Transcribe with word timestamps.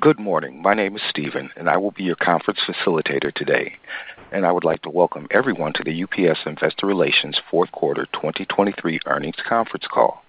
Good 0.00 0.18
morning. 0.18 0.62
My 0.62 0.74
name 0.74 0.96
is 0.96 1.02
Steven, 1.08 1.50
and 1.56 1.68
I 1.68 1.76
will 1.76 1.90
be 1.90 2.04
your 2.04 2.16
conference 2.16 2.60
facilitator 2.66 3.32
today. 3.32 3.76
And 4.32 4.44
I 4.46 4.52
would 4.52 4.64
like 4.64 4.82
to 4.82 4.90
welcome 4.90 5.26
everyone 5.30 5.72
to 5.74 5.84
the 5.84 6.02
UPS 6.04 6.40
Investor 6.46 6.86
Relations 6.86 7.40
fourth 7.50 7.70
quarter 7.72 8.06
2023 8.12 9.00
earnings 9.06 9.36
conference 9.48 9.86
call. 9.92 10.22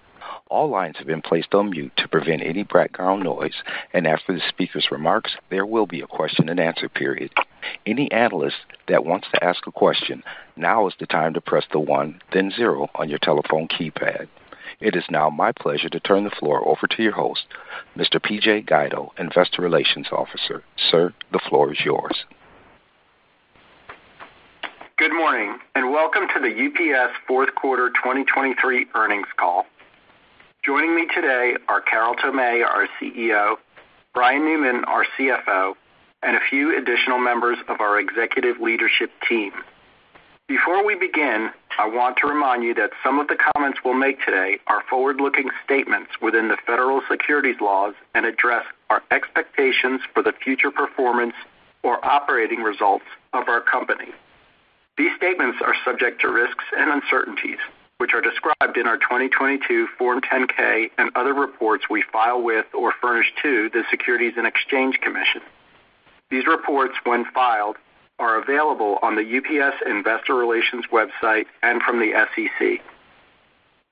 All 0.48 0.68
lines 0.68 0.96
have 0.98 1.06
been 1.06 1.22
placed 1.22 1.54
on 1.54 1.70
mute 1.70 1.92
to 1.96 2.08
prevent 2.08 2.42
any 2.42 2.64
background 2.64 3.22
noise, 3.22 3.62
and 3.92 4.06
after 4.06 4.32
the 4.32 4.42
speaker's 4.48 4.90
remarks, 4.90 5.36
there 5.50 5.66
will 5.66 5.86
be 5.86 6.00
a 6.00 6.06
question-and-answer 6.06 6.88
period. 6.88 7.32
Any 7.86 8.10
analyst 8.10 8.56
that 8.88 9.04
wants 9.04 9.28
to 9.32 9.44
ask 9.44 9.66
a 9.66 9.72
question, 9.72 10.22
now 10.56 10.86
is 10.88 10.94
the 10.98 11.06
time 11.06 11.34
to 11.34 11.40
press 11.40 11.64
the 11.72 11.78
one, 11.80 12.20
then 12.32 12.50
zero 12.50 12.88
on 12.94 13.08
your 13.08 13.20
telephone 13.20 13.68
keypad. 13.68 14.28
It 14.80 14.96
is 14.96 15.04
now 15.10 15.28
my 15.28 15.52
pleasure 15.52 15.90
to 15.90 16.00
turn 16.00 16.24
the 16.24 16.30
floor 16.30 16.66
over 16.66 16.86
to 16.86 17.02
your 17.02 17.12
host, 17.12 17.44
Mr. 17.94 18.18
PJ 18.18 18.66
Guido, 18.66 19.12
Investor 19.18 19.60
Relations 19.60 20.06
Officer. 20.10 20.64
Sir, 20.90 21.12
the 21.32 21.38
floor 21.50 21.70
is 21.70 21.80
yours. 21.84 22.24
Good 24.96 25.12
morning, 25.12 25.58
and 25.74 25.90
welcome 25.90 26.22
to 26.34 26.40
the 26.40 26.48
UPS 26.48 27.12
fourth 27.28 27.54
quarter 27.56 27.90
2023 27.90 28.86
earnings 28.94 29.26
call. 29.36 29.66
Joining 30.64 30.96
me 30.96 31.06
today 31.14 31.56
are 31.68 31.82
Carol 31.82 32.14
Tomé, 32.14 32.64
our 32.64 32.88
CEO, 32.98 33.56
Brian 34.14 34.46
Newman, 34.46 34.84
our 34.86 35.04
CFO, 35.18 35.74
and 36.22 36.36
a 36.36 36.40
few 36.48 36.74
additional 36.78 37.18
members 37.18 37.58
of 37.68 37.82
our 37.82 38.00
executive 38.00 38.58
leadership 38.62 39.10
team. 39.28 39.52
Before 40.50 40.84
we 40.84 40.96
begin, 40.96 41.50
I 41.78 41.86
want 41.86 42.16
to 42.16 42.26
remind 42.26 42.64
you 42.64 42.74
that 42.74 42.90
some 43.04 43.20
of 43.20 43.28
the 43.28 43.36
comments 43.36 43.78
we'll 43.84 43.94
make 43.94 44.18
today 44.24 44.58
are 44.66 44.82
forward-looking 44.90 45.48
statements 45.64 46.10
within 46.20 46.48
the 46.48 46.56
federal 46.66 47.02
securities 47.08 47.60
laws 47.60 47.94
and 48.16 48.26
address 48.26 48.64
our 48.90 49.00
expectations 49.12 50.00
for 50.12 50.24
the 50.24 50.32
future 50.32 50.72
performance 50.72 51.34
or 51.84 52.04
operating 52.04 52.64
results 52.64 53.04
of 53.32 53.46
our 53.46 53.60
company. 53.60 54.08
These 54.98 55.12
statements 55.16 55.58
are 55.64 55.76
subject 55.84 56.20
to 56.22 56.28
risks 56.28 56.64
and 56.76 56.90
uncertainties, 56.90 57.60
which 57.98 58.12
are 58.12 58.20
described 58.20 58.76
in 58.76 58.88
our 58.88 58.96
2022 58.96 59.86
Form 59.96 60.20
10-K 60.20 60.90
and 60.98 61.12
other 61.14 61.32
reports 61.32 61.84
we 61.88 62.02
file 62.12 62.42
with 62.42 62.66
or 62.74 62.92
furnish 63.00 63.32
to 63.40 63.70
the 63.72 63.84
Securities 63.88 64.34
and 64.36 64.48
Exchange 64.48 64.98
Commission. 65.00 65.42
These 66.28 66.48
reports, 66.48 66.94
when 67.04 67.24
filed, 67.26 67.76
are 68.20 68.40
available 68.40 68.98
on 69.02 69.16
the 69.16 69.22
UPS 69.38 69.76
Investor 69.86 70.34
Relations 70.34 70.84
website 70.92 71.46
and 71.62 71.82
from 71.82 71.98
the 71.98 72.12
SEC. 72.34 72.80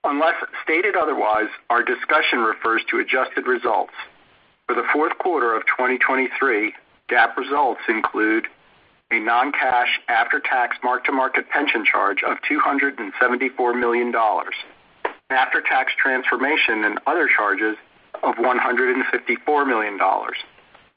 Unless 0.05 0.35
stated 0.63 0.95
otherwise, 0.95 1.49
our 1.71 1.83
discussion 1.83 2.41
refers 2.41 2.83
to 2.91 2.99
adjusted 2.99 3.47
results. 3.47 3.95
For 4.67 4.75
the 4.75 4.85
fourth 4.93 5.17
quarter 5.19 5.57
of 5.57 5.63
2023, 5.67 6.75
GAAP 7.09 7.37
results 7.37 7.81
include 7.89 8.47
a 9.11 9.19
non-cash 9.19 9.99
after-tax 10.09 10.77
mark-to-market 10.85 11.49
pension 11.49 11.85
charge 11.85 12.23
of 12.23 12.37
$274 12.49 13.81
million, 13.81 14.15
after-tax 15.31 15.93
transformation 15.97 16.85
and 16.85 17.01
other 17.07 17.29
charges 17.35 17.77
of 18.23 18.35
$154 18.35 19.67
million, 19.67 19.99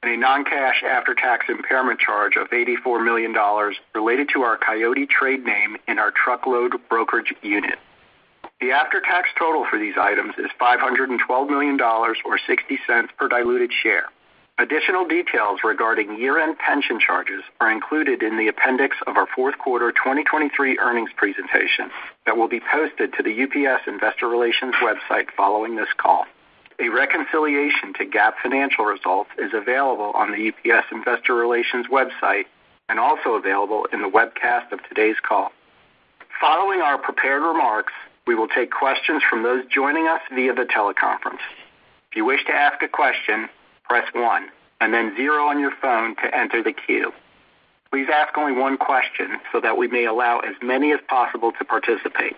and 0.03 0.13
a 0.13 0.17
non-cash 0.17 0.83
after-tax 0.83 1.45
impairment 1.47 1.99
charge 1.99 2.35
of 2.35 2.49
$84 2.49 3.03
million 3.03 3.35
related 3.93 4.29
to 4.33 4.41
our 4.41 4.57
Coyote 4.57 5.05
trade 5.05 5.45
name 5.45 5.77
in 5.87 5.99
our 5.99 6.11
truckload 6.11 6.73
brokerage 6.89 7.33
unit. 7.43 7.77
The 8.59 8.71
after-tax 8.71 9.29
total 9.37 9.65
for 9.69 9.77
these 9.77 9.95
items 9.99 10.33
is 10.37 10.49
$512 10.59 11.49
million 11.49 11.79
or 11.79 12.15
$0.60 12.15 13.07
per 13.17 13.27
diluted 13.27 13.71
share. 13.83 14.05
Additional 14.57 15.07
details 15.07 15.61
regarding 15.63 16.19
year-end 16.19 16.57
pension 16.59 16.99
charges 16.99 17.41
are 17.59 17.71
included 17.71 18.21
in 18.21 18.37
the 18.37 18.47
appendix 18.47 18.97
of 19.07 19.17
our 19.17 19.27
fourth 19.35 19.57
quarter 19.57 19.91
2023 19.91 20.77
earnings 20.77 21.09
presentation 21.15 21.89
that 22.25 22.37
will 22.37 22.47
be 22.47 22.59
posted 22.71 23.13
to 23.13 23.23
the 23.23 23.43
UPS 23.43 23.83
Investor 23.87 24.27
Relations 24.27 24.75
website 24.75 25.27
following 25.35 25.75
this 25.75 25.89
call. 25.97 26.25
A 26.81 26.89
reconciliation 26.89 27.93
to 27.99 28.05
GAAP 28.07 28.33
financial 28.41 28.85
results 28.85 29.29
is 29.37 29.51
available 29.53 30.11
on 30.15 30.31
the 30.31 30.49
UPS 30.49 30.87
Investor 30.91 31.35
Relations 31.35 31.85
website 31.91 32.45
and 32.89 32.99
also 32.99 33.35
available 33.35 33.85
in 33.93 34.01
the 34.01 34.09
webcast 34.09 34.71
of 34.71 34.79
today's 34.89 35.17
call. 35.21 35.51
Following 36.41 36.81
our 36.81 36.97
prepared 36.97 37.43
remarks, 37.43 37.93
we 38.25 38.33
will 38.33 38.47
take 38.47 38.71
questions 38.71 39.21
from 39.29 39.43
those 39.43 39.63
joining 39.67 40.07
us 40.07 40.21
via 40.33 40.55
the 40.55 40.63
teleconference. 40.63 41.45
If 42.09 42.15
you 42.15 42.25
wish 42.25 42.43
to 42.45 42.51
ask 42.51 42.81
a 42.81 42.87
question, 42.87 43.47
press 43.83 44.07
one 44.15 44.49
and 44.79 44.91
then 44.91 45.15
zero 45.15 45.45
on 45.45 45.59
your 45.59 45.73
phone 45.79 46.15
to 46.15 46.35
enter 46.35 46.63
the 46.63 46.73
queue. 46.73 47.13
Please 47.91 48.07
ask 48.11 48.35
only 48.35 48.59
one 48.59 48.77
question 48.77 49.37
so 49.51 49.61
that 49.61 49.77
we 49.77 49.87
may 49.87 50.05
allow 50.05 50.39
as 50.39 50.55
many 50.63 50.91
as 50.93 50.99
possible 51.07 51.51
to 51.51 51.63
participate. 51.63 52.35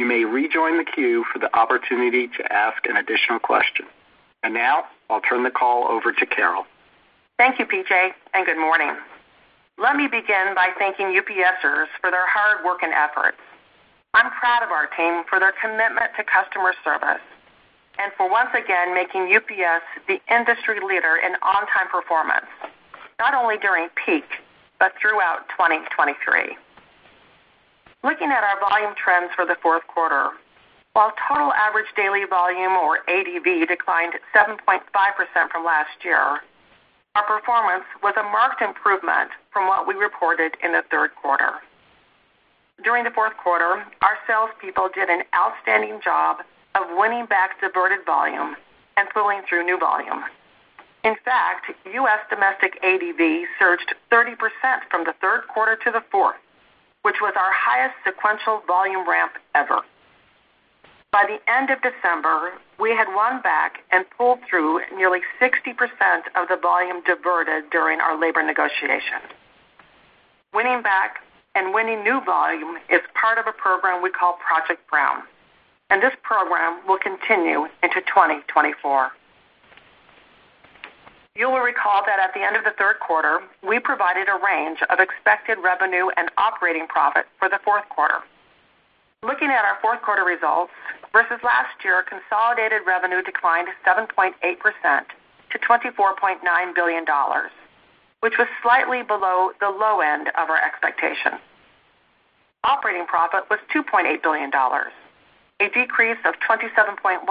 You 0.00 0.06
may 0.06 0.24
rejoin 0.24 0.78
the 0.78 0.84
queue 0.84 1.26
for 1.30 1.38
the 1.38 1.54
opportunity 1.54 2.26
to 2.26 2.40
ask 2.50 2.86
an 2.86 2.96
additional 2.96 3.38
question. 3.38 3.84
And 4.42 4.54
now 4.54 4.84
I'll 5.10 5.20
turn 5.20 5.42
the 5.44 5.50
call 5.50 5.88
over 5.92 6.10
to 6.10 6.24
Carol. 6.24 6.64
Thank 7.36 7.58
you, 7.58 7.66
PJ, 7.66 7.92
and 8.32 8.46
good 8.46 8.56
morning. 8.56 8.96
Let 9.76 9.96
me 9.96 10.06
begin 10.06 10.54
by 10.56 10.70
thanking 10.78 11.08
UPSers 11.08 11.92
for 12.00 12.10
their 12.10 12.26
hard 12.26 12.64
work 12.64 12.82
and 12.82 12.94
efforts. 12.94 13.36
I'm 14.14 14.30
proud 14.40 14.62
of 14.62 14.70
our 14.70 14.86
team 14.96 15.22
for 15.28 15.38
their 15.38 15.52
commitment 15.60 16.16
to 16.16 16.24
customer 16.24 16.72
service 16.82 17.20
and 17.98 18.10
for 18.16 18.24
once 18.30 18.56
again 18.56 18.94
making 18.94 19.28
UPS 19.28 19.84
the 20.08 20.16
industry 20.34 20.80
leader 20.80 21.20
in 21.20 21.36
on-time 21.44 21.92
performance, 21.92 22.48
not 23.18 23.34
only 23.34 23.58
during 23.58 23.90
peak, 24.02 24.24
but 24.78 24.92
throughout 24.98 25.44
2023. 25.50 26.56
Looking 28.02 28.30
at 28.32 28.42
our 28.42 28.58
volume 28.60 28.94
trends 28.96 29.30
for 29.36 29.44
the 29.44 29.56
fourth 29.60 29.86
quarter, 29.86 30.30
while 30.94 31.12
total 31.28 31.52
average 31.52 31.86
daily 31.96 32.24
volume, 32.24 32.72
or 32.72 33.00
ADV, 33.08 33.68
declined 33.68 34.14
7.5% 34.34 34.80
from 35.52 35.64
last 35.64 36.02
year, 36.02 36.40
our 37.14 37.26
performance 37.26 37.84
was 38.02 38.14
a 38.16 38.22
marked 38.22 38.62
improvement 38.62 39.30
from 39.52 39.68
what 39.68 39.86
we 39.86 39.94
reported 39.94 40.56
in 40.64 40.72
the 40.72 40.82
third 40.90 41.10
quarter. 41.20 41.60
During 42.82 43.04
the 43.04 43.10
fourth 43.10 43.36
quarter, 43.36 43.84
our 44.00 44.16
salespeople 44.26 44.88
did 44.94 45.10
an 45.10 45.22
outstanding 45.34 46.00
job 46.02 46.38
of 46.74 46.96
winning 46.96 47.26
back 47.26 47.60
diverted 47.60 48.06
volume 48.06 48.56
and 48.96 49.08
pulling 49.12 49.42
through 49.46 49.66
new 49.66 49.78
volume. 49.78 50.24
In 51.04 51.16
fact, 51.24 51.70
U.S. 51.84 52.20
domestic 52.30 52.78
ADV 52.82 53.44
surged 53.58 53.94
30% 54.10 54.36
from 54.90 55.04
the 55.04 55.14
third 55.20 55.42
quarter 55.52 55.76
to 55.84 55.90
the 55.90 56.02
fourth, 56.10 56.36
which 57.02 57.16
was 57.20 57.34
our 57.36 57.52
highest 57.52 57.94
sequential 58.04 58.62
volume 58.66 59.08
ramp 59.08 59.32
ever. 59.54 59.80
By 61.12 61.24
the 61.26 61.40
end 61.50 61.70
of 61.70 61.78
December, 61.82 62.52
we 62.78 62.90
had 62.90 63.08
won 63.14 63.42
back 63.42 63.82
and 63.90 64.04
pulled 64.16 64.38
through 64.48 64.80
nearly 64.94 65.20
60% 65.40 65.74
of 66.36 66.48
the 66.48 66.56
volume 66.56 67.02
diverted 67.02 67.70
during 67.70 68.00
our 68.00 68.18
labor 68.18 68.42
negotiations. 68.42 69.26
Winning 70.54 70.82
back 70.82 71.18
and 71.54 71.74
winning 71.74 72.04
new 72.04 72.20
volume 72.24 72.76
is 72.88 73.00
part 73.14 73.38
of 73.38 73.46
a 73.48 73.52
program 73.52 74.02
we 74.02 74.10
call 74.10 74.34
Project 74.34 74.88
Brown, 74.88 75.22
and 75.90 76.00
this 76.00 76.14
program 76.22 76.78
will 76.86 76.98
continue 76.98 77.66
into 77.82 78.00
2024. 78.06 79.10
You 81.40 81.48
will 81.48 81.64
recall 81.64 82.04
that 82.04 82.20
at 82.20 82.34
the 82.34 82.44
end 82.44 82.54
of 82.56 82.64
the 82.64 82.76
third 82.76 83.00
quarter, 83.00 83.40
we 83.66 83.78
provided 83.78 84.28
a 84.28 84.36
range 84.44 84.80
of 84.90 85.00
expected 85.00 85.56
revenue 85.56 86.12
and 86.18 86.28
operating 86.36 86.86
profit 86.86 87.24
for 87.38 87.48
the 87.48 87.58
fourth 87.64 87.88
quarter. 87.88 88.20
Looking 89.22 89.48
at 89.48 89.64
our 89.64 89.78
fourth 89.80 90.02
quarter 90.02 90.22
results 90.22 90.72
versus 91.14 91.40
last 91.42 91.82
year, 91.82 92.04
consolidated 92.04 92.82
revenue 92.86 93.22
declined 93.22 93.68
7.8% 93.88 94.36
to 94.36 95.58
$24.9 95.58 96.74
billion, 96.74 97.06
which 98.20 98.36
was 98.36 98.46
slightly 98.62 99.00
below 99.00 99.52
the 99.60 99.70
low 99.70 100.00
end 100.00 100.28
of 100.36 100.50
our 100.50 100.60
expectation. 100.62 101.40
Operating 102.64 103.06
profit 103.06 103.48
was 103.48 103.60
$2.8 103.74 104.22
billion, 104.22 104.50
a 104.52 105.68
decrease 105.72 106.20
of 106.26 106.34
27.1% 106.46 107.24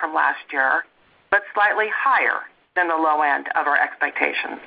from 0.00 0.12
last 0.12 0.42
year, 0.50 0.84
but 1.30 1.44
slightly 1.54 1.86
higher 1.94 2.40
than 2.74 2.88
the 2.88 2.96
low 2.96 3.22
end 3.22 3.48
of 3.54 3.66
our 3.66 3.80
expectations. 3.80 4.60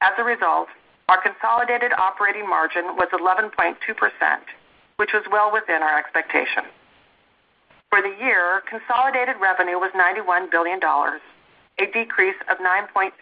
As 0.00 0.12
a 0.18 0.24
result, 0.24 0.68
our 1.08 1.20
consolidated 1.20 1.92
operating 1.96 2.48
margin 2.48 2.96
was 2.96 3.08
11.2%, 3.12 3.76
which 4.96 5.12
was 5.12 5.22
well 5.30 5.52
within 5.52 5.82
our 5.82 5.98
expectation. 5.98 6.64
For 7.90 8.00
the 8.02 8.14
year, 8.20 8.62
consolidated 8.68 9.36
revenue 9.40 9.78
was 9.78 9.92
$91 9.96 10.50
billion, 10.50 10.80
a 10.82 11.20
decrease 11.92 12.36
of 12.50 12.58
9.3%. 12.58 13.12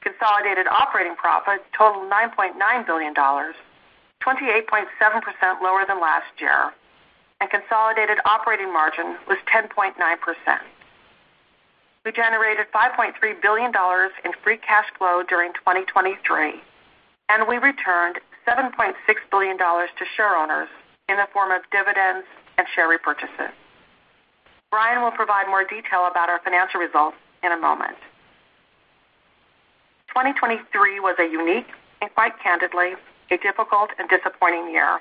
Consolidated 0.00 0.66
operating 0.68 1.16
profit 1.16 1.64
totaled 1.76 2.08
$9.9 2.10 2.86
billion, 2.86 3.14
28.7% 3.14 5.62
lower 5.62 5.84
than 5.88 6.00
last 6.00 6.30
year, 6.38 6.72
and 7.40 7.50
consolidated 7.50 8.18
operating 8.24 8.72
margin 8.72 9.16
was 9.26 9.38
10.9%. 9.52 9.92
We 12.08 12.12
generated 12.12 12.64
$5.3 12.72 13.12
billion 13.42 13.70
in 14.24 14.32
free 14.42 14.56
cash 14.56 14.86
flow 14.96 15.22
during 15.28 15.52
2023, 15.60 16.54
and 17.28 17.46
we 17.46 17.58
returned 17.58 18.16
$7.6 18.48 18.94
billion 19.30 19.58
to 19.58 20.04
shareowners 20.16 20.72
in 21.10 21.18
the 21.18 21.28
form 21.34 21.52
of 21.52 21.60
dividends 21.70 22.24
and 22.56 22.66
share 22.74 22.88
repurchases. 22.88 23.52
Brian 24.70 25.02
will 25.02 25.10
provide 25.10 25.48
more 25.48 25.64
detail 25.68 26.08
about 26.10 26.30
our 26.30 26.40
financial 26.42 26.80
results 26.80 27.18
in 27.42 27.52
a 27.52 27.58
moment. 27.58 28.00
2023 30.08 31.00
was 31.00 31.16
a 31.20 31.28
unique 31.28 31.68
and, 32.00 32.08
quite 32.14 32.32
candidly, 32.42 32.96
a 33.30 33.36
difficult 33.36 33.90
and 33.98 34.08
disappointing 34.08 34.72
year. 34.72 35.00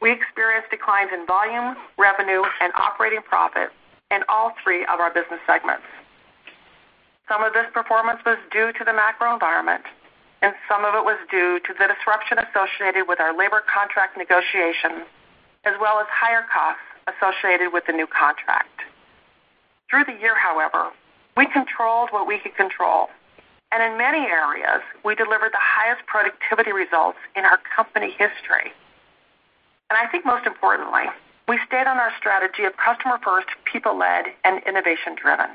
We 0.00 0.12
experienced 0.12 0.70
declines 0.70 1.10
in 1.12 1.26
volume, 1.26 1.74
revenue, 1.98 2.46
and 2.60 2.72
operating 2.78 3.22
profit 3.22 3.70
in 4.12 4.20
all 4.28 4.52
three 4.62 4.82
of 4.82 5.00
our 5.00 5.12
business 5.12 5.40
segments. 5.48 5.82
Some 7.28 7.42
of 7.42 7.52
this 7.52 7.66
performance 7.72 8.20
was 8.26 8.38
due 8.50 8.72
to 8.72 8.84
the 8.84 8.92
macro 8.92 9.32
environment, 9.32 9.84
and 10.42 10.54
some 10.68 10.84
of 10.84 10.94
it 10.94 11.04
was 11.04 11.18
due 11.30 11.60
to 11.60 11.72
the 11.72 11.86
disruption 11.86 12.38
associated 12.38 13.06
with 13.06 13.20
our 13.20 13.36
labor 13.36 13.62
contract 13.62 14.18
negotiations, 14.18 15.06
as 15.64 15.74
well 15.80 16.00
as 16.00 16.06
higher 16.10 16.44
costs 16.52 16.82
associated 17.06 17.72
with 17.72 17.86
the 17.86 17.92
new 17.92 18.06
contract. 18.06 18.82
Through 19.88 20.04
the 20.04 20.18
year, 20.20 20.34
however, 20.34 20.90
we 21.36 21.46
controlled 21.46 22.10
what 22.10 22.26
we 22.26 22.38
could 22.38 22.56
control, 22.56 23.08
and 23.70 23.82
in 23.82 23.96
many 23.96 24.26
areas, 24.26 24.82
we 25.04 25.14
delivered 25.14 25.52
the 25.52 25.62
highest 25.62 26.04
productivity 26.06 26.72
results 26.72 27.18
in 27.36 27.44
our 27.44 27.58
company 27.74 28.10
history. 28.10 28.74
And 29.88 29.96
I 29.96 30.06
think 30.10 30.26
most 30.26 30.46
importantly, 30.46 31.04
we 31.48 31.58
stayed 31.66 31.86
on 31.86 31.98
our 31.98 32.12
strategy 32.18 32.64
of 32.64 32.76
customer-first, 32.76 33.48
people-led, 33.64 34.26
and 34.44 34.62
innovation-driven. 34.66 35.50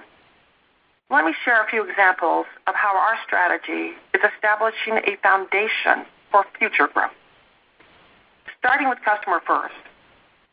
Let 1.09 1.23
me 1.23 1.33
share 1.45 1.63
a 1.63 1.69
few 1.69 1.87
examples 1.87 2.47
of 2.67 2.75
how 2.75 2.97
our 2.97 3.15
strategy 3.25 3.95
is 4.13 4.21
establishing 4.35 4.99
a 5.07 5.15
foundation 5.23 6.05
for 6.29 6.45
future 6.59 6.89
growth. 6.93 7.15
Starting 8.59 8.89
with 8.89 8.99
customer 9.05 9.39
first. 9.47 9.73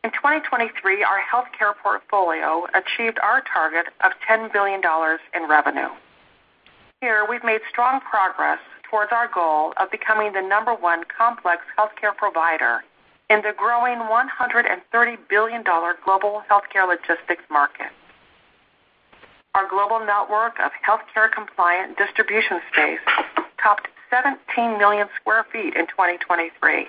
In 0.05 0.11
2023, 0.13 1.03
our 1.03 1.19
healthcare 1.19 1.75
portfolio 1.83 2.67
achieved 2.73 3.19
our 3.19 3.43
target 3.53 3.87
of 4.05 4.13
$10 4.29 4.53
billion 4.53 4.81
in 5.35 5.49
revenue. 5.49 5.89
Here, 7.01 7.27
we've 7.29 7.43
made 7.43 7.61
strong 7.69 8.01
progress 8.01 8.61
towards 8.89 9.11
our 9.11 9.27
goal 9.27 9.73
of 9.79 9.91
becoming 9.91 10.35
the 10.35 10.43
number 10.43 10.75
one 10.75 11.03
complex 11.11 11.63
healthcare 11.77 12.15
provider 12.17 12.85
in 13.29 13.43
the 13.43 13.55
growing 13.57 13.99
$130 13.99 15.19
billion 15.29 15.65
global 15.65 16.43
healthcare 16.49 16.87
logistics 16.87 17.43
market. 17.51 17.91
Our 19.55 19.69
global 19.69 20.05
network 20.05 20.59
of 20.59 20.73
healthcare-compliant 20.83 21.97
distribution 21.97 22.61
space 22.73 22.99
topped 23.63 23.87
17 24.11 24.79
million 24.79 25.07
sq 25.15 25.27
ft 25.31 25.55
in 25.55 25.87
2023, 25.87 26.89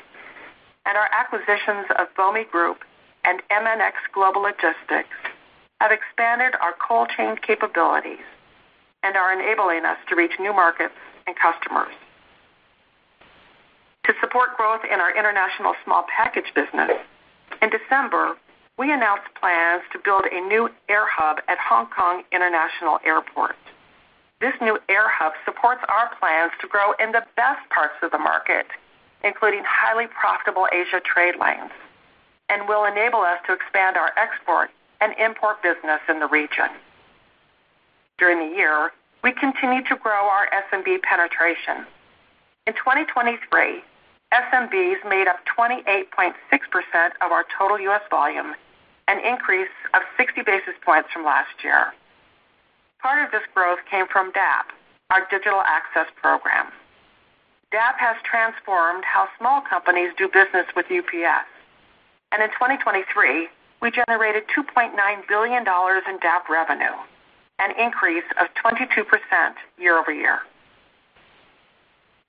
and 0.86 0.98
our 0.98 1.08
acquisitions 1.14 1.86
of 2.00 2.08
Bomi 2.18 2.50
Group 2.50 2.82
and 3.24 3.42
MNX 3.52 3.94
Global 4.14 4.42
Logistics 4.42 5.14
have 5.80 5.92
expanded 5.92 6.56
our 6.60 6.74
cold 6.82 7.10
chain 7.16 7.36
capabilities 7.38 8.26
and 9.04 9.16
are 9.16 9.32
enabling 9.32 9.86
us 9.86 9.98
to 10.10 10.16
reach 10.16 10.34
new 10.40 10.54
markets 10.54 10.98
and 11.28 11.36
customers. 11.36 11.94
To 14.06 14.14
support 14.22 14.58
growth 14.58 14.82
in 14.86 15.00
our 15.00 15.16
international 15.16 15.76
small 15.84 16.06
package 16.10 16.52
business, 16.56 16.98
in 17.62 17.70
December, 17.70 18.38
we 18.78 18.92
announced 18.92 19.28
plans 19.40 19.84
to 19.94 20.00
build 20.00 20.26
a 20.26 20.42
new 20.48 20.70
air 20.90 21.06
hub 21.08 21.38
at 21.48 21.58
Hong 21.58 21.88
Kong 21.88 22.24
International 22.32 23.00
Airport. 23.06 23.56
This 24.42 24.54
new 24.62 24.78
air 24.90 25.08
hub 25.08 25.32
supports 25.46 25.82
our 25.88 26.12
plans 26.20 26.52
to 26.60 26.68
grow 26.68 26.92
in 27.00 27.14
the 27.14 27.24
best 27.38 27.70
parts 27.70 27.96
of 28.04 28.12
the 28.12 28.20
market, 28.20 28.68
including 29.24 29.64
highly 29.66 30.08
profitable 30.08 30.68
Asia 30.74 31.00
trade 31.00 31.36
lanes, 31.40 31.72
and 32.50 32.68
will 32.68 32.84
enable 32.84 33.22
us 33.22 33.40
to 33.48 33.54
expand 33.54 33.96
our 33.96 34.12
export 34.18 34.70
and 35.00 35.14
import 35.18 35.64
business 35.64 36.02
in 36.10 36.20
the 36.20 36.28
region. 36.28 36.68
During 38.18 38.40
the 38.40 38.56
year, 38.56 38.92
we 39.24 39.32
continued 39.32 39.88
to 39.88 39.96
grow 39.96 40.28
our 40.28 40.48
SMB 40.52 41.02
penetration. 41.02 41.88
In 42.68 42.74
2023, 42.74 43.84
SMBs 44.34 45.10
made 45.10 45.28
up 45.28 45.40
28.6% 45.58 46.34
of 47.22 47.32
our 47.32 47.46
total 47.58 47.80
U.S. 47.80 48.02
volume, 48.10 48.54
an 49.08 49.20
increase 49.20 49.74
of 49.94 50.02
60 50.18 50.42
basis 50.42 50.74
points 50.84 51.10
from 51.12 51.24
last 51.24 51.64
year. 51.64 51.94
Part 53.02 53.24
of 53.24 53.32
this 53.32 53.44
growth 53.54 53.80
came 53.90 54.08
from 54.08 54.32
DAP, 54.32 54.72
our 55.12 55.28
Digital 55.30 55.62
Access 55.62 56.08
Program. 56.22 56.72
DAP 57.72 58.00
has 58.00 58.16
transformed 58.24 59.04
how 59.06 59.28
small 59.38 59.62
companies 59.62 60.12
do 60.18 60.28
business 60.28 60.66
with 60.76 60.86
UPS, 60.90 61.48
and 62.32 62.42
in 62.42 62.50
2023, 62.50 63.48
we 63.82 63.92
generated 63.92 64.44
$2.9 64.48 64.92
billion 65.28 65.62
in 65.62 66.20
DAP 66.20 66.50
revenue, 66.50 66.96
an 67.60 67.72
increase 67.80 68.24
of 68.40 68.48
22% 68.64 69.06
year-over-year. 69.78 70.40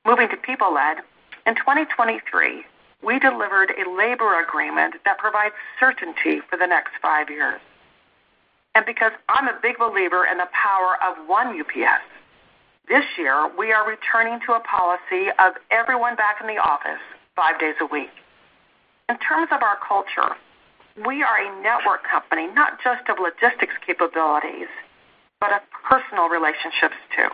Moving 0.05 0.29
to 0.29 0.37
people-led, 0.37 0.99
in 1.47 1.55
2023, 1.55 2.65
we 3.05 3.19
delivered 3.19 3.71
a 3.71 3.91
labor 3.91 4.41
agreement 4.41 4.97
that 5.05 5.19
provides 5.19 5.55
certainty 5.79 6.41
for 6.49 6.57
the 6.57 6.67
next 6.67 6.93
five 7.01 7.31
years. 7.31 7.61
And 8.75 8.85
because 8.85 9.13
I'm 9.29 9.49
a 9.49 9.59
big 9.63 9.79
believer 9.79 10.27
in 10.27 10.39
the 10.39 10.49
power 10.53 10.97
of 11.03 11.27
one 11.27 11.59
UPS, 11.59 12.05
this 12.89 13.05
year, 13.19 13.51
we 13.59 13.73
are 13.73 13.89
returning 13.89 14.39
to 14.47 14.53
a 14.53 14.61
policy 14.61 15.31
of 15.39 15.55
everyone 15.71 16.15
back 16.15 16.37
in 16.41 16.47
the 16.47 16.61
office 16.61 17.03
five 17.35 17.59
days 17.59 17.75
a 17.81 17.87
week. 17.87 18.13
In 19.09 19.19
terms 19.19 19.49
of 19.51 19.63
our 19.63 19.79
culture, 19.87 20.37
we 21.05 21.23
are 21.23 21.39
a 21.39 21.63
network 21.63 22.05
company, 22.05 22.47
not 22.55 22.79
just 22.83 23.09
of 23.09 23.19
logistics 23.19 23.75
capabilities, 23.85 24.69
but 25.41 25.53
of 25.53 25.61
personal 25.85 26.29
relationships, 26.29 26.97
too. 27.15 27.29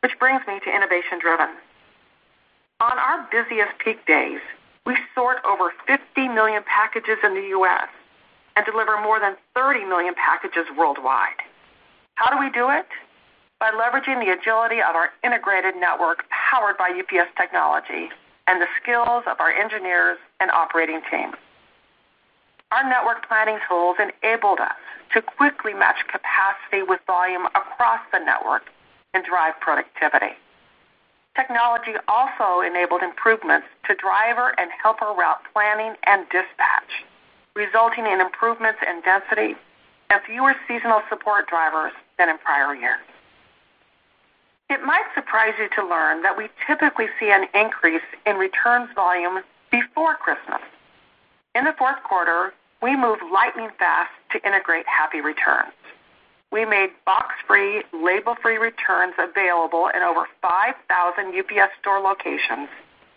Which 0.00 0.18
brings 0.18 0.42
me 0.46 0.60
to 0.64 0.74
innovation-driven. 0.74 1.48
On 2.80 2.98
our 2.98 3.26
busiest 3.30 3.78
peak 3.78 4.04
days, 4.06 4.40
we 4.84 4.96
sort 5.14 5.38
over 5.44 5.72
50 5.86 6.28
million 6.28 6.62
packages 6.64 7.18
in 7.22 7.34
the 7.34 7.48
U.S. 7.58 7.88
and 8.56 8.66
deliver 8.66 9.00
more 9.00 9.20
than 9.20 9.36
30 9.54 9.84
million 9.84 10.14
packages 10.14 10.66
worldwide. 10.76 11.40
How 12.16 12.30
do 12.30 12.38
we 12.38 12.50
do 12.50 12.70
it? 12.70 12.86
By 13.60 13.70
leveraging 13.70 14.24
the 14.24 14.32
agility 14.32 14.82
of 14.82 14.94
our 14.94 15.10
integrated 15.22 15.76
network, 15.76 16.24
powered 16.28 16.76
by 16.76 16.90
UPS 16.90 17.30
technology 17.36 18.10
and 18.46 18.60
the 18.60 18.66
skills 18.82 19.24
of 19.26 19.40
our 19.40 19.50
engineers 19.50 20.18
and 20.40 20.50
operating 20.50 21.00
teams. 21.10 21.34
Our 22.70 22.88
network 22.88 23.26
planning 23.28 23.58
tools 23.68 23.96
enabled 23.98 24.60
us 24.60 24.76
to 25.14 25.22
quickly 25.22 25.74
match 25.74 26.04
capacity 26.10 26.82
with 26.82 27.00
volume 27.06 27.46
across 27.46 28.00
the 28.12 28.18
network 28.18 28.64
and 29.14 29.24
drive 29.24 29.54
productivity. 29.60 30.34
Technology 31.36 31.94
also 32.06 32.60
enabled 32.60 33.02
improvements 33.02 33.66
to 33.86 33.94
driver 33.94 34.54
and 34.58 34.70
helper 34.82 35.12
route 35.16 35.42
planning 35.52 35.94
and 36.04 36.24
dispatch, 36.30 37.02
resulting 37.56 38.06
in 38.06 38.20
improvements 38.20 38.78
in 38.86 39.00
density 39.02 39.56
and 40.10 40.20
fewer 40.26 40.54
seasonal 40.68 41.02
support 41.08 41.48
drivers 41.48 41.92
than 42.18 42.28
in 42.28 42.38
prior 42.38 42.74
years. 42.74 43.02
It 44.70 44.82
might 44.84 45.04
surprise 45.14 45.54
you 45.58 45.68
to 45.76 45.86
learn 45.86 46.22
that 46.22 46.36
we 46.38 46.48
typically 46.66 47.06
see 47.18 47.30
an 47.30 47.46
increase 47.54 48.06
in 48.26 48.36
returns 48.36 48.88
volume 48.94 49.40
before 49.70 50.14
Christmas. 50.14 50.62
In 51.54 51.64
the 51.64 51.74
fourth 51.76 52.02
quarter, 52.04 52.54
we 52.80 52.96
moved 52.96 53.22
lightning 53.32 53.70
fast 53.78 54.10
to 54.32 54.46
integrate 54.46 54.86
Happy 54.86 55.20
Returns. 55.20 55.72
We 56.54 56.64
made 56.64 56.90
box-free, 57.04 57.82
label-free 57.92 58.58
returns 58.58 59.14
available 59.18 59.90
in 59.90 60.02
over 60.06 60.28
5,000 60.40 61.34
UPS 61.34 61.72
Store 61.80 61.98
locations 61.98 62.68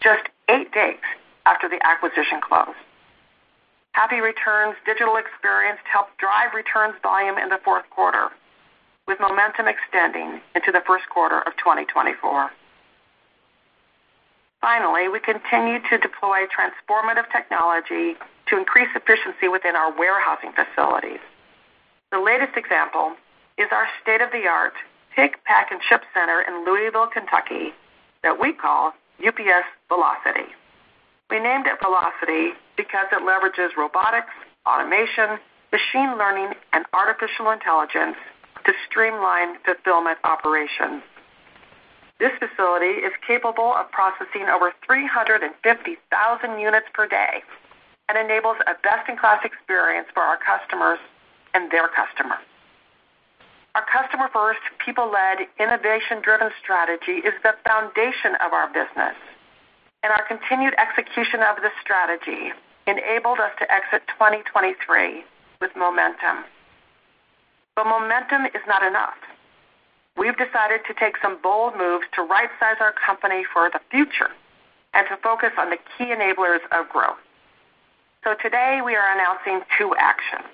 just 0.01 0.25
eight 0.49 0.73
days 0.73 1.05
after 1.45 1.69
the 1.69 1.77
acquisition 1.85 2.41
closed. 2.41 2.81
Happy 3.91 4.21
Returns 4.21 4.73
digital 4.87 5.17
experience 5.17 5.77
helped 5.85 6.17
drive 6.17 6.57
returns 6.57 6.95
volume 7.03 7.37
in 7.37 7.49
the 7.49 7.59
fourth 7.63 7.85
quarter, 7.91 8.29
with 9.07 9.19
momentum 9.19 9.67
extending 9.69 10.41
into 10.55 10.71
the 10.71 10.81
first 10.87 11.05
quarter 11.13 11.37
of 11.45 11.53
2024. 11.61 12.17
Finally, 14.61 15.09
we 15.09 15.19
continue 15.19 15.77
to 15.91 16.01
deploy 16.01 16.49
transformative 16.49 17.29
technology 17.31 18.17
to 18.49 18.57
increase 18.57 18.89
efficiency 18.95 19.47
within 19.47 19.75
our 19.75 19.93
warehousing 19.93 20.53
facilities. 20.57 21.21
The 22.09 22.17
latest 22.17 22.57
example 22.57 23.13
is 23.57 23.67
our 23.71 23.87
state-of-the-art 24.01 24.73
pick, 25.15 25.43
pack, 25.45 25.71
and 25.71 25.81
ship 25.89 26.03
center 26.13 26.41
in 26.41 26.63
Louisville, 26.65 27.07
Kentucky, 27.07 27.73
that 28.23 28.39
we 28.39 28.53
call 28.53 28.93
UPS 29.25 29.65
Velocity. 29.89 30.53
We 31.29 31.39
named 31.39 31.65
it 31.65 31.81
Velocity 31.81 32.53
because 32.77 33.07
it 33.11 33.25
leverages 33.25 33.75
robotics, 33.75 34.31
automation, 34.65 35.39
machine 35.71 36.17
learning, 36.17 36.53
and 36.71 36.85
artificial 36.93 37.49
intelligence 37.49 38.15
to 38.65 38.73
streamline 38.87 39.57
fulfillment 39.65 40.19
operations. 40.23 41.01
This 42.19 42.31
facility 42.39 43.01
is 43.01 43.11
capable 43.25 43.73
of 43.73 43.91
processing 43.91 44.49
over 44.53 44.73
350,000 44.85 46.59
units 46.59 46.87
per 46.93 47.07
day 47.07 47.41
and 48.09 48.17
enables 48.17 48.57
a 48.65 48.73
best-in-class 48.81 49.43
experience 49.43 50.07
for 50.13 50.23
our 50.23 50.37
customers 50.37 50.99
and 51.53 51.71
their 51.71 51.89
customers. 51.89 52.45
Our 53.77 53.85
customer-first, 53.93 54.65
people-led, 54.83 55.45
innovation-driven 55.61 56.49
strategy 56.57 57.21
is 57.21 57.37
the 57.43 57.53
foundation 57.61 58.33
of 58.41 58.49
our 58.49 58.65
business, 58.73 59.13
and 60.01 60.09
our 60.09 60.25
continued 60.25 60.73
execution 60.81 61.45
of 61.45 61.61
this 61.61 61.77
strategy 61.79 62.57
enabled 62.87 63.37
us 63.37 63.53
to 63.61 63.69
exit 63.69 64.01
2023 64.17 65.21
with 65.61 65.69
momentum. 65.77 66.49
But 67.75 67.85
momentum 67.85 68.47
is 68.47 68.65
not 68.65 68.81
enough. 68.81 69.21
We've 70.17 70.37
decided 70.41 70.81
to 70.89 70.97
take 70.97 71.13
some 71.21 71.37
bold 71.37 71.77
moves 71.77 72.09
to 72.17 72.23
right-size 72.25 72.81
our 72.81 72.97
company 72.97 73.45
for 73.53 73.69
the 73.69 73.79
future 73.93 74.33
and 74.97 75.05
to 75.13 75.21
focus 75.21 75.53
on 75.53 75.69
the 75.69 75.77
key 75.93 76.09
enablers 76.09 76.65
of 76.73 76.89
growth. 76.89 77.21
So 78.23 78.33
today, 78.41 78.81
we 78.83 78.95
are 78.95 79.05
announcing 79.13 79.61
two 79.77 79.93
actions. 80.01 80.49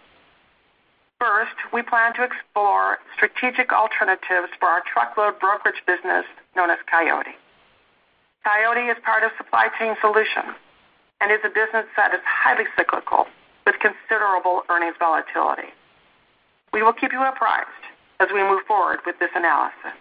First, 1.23 1.55
we 1.71 1.81
plan 1.81 2.11
to 2.19 2.23
explore 2.27 2.99
strategic 3.15 3.71
alternatives 3.71 4.51
for 4.59 4.67
our 4.67 4.83
truckload 4.83 5.39
brokerage 5.39 5.79
business 5.87 6.25
known 6.53 6.69
as 6.69 6.79
Coyote. 6.91 7.31
Coyote 8.43 8.91
is 8.91 8.97
part 9.05 9.23
of 9.23 9.31
Supply 9.37 9.69
Chain 9.79 9.95
Solutions 10.01 10.51
and 11.21 11.31
is 11.31 11.39
a 11.45 11.47
business 11.47 11.87
that 11.95 12.11
is 12.13 12.19
highly 12.27 12.67
cyclical 12.75 13.31
with 13.65 13.79
considerable 13.79 14.67
earnings 14.67 14.99
volatility. 14.99 15.71
We 16.73 16.83
will 16.83 16.91
keep 16.91 17.13
you 17.13 17.23
apprised 17.23 17.87
as 18.19 18.27
we 18.33 18.43
move 18.43 18.67
forward 18.67 18.99
with 19.05 19.15
this 19.23 19.31
analysis. 19.33 19.95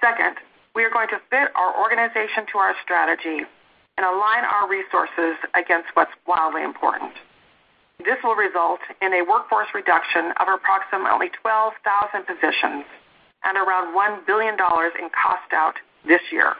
Second, 0.00 0.40
we 0.74 0.88
are 0.88 0.90
going 0.90 1.12
to 1.12 1.20
fit 1.28 1.52
our 1.52 1.76
organization 1.76 2.48
to 2.52 2.56
our 2.56 2.72
strategy 2.82 3.44
and 4.00 4.06
align 4.08 4.48
our 4.48 4.64
resources 4.64 5.36
against 5.52 5.92
what's 5.92 6.16
wildly 6.24 6.64
important. 6.64 7.12
This 8.04 8.16
will 8.22 8.34
result 8.34 8.80
in 9.00 9.14
a 9.14 9.24
workforce 9.24 9.68
reduction 9.74 10.32
of 10.38 10.48
approximately 10.48 11.30
12,000 11.40 12.26
positions 12.26 12.84
and 13.44 13.56
around 13.56 13.96
$1 13.96 14.26
billion 14.26 14.54
in 14.54 15.08
cost 15.08 15.52
out 15.52 15.74
this 16.06 16.20
year. 16.30 16.54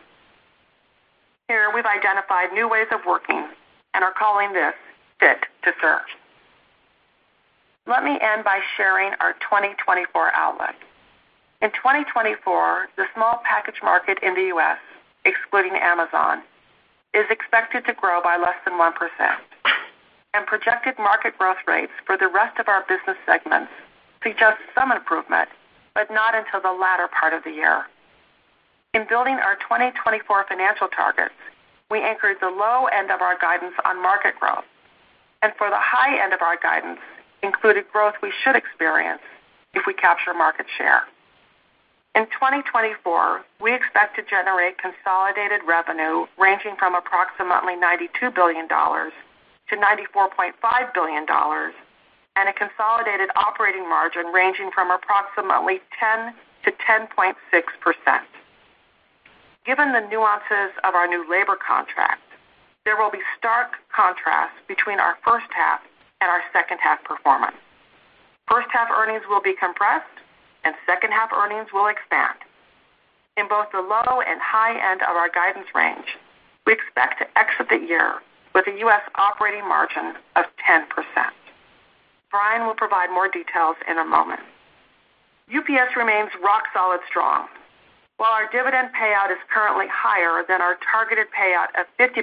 Here, 1.48 1.70
we've 1.74 1.84
identified 1.84 2.52
new 2.52 2.68
ways 2.68 2.86
of 2.90 3.00
working 3.06 3.48
and 3.92 4.02
are 4.02 4.12
calling 4.12 4.54
this 4.54 4.72
Fit 5.20 5.44
to 5.64 5.72
Serve. 5.82 6.08
Let 7.86 8.02
me 8.02 8.18
end 8.22 8.44
by 8.44 8.60
sharing 8.78 9.12
our 9.20 9.34
2024 9.44 10.32
outlook. 10.34 10.74
In 11.60 11.70
2024, 11.70 12.88
the 12.96 13.04
small 13.14 13.42
package 13.44 13.80
market 13.82 14.18
in 14.22 14.34
the 14.34 14.48
U.S., 14.56 14.78
excluding 15.26 15.76
Amazon, 15.76 16.42
is 17.12 17.26
expected 17.28 17.84
to 17.84 17.92
grow 17.92 18.22
by 18.22 18.38
less 18.38 18.56
than 18.64 18.74
1%, 18.74 18.92
and 20.34 20.46
projected 20.46 20.98
market 20.98 21.38
growth 21.38 21.62
rates 21.66 21.92
for 22.04 22.18
the 22.18 22.28
rest 22.28 22.58
of 22.58 22.68
our 22.68 22.84
business 22.88 23.16
segments 23.24 23.70
suggest 24.22 24.58
some 24.74 24.90
improvement, 24.90 25.48
but 25.94 26.10
not 26.10 26.34
until 26.34 26.60
the 26.60 26.76
latter 26.76 27.08
part 27.08 27.32
of 27.32 27.44
the 27.44 27.50
year. 27.50 27.86
In 28.94 29.06
building 29.08 29.34
our 29.34 29.54
2024 29.56 30.46
financial 30.48 30.88
targets, 30.88 31.34
we 31.90 32.00
anchored 32.02 32.38
the 32.40 32.50
low 32.50 32.86
end 32.86 33.10
of 33.10 33.20
our 33.20 33.38
guidance 33.38 33.74
on 33.84 34.02
market 34.02 34.34
growth, 34.38 34.64
and 35.42 35.52
for 35.56 35.70
the 35.70 35.78
high 35.78 36.18
end 36.22 36.32
of 36.32 36.42
our 36.42 36.58
guidance, 36.58 37.00
included 37.42 37.84
growth 37.92 38.14
we 38.22 38.32
should 38.42 38.56
experience 38.56 39.22
if 39.74 39.84
we 39.86 39.94
capture 39.94 40.34
market 40.34 40.66
share. 40.76 41.02
In 42.14 42.26
2024, 42.26 43.42
we 43.60 43.74
expect 43.74 44.16
to 44.16 44.22
generate 44.22 44.78
consolidated 44.78 45.60
revenue 45.66 46.26
ranging 46.38 46.76
from 46.78 46.94
approximately 46.94 47.74
$92 47.74 48.34
billion-$94.5 49.80 50.94
billion, 50.94 51.26
and 52.36 52.48
a 52.48 52.52
consolidated 52.52 53.30
operating 53.36 53.88
margin 53.88 54.26
ranging 54.26 54.70
from 54.74 54.90
approximately 54.90 55.80
10%-10.6%. 56.02 57.34
Given 59.66 59.92
the 59.92 60.00
nuances 60.10 60.72
of 60.84 60.94
our 60.94 61.06
new 61.06 61.24
labor 61.30 61.56
contract, 61.56 62.22
there 62.84 62.96
will 62.96 63.10
be 63.10 63.20
stark 63.38 63.76
contrast 63.94 64.54
between 64.68 65.00
our 65.00 65.16
first 65.24 65.46
half 65.50 65.80
and 66.20 66.28
our 66.30 66.42
second 66.52 66.78
half 66.78 67.02
performance. 67.04 67.56
First 68.48 68.68
half 68.72 68.90
earnings 68.90 69.22
will 69.28 69.40
be 69.40 69.54
compressed, 69.58 70.04
and 70.64 70.74
second 70.86 71.12
half 71.12 71.32
earnings 71.32 71.68
will 71.72 71.86
expand. 71.86 72.36
In 73.36 73.48
both 73.48 73.72
the 73.72 73.80
low 73.80 74.20
and 74.20 74.40
high 74.40 74.76
end 74.92 75.00
of 75.02 75.16
our 75.16 75.30
guidance 75.30 75.66
range, 75.74 76.18
we 76.66 76.74
expect 76.74 77.18
to 77.20 77.38
exit 77.38 77.68
the 77.70 77.78
year 77.78 78.20
with 78.54 78.66
a 78.68 78.78
U.S. 78.86 79.02
operating 79.16 79.66
margin 79.66 80.14
of 80.36 80.44
10%. 80.62 80.86
Brian 82.30 82.66
will 82.66 82.74
provide 82.74 83.10
more 83.10 83.28
details 83.28 83.76
in 83.88 83.98
a 83.98 84.04
moment. 84.04 84.40
UPS 85.54 85.96
remains 85.96 86.30
rock 86.42 86.64
solid 86.72 87.00
strong. 87.08 87.48
While 88.16 88.32
our 88.32 88.48
dividend 88.50 88.90
payout 88.94 89.30
is 89.30 89.42
currently 89.52 89.86
higher 89.90 90.44
than 90.46 90.62
our 90.62 90.78
targeted 90.90 91.26
payout 91.34 91.74
of 91.78 91.86
50% 91.98 92.22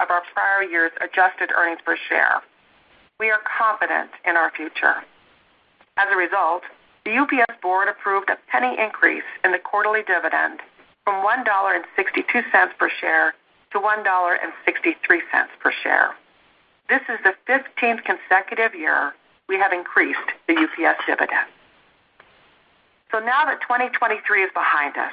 of 0.00 0.10
our 0.10 0.22
prior 0.32 0.62
year's 0.62 0.92
adjusted 1.00 1.50
earnings 1.56 1.80
per 1.84 1.96
share, 2.08 2.40
we 3.20 3.30
are 3.30 3.40
confident 3.44 4.10
in 4.26 4.36
our 4.36 4.50
future. 4.50 5.04
As 5.98 6.08
a 6.10 6.16
result, 6.16 6.62
the 7.04 7.16
UPS 7.16 7.60
board 7.62 7.88
approved 7.88 8.30
a 8.30 8.38
penny 8.50 8.76
increase 8.80 9.28
in 9.44 9.52
the 9.52 9.58
quarterly 9.58 10.02
dividend 10.02 10.60
from 11.04 11.24
$1.62 11.24 12.78
per 12.78 12.90
share 13.00 13.34
to 13.76 13.82
$1.63 13.82 15.20
per 15.60 15.72
share. 15.82 16.14
This 16.88 17.02
is 17.08 17.18
the 17.24 17.34
15th 17.48 18.02
consecutive 18.04 18.74
year 18.74 19.12
we 19.48 19.56
have 19.56 19.72
increased 19.72 20.32
the 20.48 20.54
UPS 20.54 21.00
dividend. 21.06 21.46
So 23.12 23.18
now 23.18 23.44
that 23.44 23.60
2023 23.60 24.42
is 24.42 24.50
behind 24.54 24.96
us, 24.96 25.12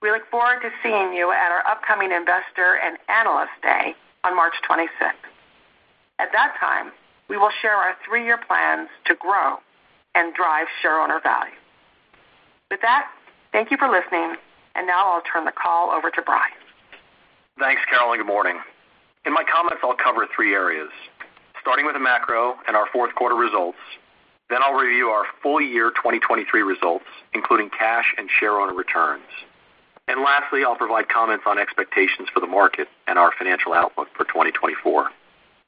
we 0.00 0.10
look 0.10 0.22
forward 0.30 0.60
to 0.62 0.70
seeing 0.82 1.12
you 1.12 1.32
at 1.32 1.50
our 1.50 1.66
upcoming 1.66 2.12
Investor 2.12 2.78
and 2.82 2.96
Analyst 3.08 3.52
Day 3.62 3.94
on 4.24 4.36
March 4.36 4.54
26th. 4.68 5.26
At 6.18 6.32
that 6.32 6.54
time, 6.60 6.92
we 7.28 7.36
will 7.36 7.50
share 7.60 7.74
our 7.74 7.96
three-year 8.06 8.38
plans 8.46 8.88
to 9.06 9.14
grow 9.14 9.56
and 10.14 10.32
drive 10.34 10.66
shareowner 10.82 11.22
value. 11.22 11.58
With 12.70 12.80
that, 12.82 13.10
thank 13.52 13.70
you 13.70 13.76
for 13.76 13.90
listening, 13.90 14.36
and 14.74 14.86
now 14.86 15.10
I'll 15.10 15.22
turn 15.22 15.44
the 15.44 15.52
call 15.52 15.90
over 15.90 16.10
to 16.10 16.22
Brian. 16.22 16.52
Thanks, 17.60 17.82
Carol, 17.90 18.12
and 18.12 18.20
good 18.20 18.26
morning. 18.26 18.56
In 19.26 19.34
my 19.34 19.44
comments, 19.44 19.84
I'll 19.84 19.92
cover 19.92 20.26
three 20.34 20.54
areas, 20.54 20.88
starting 21.60 21.84
with 21.84 21.92
the 21.92 22.00
macro 22.00 22.56
and 22.66 22.74
our 22.74 22.86
fourth 22.90 23.14
quarter 23.14 23.34
results. 23.34 23.76
Then 24.48 24.60
I'll 24.64 24.72
review 24.72 25.08
our 25.08 25.26
full 25.42 25.60
year 25.60 25.90
2023 25.90 26.62
results, 26.62 27.04
including 27.34 27.68
cash 27.68 28.14
and 28.16 28.30
shareowner 28.30 28.74
returns. 28.74 29.28
And 30.08 30.22
lastly, 30.22 30.64
I'll 30.64 30.74
provide 30.74 31.10
comments 31.10 31.44
on 31.46 31.58
expectations 31.58 32.28
for 32.32 32.40
the 32.40 32.46
market 32.46 32.88
and 33.06 33.18
our 33.18 33.30
financial 33.36 33.74
outlook 33.74 34.08
for 34.16 34.24
2024. 34.24 35.10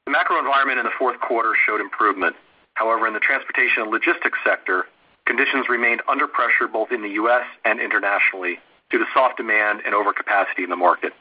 The 0.05 0.11
macro 0.11 0.39
environment 0.39 0.79
in 0.79 0.85
the 0.85 0.97
fourth 0.97 1.19
quarter 1.19 1.53
showed 1.63 1.79
improvement. 1.79 2.35
However, 2.73 3.05
in 3.05 3.13
the 3.13 3.19
transportation 3.19 3.83
and 3.83 3.91
logistics 3.91 4.39
sector, 4.43 4.85
conditions 5.27 5.69
remained 5.69 6.01
under 6.09 6.25
pressure 6.25 6.67
both 6.67 6.91
in 6.91 7.03
the 7.03 7.21
U.S. 7.21 7.45
and 7.65 7.79
internationally 7.79 8.57
due 8.89 8.97
to 8.97 9.05
soft 9.13 9.37
demand 9.37 9.83
and 9.85 9.93
overcapacity 9.93 10.63
in 10.63 10.71
the 10.71 10.75
market. 10.75 11.13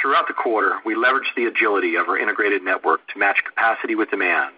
Throughout 0.00 0.28
the 0.28 0.34
quarter, 0.34 0.76
we 0.84 0.94
leveraged 0.94 1.34
the 1.36 1.46
agility 1.46 1.96
of 1.96 2.08
our 2.08 2.18
integrated 2.18 2.62
network 2.62 3.06
to 3.08 3.18
match 3.18 3.42
capacity 3.44 3.94
with 3.94 4.10
demand, 4.10 4.54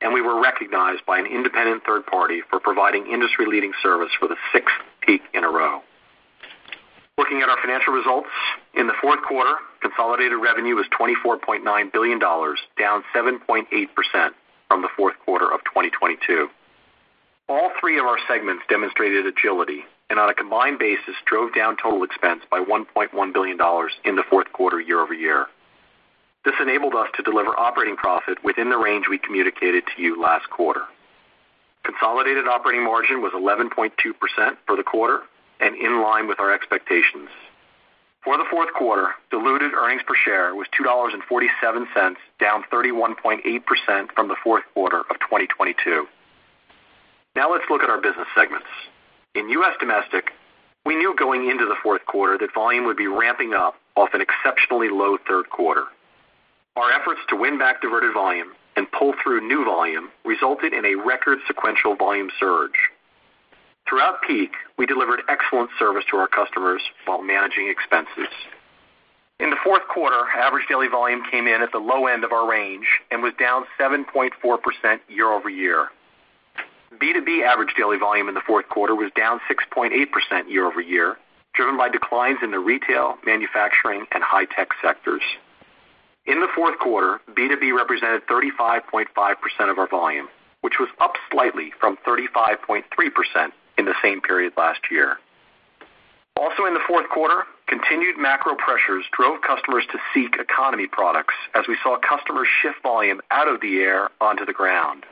and 0.00 0.12
we 0.12 0.20
were 0.20 0.40
recognized 0.40 1.04
by 1.06 1.18
an 1.18 1.26
independent 1.26 1.82
third 1.84 2.06
party 2.06 2.42
for 2.48 2.60
providing 2.60 3.06
industry-leading 3.06 3.72
service 3.82 4.12
for 4.18 4.28
the 4.28 4.36
sixth 4.52 4.74
peak 5.00 5.22
in 5.34 5.42
a 5.42 5.48
row. 5.48 5.80
Looking 7.18 7.42
at 7.42 7.48
our 7.48 7.56
financial 7.60 7.94
results, 7.94 8.28
in 8.74 8.86
the 8.86 8.94
fourth 9.00 9.22
quarter, 9.22 9.56
consolidated 9.80 10.38
revenue 10.38 10.76
was 10.76 10.86
$24.9 10.98 11.92
billion, 11.92 12.18
down 12.18 13.02
7.8% 13.14 14.30
from 14.68 14.82
the 14.82 14.88
fourth 14.96 15.14
quarter 15.24 15.52
of 15.52 15.60
2022. 15.64 16.48
All 17.48 17.70
three 17.80 17.98
of 17.98 18.04
our 18.04 18.18
segments 18.28 18.62
demonstrated 18.68 19.26
agility 19.26 19.84
and, 20.08 20.18
on 20.18 20.28
a 20.28 20.34
combined 20.34 20.78
basis, 20.78 21.14
drove 21.24 21.54
down 21.54 21.76
total 21.82 22.02
expense 22.04 22.42
by 22.50 22.60
$1.1 22.60 23.32
billion 23.32 23.58
in 24.04 24.16
the 24.16 24.22
fourth 24.30 24.52
quarter 24.52 24.80
year-over-year. 24.80 25.46
This 26.44 26.54
enabled 26.60 26.94
us 26.94 27.08
to 27.16 27.22
deliver 27.22 27.58
operating 27.58 27.96
profit 27.96 28.38
within 28.44 28.70
the 28.70 28.78
range 28.78 29.06
we 29.10 29.18
communicated 29.18 29.82
to 29.94 30.02
you 30.02 30.20
last 30.20 30.48
quarter. 30.48 30.82
Consolidated 31.84 32.46
operating 32.46 32.84
margin 32.84 33.20
was 33.20 33.32
11.2% 33.32 33.90
for 34.66 34.76
the 34.76 34.82
quarter 34.82 35.22
and 35.60 35.74
in 35.76 36.02
line 36.02 36.28
with 36.28 36.38
our 36.38 36.52
expectations. 36.52 37.28
For 38.22 38.36
the 38.36 38.44
fourth 38.50 38.72
quarter, 38.74 39.14
diluted 39.30 39.72
earnings 39.72 40.02
per 40.06 40.14
share 40.16 40.54
was 40.54 40.66
$2.47, 40.78 42.16
down 42.40 42.64
31.8% 42.72 44.12
from 44.14 44.28
the 44.28 44.36
fourth 44.42 44.64
quarter 44.74 45.00
of 45.00 45.20
2022. 45.20 46.06
Now 47.36 47.52
let's 47.52 47.64
look 47.70 47.82
at 47.82 47.90
our 47.90 48.00
business 48.00 48.26
segments. 48.34 48.66
In 49.36 49.50
U.S. 49.50 49.74
Domestic, 49.78 50.32
we 50.86 50.96
knew 50.96 51.14
going 51.14 51.50
into 51.50 51.66
the 51.66 51.76
fourth 51.82 52.06
quarter 52.06 52.38
that 52.38 52.54
volume 52.54 52.86
would 52.86 52.96
be 52.96 53.06
ramping 53.06 53.52
up 53.52 53.74
off 53.94 54.14
an 54.14 54.22
exceptionally 54.22 54.88
low 54.88 55.18
third 55.28 55.50
quarter. 55.50 55.84
Our 56.74 56.90
efforts 56.90 57.20
to 57.28 57.36
win 57.36 57.58
back 57.58 57.82
diverted 57.82 58.14
volume 58.14 58.52
and 58.76 58.90
pull 58.92 59.12
through 59.22 59.46
new 59.46 59.62
volume 59.62 60.08
resulted 60.24 60.72
in 60.72 60.86
a 60.86 60.94
record 60.94 61.40
sequential 61.46 61.96
volume 61.96 62.30
surge. 62.40 62.88
Throughout 63.86 64.22
peak, 64.26 64.52
we 64.78 64.86
delivered 64.86 65.20
excellent 65.28 65.68
service 65.78 66.04
to 66.10 66.16
our 66.16 66.28
customers 66.28 66.80
while 67.04 67.20
managing 67.20 67.68
expenses. 67.68 68.32
In 69.38 69.50
the 69.50 69.56
fourth 69.62 69.86
quarter, 69.92 70.24
average 70.34 70.66
daily 70.66 70.88
volume 70.88 71.20
came 71.30 71.46
in 71.46 71.60
at 71.60 71.72
the 71.72 71.78
low 71.78 72.06
end 72.06 72.24
of 72.24 72.32
our 72.32 72.48
range 72.48 72.86
and 73.10 73.22
was 73.22 73.34
down 73.38 73.64
7.4% 73.78 74.30
year-over-year. 75.10 75.88
B2B 76.94 77.42
average 77.42 77.74
daily 77.76 77.98
volume 77.98 78.28
in 78.28 78.34
the 78.34 78.40
fourth 78.46 78.68
quarter 78.68 78.94
was 78.94 79.10
down 79.16 79.40
6.8% 79.50 80.48
year-over-year, 80.48 81.16
driven 81.54 81.76
by 81.76 81.88
declines 81.88 82.38
in 82.42 82.50
the 82.50 82.58
retail, 82.58 83.16
manufacturing, 83.24 84.06
and 84.12 84.22
high-tech 84.22 84.68
sectors. 84.82 85.22
In 86.26 86.40
the 86.40 86.48
fourth 86.54 86.78
quarter, 86.78 87.20
B2B 87.34 87.76
represented 87.76 88.26
35.5% 88.26 89.06
of 89.70 89.78
our 89.78 89.88
volume, 89.88 90.28
which 90.60 90.74
was 90.78 90.88
up 91.00 91.14
slightly 91.30 91.72
from 91.78 91.96
35.3% 92.06 92.82
in 93.78 93.84
the 93.84 93.94
same 94.02 94.20
period 94.20 94.52
last 94.56 94.80
year. 94.90 95.18
Also 96.36 96.66
in 96.66 96.74
the 96.74 96.80
fourth 96.86 97.08
quarter, 97.08 97.44
continued 97.66 98.18
macro 98.18 98.54
pressures 98.54 99.04
drove 99.16 99.40
customers 99.40 99.84
to 99.90 99.98
seek 100.12 100.36
economy 100.38 100.86
products 100.86 101.34
as 101.54 101.64
we 101.68 101.76
saw 101.82 101.96
customers 101.98 102.48
shift 102.62 102.82
volume 102.82 103.20
out 103.30 103.48
of 103.48 103.60
the 103.60 103.78
air 103.78 104.10
onto 104.20 104.44
the 104.44 104.52
ground. 104.52 105.04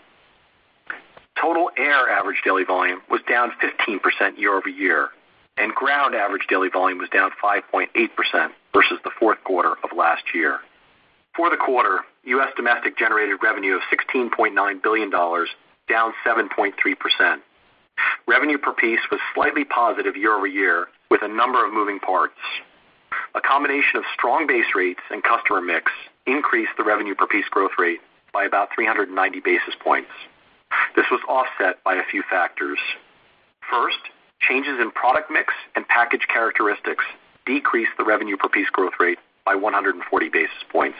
Total 1.40 1.70
air 1.76 2.08
average 2.08 2.42
daily 2.44 2.64
volume 2.64 3.00
was 3.10 3.20
down 3.28 3.52
15% 3.60 4.38
year-over-year, 4.38 5.08
and 5.56 5.74
ground 5.74 6.14
average 6.14 6.46
daily 6.48 6.68
volume 6.68 6.98
was 6.98 7.08
down 7.10 7.30
5.8% 7.42 7.88
versus 8.72 8.98
the 9.04 9.10
fourth 9.18 9.42
quarter 9.44 9.72
of 9.82 9.96
last 9.96 10.22
year. 10.34 10.60
For 11.36 11.50
the 11.50 11.56
quarter, 11.56 12.00
U.S. 12.24 12.50
Domestic 12.56 12.96
generated 12.96 13.38
revenue 13.42 13.74
of 13.74 13.82
$16.9 13.92 14.82
billion, 14.82 15.10
down 15.10 16.12
7.3%. 16.24 17.36
Revenue 18.26 18.58
per 18.58 18.72
piece 18.72 19.00
was 19.10 19.20
slightly 19.34 19.64
positive 19.64 20.16
year-over-year 20.16 20.88
with 21.10 21.22
a 21.22 21.28
number 21.28 21.64
of 21.64 21.72
moving 21.72 21.98
parts. 21.98 22.38
A 23.34 23.40
combination 23.40 23.98
of 23.98 24.04
strong 24.14 24.46
base 24.46 24.74
rates 24.74 25.00
and 25.10 25.22
customer 25.22 25.60
mix 25.60 25.90
increased 26.26 26.72
the 26.76 26.84
revenue 26.84 27.14
per 27.14 27.26
piece 27.26 27.48
growth 27.50 27.72
rate 27.78 28.00
by 28.32 28.44
about 28.44 28.68
390 28.74 29.40
basis 29.40 29.74
points. 29.82 30.10
This 30.96 31.06
was 31.10 31.20
offset 31.28 31.82
by 31.84 31.94
a 31.94 32.04
few 32.10 32.22
factors. 32.30 32.78
First, 33.70 33.98
changes 34.40 34.78
in 34.80 34.90
product 34.90 35.30
mix 35.30 35.52
and 35.74 35.86
package 35.88 36.26
characteristics 36.32 37.04
decreased 37.46 37.92
the 37.98 38.04
revenue 38.04 38.36
per 38.36 38.48
piece 38.48 38.70
growth 38.70 38.94
rate 38.98 39.18
by 39.44 39.54
140 39.54 40.28
basis 40.28 40.64
points. 40.70 40.98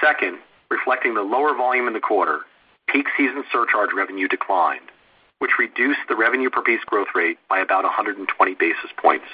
Second, 0.00 0.38
reflecting 0.70 1.14
the 1.14 1.22
lower 1.22 1.54
volume 1.54 1.86
in 1.86 1.92
the 1.92 2.00
quarter, 2.00 2.40
peak 2.88 3.06
season 3.16 3.44
surcharge 3.52 3.90
revenue 3.94 4.28
declined, 4.28 4.90
which 5.38 5.58
reduced 5.58 6.00
the 6.08 6.16
revenue 6.16 6.50
per 6.50 6.62
piece 6.62 6.84
growth 6.84 7.08
rate 7.14 7.38
by 7.48 7.58
about 7.58 7.84
120 7.84 8.54
basis 8.54 8.90
points. 8.96 9.26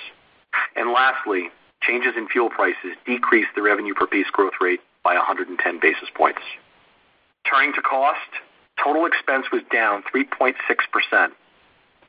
And 0.76 0.90
lastly, 0.90 1.50
changes 1.82 2.14
in 2.16 2.28
fuel 2.28 2.50
prices 2.50 2.96
decreased 3.06 3.50
the 3.54 3.62
revenue 3.62 3.94
per 3.94 4.06
piece 4.06 4.30
growth 4.30 4.54
rate 4.60 4.80
by 5.02 5.14
110 5.14 5.80
basis 5.80 6.08
points. 6.14 6.42
Turning 7.48 7.72
to 7.72 7.82
cost, 7.82 8.18
total 8.82 9.06
expense 9.06 9.46
was 9.52 9.62
down 9.72 10.02
3.6%. 10.14 10.54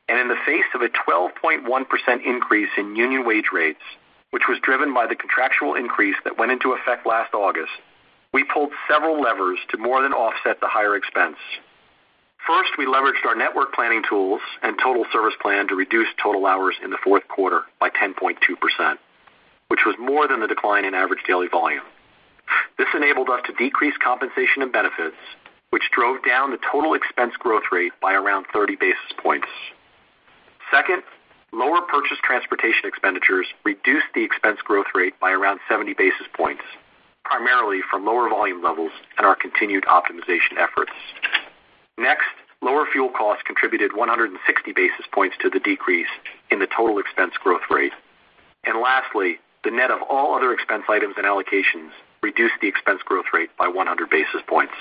And 0.09 0.19
in 0.19 0.27
the 0.27 0.35
face 0.45 0.65
of 0.73 0.81
a 0.81 0.89
12.1% 0.89 2.25
increase 2.25 2.69
in 2.77 2.95
union 2.95 3.25
wage 3.25 3.49
rates, 3.53 3.81
which 4.31 4.43
was 4.47 4.59
driven 4.61 4.93
by 4.93 5.07
the 5.07 5.15
contractual 5.15 5.75
increase 5.75 6.15
that 6.23 6.37
went 6.37 6.51
into 6.51 6.73
effect 6.73 7.05
last 7.05 7.33
August, 7.33 7.71
we 8.33 8.43
pulled 8.43 8.71
several 8.89 9.21
levers 9.21 9.59
to 9.69 9.77
more 9.77 10.01
than 10.01 10.13
offset 10.13 10.59
the 10.61 10.67
higher 10.67 10.95
expense. 10.95 11.37
First, 12.47 12.71
we 12.77 12.85
leveraged 12.85 13.25
our 13.25 13.35
network 13.35 13.73
planning 13.73 14.01
tools 14.07 14.41
and 14.63 14.77
total 14.81 15.05
service 15.13 15.35
plan 15.41 15.67
to 15.67 15.75
reduce 15.75 16.07
total 16.21 16.45
hours 16.45 16.75
in 16.83 16.89
the 16.89 16.97
fourth 17.03 17.27
quarter 17.27 17.63
by 17.79 17.89
10.2%, 17.89 18.97
which 19.67 19.81
was 19.85 19.95
more 19.99 20.27
than 20.27 20.39
the 20.39 20.47
decline 20.47 20.85
in 20.85 20.95
average 20.95 21.23
daily 21.27 21.47
volume. 21.47 21.83
This 22.77 22.87
enabled 22.95 23.29
us 23.29 23.41
to 23.45 23.53
decrease 23.53 23.93
compensation 24.03 24.63
and 24.63 24.71
benefits, 24.71 25.17
which 25.71 25.89
drove 25.91 26.23
down 26.23 26.51
the 26.51 26.59
total 26.71 26.93
expense 26.93 27.33
growth 27.37 27.63
rate 27.71 27.93
by 28.01 28.13
around 28.13 28.45
30 28.53 28.75
basis 28.75 29.11
points. 29.17 29.47
Second, 30.69 31.03
lower 31.51 31.81
purchase 31.81 32.17
transportation 32.23 32.85
expenditures 32.85 33.47
reduced 33.63 34.07
the 34.13 34.23
expense 34.23 34.59
growth 34.63 34.87
rate 34.93 35.19
by 35.19 35.31
around 35.31 35.59
70 35.67 35.93
basis 35.93 36.27
points, 36.33 36.63
primarily 37.25 37.81
from 37.89 38.05
lower 38.05 38.29
volume 38.29 38.61
levels 38.61 38.91
and 39.17 39.25
our 39.25 39.35
continued 39.35 39.83
optimization 39.85 40.57
efforts. 40.57 40.91
Next, 41.97 42.27
lower 42.61 42.85
fuel 42.91 43.09
costs 43.09 43.43
contributed 43.45 43.95
160 43.95 44.73
basis 44.73 45.05
points 45.13 45.35
to 45.41 45.49
the 45.49 45.59
decrease 45.59 46.11
in 46.49 46.59
the 46.59 46.67
total 46.67 46.99
expense 46.99 47.33
growth 47.41 47.67
rate. 47.69 47.93
And 48.63 48.79
Lastly, 48.79 49.39
the 49.63 49.71
net 49.71 49.91
of 49.91 50.01
all 50.09 50.35
other 50.35 50.53
expense 50.53 50.83
items 50.89 51.15
and 51.17 51.25
allocations 51.25 51.91
reduced 52.23 52.55
the 52.61 52.67
expense 52.67 53.01
growth 53.03 53.25
rate 53.33 53.49
by 53.57 53.67
100 53.67 54.09
basis 54.09 54.41
points. 54.47 54.73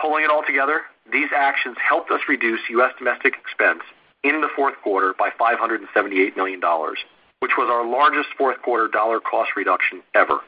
Pulling 0.00 0.24
it 0.24 0.30
all 0.30 0.42
together, 0.46 0.82
these 1.12 1.28
actions 1.36 1.76
helped 1.86 2.10
us 2.10 2.20
reduce 2.26 2.60
U.S. 2.70 2.92
Domestic 2.98 3.34
expense 3.34 3.82
in 4.24 4.40
the 4.40 4.48
fourth 4.56 4.74
quarter 4.82 5.14
by 5.18 5.28
$578 5.38 6.36
million, 6.36 6.60
which 7.40 7.52
was 7.58 7.68
our 7.70 7.86
largest 7.86 8.28
fourth 8.38 8.60
quarter 8.62 8.88
dollar 8.88 9.20
cost 9.20 9.50
reduction 9.56 10.02
ever. 10.14 10.40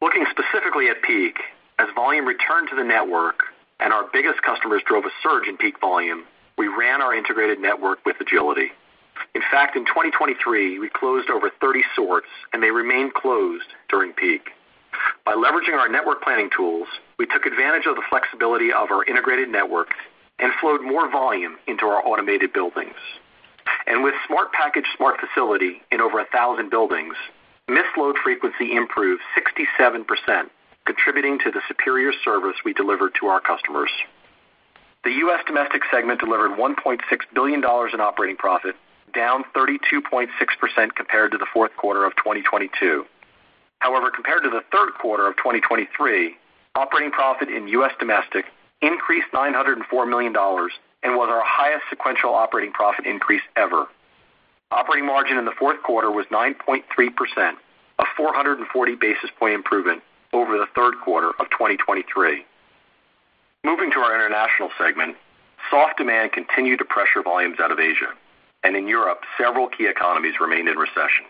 Looking 0.00 0.26
specifically 0.30 0.88
at 0.88 1.00
peak, 1.02 1.38
as 1.78 1.88
volume 1.94 2.26
returned 2.26 2.68
to 2.70 2.76
the 2.76 2.82
network 2.82 3.40
and 3.78 3.92
our 3.92 4.08
biggest 4.12 4.42
customers 4.42 4.82
drove 4.84 5.04
a 5.04 5.10
surge 5.22 5.46
in 5.46 5.56
peak 5.56 5.80
volume, 5.80 6.24
we 6.58 6.66
ran 6.66 7.00
our 7.00 7.14
integrated 7.14 7.60
network 7.60 8.04
with 8.04 8.16
agility. 8.20 8.72
In 9.34 9.42
fact, 9.50 9.76
in 9.76 9.84
2023, 9.84 10.78
we 10.78 10.88
closed 10.88 11.30
over 11.30 11.50
30 11.60 11.82
sorts, 11.94 12.26
and 12.52 12.62
they 12.62 12.70
remained 12.70 13.14
closed 13.14 13.66
during 13.88 14.12
peak. 14.12 14.50
By 15.24 15.32
leveraging 15.32 15.78
our 15.78 15.88
network 15.88 16.22
planning 16.22 16.50
tools, 16.54 16.88
we 17.18 17.26
took 17.26 17.46
advantage 17.46 17.86
of 17.86 17.96
the 17.96 18.02
flexibility 18.08 18.72
of 18.72 18.90
our 18.90 19.04
integrated 19.04 19.48
network 19.48 19.88
and 20.38 20.52
flowed 20.60 20.82
more 20.82 21.10
volume 21.10 21.56
into 21.66 21.86
our 21.86 22.04
automated 22.06 22.52
buildings. 22.52 22.96
And 23.86 24.02
with 24.02 24.14
Smart 24.26 24.52
Package 24.52 24.86
Smart 24.96 25.20
Facility 25.20 25.82
in 25.90 26.00
over 26.00 26.16
1,000 26.16 26.70
buildings, 26.70 27.14
missed 27.68 27.86
misload 27.96 28.14
frequency 28.22 28.74
improved 28.74 29.22
67%, 29.36 30.04
contributing 30.84 31.38
to 31.40 31.50
the 31.50 31.60
superior 31.68 32.12
service 32.24 32.56
we 32.64 32.72
delivered 32.72 33.12
to 33.20 33.26
our 33.26 33.40
customers. 33.40 33.90
The 35.04 35.12
U.S. 35.12 35.40
Domestic 35.46 35.82
segment 35.90 36.20
delivered 36.20 36.52
$1.6 36.52 36.98
billion 37.34 37.60
in 37.60 38.00
operating 38.00 38.36
profit, 38.36 38.76
down 39.14 39.44
32.6% 39.54 40.28
compared 40.94 41.32
to 41.32 41.38
the 41.38 41.46
fourth 41.52 41.76
quarter 41.76 42.04
of 42.04 42.14
2022. 42.16 43.04
However, 43.82 44.10
compared 44.10 44.44
to 44.44 44.48
the 44.48 44.62
third 44.70 44.94
quarter 44.94 45.26
of 45.26 45.36
2023, 45.38 46.36
operating 46.76 47.10
profit 47.10 47.48
in 47.48 47.66
U.S. 47.66 47.90
Domestic 47.98 48.44
increased 48.80 49.26
$904 49.34 50.08
million 50.08 50.32
and 51.02 51.16
was 51.16 51.28
our 51.28 51.42
highest 51.44 51.82
sequential 51.90 52.32
operating 52.32 52.72
profit 52.72 53.06
increase 53.06 53.42
ever. 53.56 53.86
Operating 54.70 55.04
margin 55.04 55.36
in 55.36 55.46
the 55.46 55.54
fourth 55.58 55.82
quarter 55.82 56.12
was 56.12 56.26
9.3%, 56.26 56.82
a 57.98 58.04
440 58.16 58.94
basis 58.94 59.30
point 59.36 59.54
improvement 59.54 60.00
over 60.32 60.56
the 60.56 60.66
third 60.76 60.94
quarter 61.04 61.30
of 61.40 61.50
2023. 61.50 62.46
Moving 63.64 63.90
to 63.90 63.98
our 63.98 64.14
International 64.14 64.70
segment, 64.78 65.16
soft 65.70 65.98
demand 65.98 66.30
continued 66.30 66.78
to 66.78 66.84
pressure 66.84 67.22
volumes 67.24 67.58
out 67.58 67.72
of 67.72 67.80
Asia. 67.80 68.14
And 68.62 68.76
in 68.76 68.86
Europe, 68.86 69.22
several 69.36 69.66
key 69.66 69.88
economies 69.88 70.34
remained 70.40 70.68
in 70.68 70.78
recession, 70.78 71.26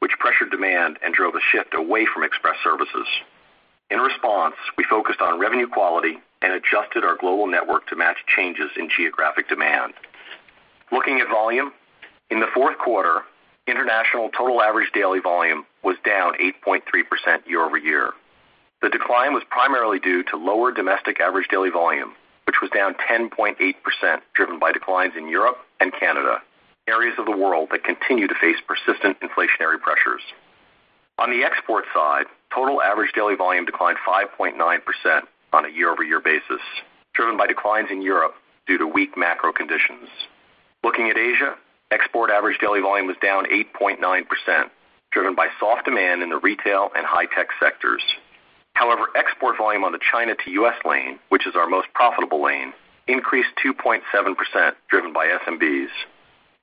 which 0.00 0.18
pressured 0.18 0.50
demand 0.50 0.98
and 1.02 1.14
drove 1.14 1.34
a 1.34 1.40
shift 1.52 1.74
away 1.74 2.06
from 2.12 2.22
express 2.22 2.56
services. 2.62 3.06
In 3.90 3.98
response, 3.98 4.56
we 4.76 4.84
focused 4.84 5.20
on 5.20 5.38
revenue 5.38 5.68
quality 5.68 6.18
and 6.42 6.52
adjusted 6.52 7.04
our 7.04 7.16
global 7.16 7.46
network 7.46 7.86
to 7.88 7.96
match 7.96 8.18
changes 8.26 8.70
in 8.76 8.88
geographic 8.94 9.48
demand. 9.48 9.94
Looking 10.92 11.20
at 11.20 11.28
volume, 11.28 11.72
in 12.30 12.40
the 12.40 12.48
fourth 12.52 12.78
quarter, 12.78 13.22
international 13.66 14.30
total 14.30 14.62
average 14.62 14.90
daily 14.92 15.20
volume 15.20 15.64
was 15.82 15.96
down 16.04 16.34
8.3% 16.34 16.82
year-over-year. 17.46 18.12
The 18.82 18.88
decline 18.88 19.32
was 19.32 19.42
primarily 19.48 19.98
due 19.98 20.22
to 20.24 20.36
lower 20.36 20.72
domestic 20.72 21.20
average 21.20 21.48
daily 21.48 21.70
volume, 21.70 22.12
which 22.46 22.56
was 22.60 22.70
down 22.70 22.94
10.8%, 23.08 24.20
driven 24.34 24.58
by 24.58 24.72
declines 24.72 25.14
in 25.16 25.28
Europe 25.28 25.58
and 25.80 25.92
Canada, 25.98 26.42
areas 26.88 27.14
of 27.18 27.26
the 27.26 27.36
world 27.36 27.68
that 27.72 27.84
continue 27.84 28.26
to 28.26 28.34
face 28.34 28.56
persistent 28.66 29.18
inflationary 29.20 29.80
pressures. 29.80 30.22
On 31.18 31.30
the 31.30 31.44
export 31.44 31.84
side, 31.94 32.26
total 32.54 32.82
average 32.82 33.12
daily 33.14 33.34
volume 33.34 33.64
declined 33.64 33.98
5.9% 34.06 35.20
on 35.52 35.64
a 35.64 35.68
year-over-year 35.68 36.20
basis, 36.20 36.60
driven 37.14 37.36
by 37.36 37.46
declines 37.46 37.88
in 37.90 38.02
Europe 38.02 38.34
due 38.66 38.78
to 38.78 38.86
weak 38.86 39.16
macro 39.16 39.52
conditions. 39.52 40.08
Looking 40.84 41.08
at 41.08 41.16
Asia, 41.16 41.56
export 41.90 42.30
average 42.30 42.58
daily 42.58 42.80
volume 42.80 43.06
was 43.06 43.16
down 43.22 43.46
8.9%, 43.46 44.70
driven 45.10 45.34
by 45.34 45.48
soft 45.58 45.84
demand 45.84 46.22
in 46.22 46.28
the 46.28 46.38
retail 46.38 46.90
and 46.94 47.06
high-tech 47.06 47.48
sectors. 47.58 48.02
However, 48.74 49.06
export 49.16 49.56
volume 49.56 49.84
on 49.84 49.92
the 49.92 49.98
China 50.12 50.34
to 50.34 50.50
U.S. 50.50 50.76
lane, 50.84 51.18
which 51.30 51.46
is 51.46 51.56
our 51.56 51.66
most 51.66 51.88
profitable 51.94 52.42
lane, 52.42 52.74
increased 53.08 53.48
2.7%, 53.64 54.72
driven 54.90 55.12
by 55.14 55.28
SMBs. 55.28 55.88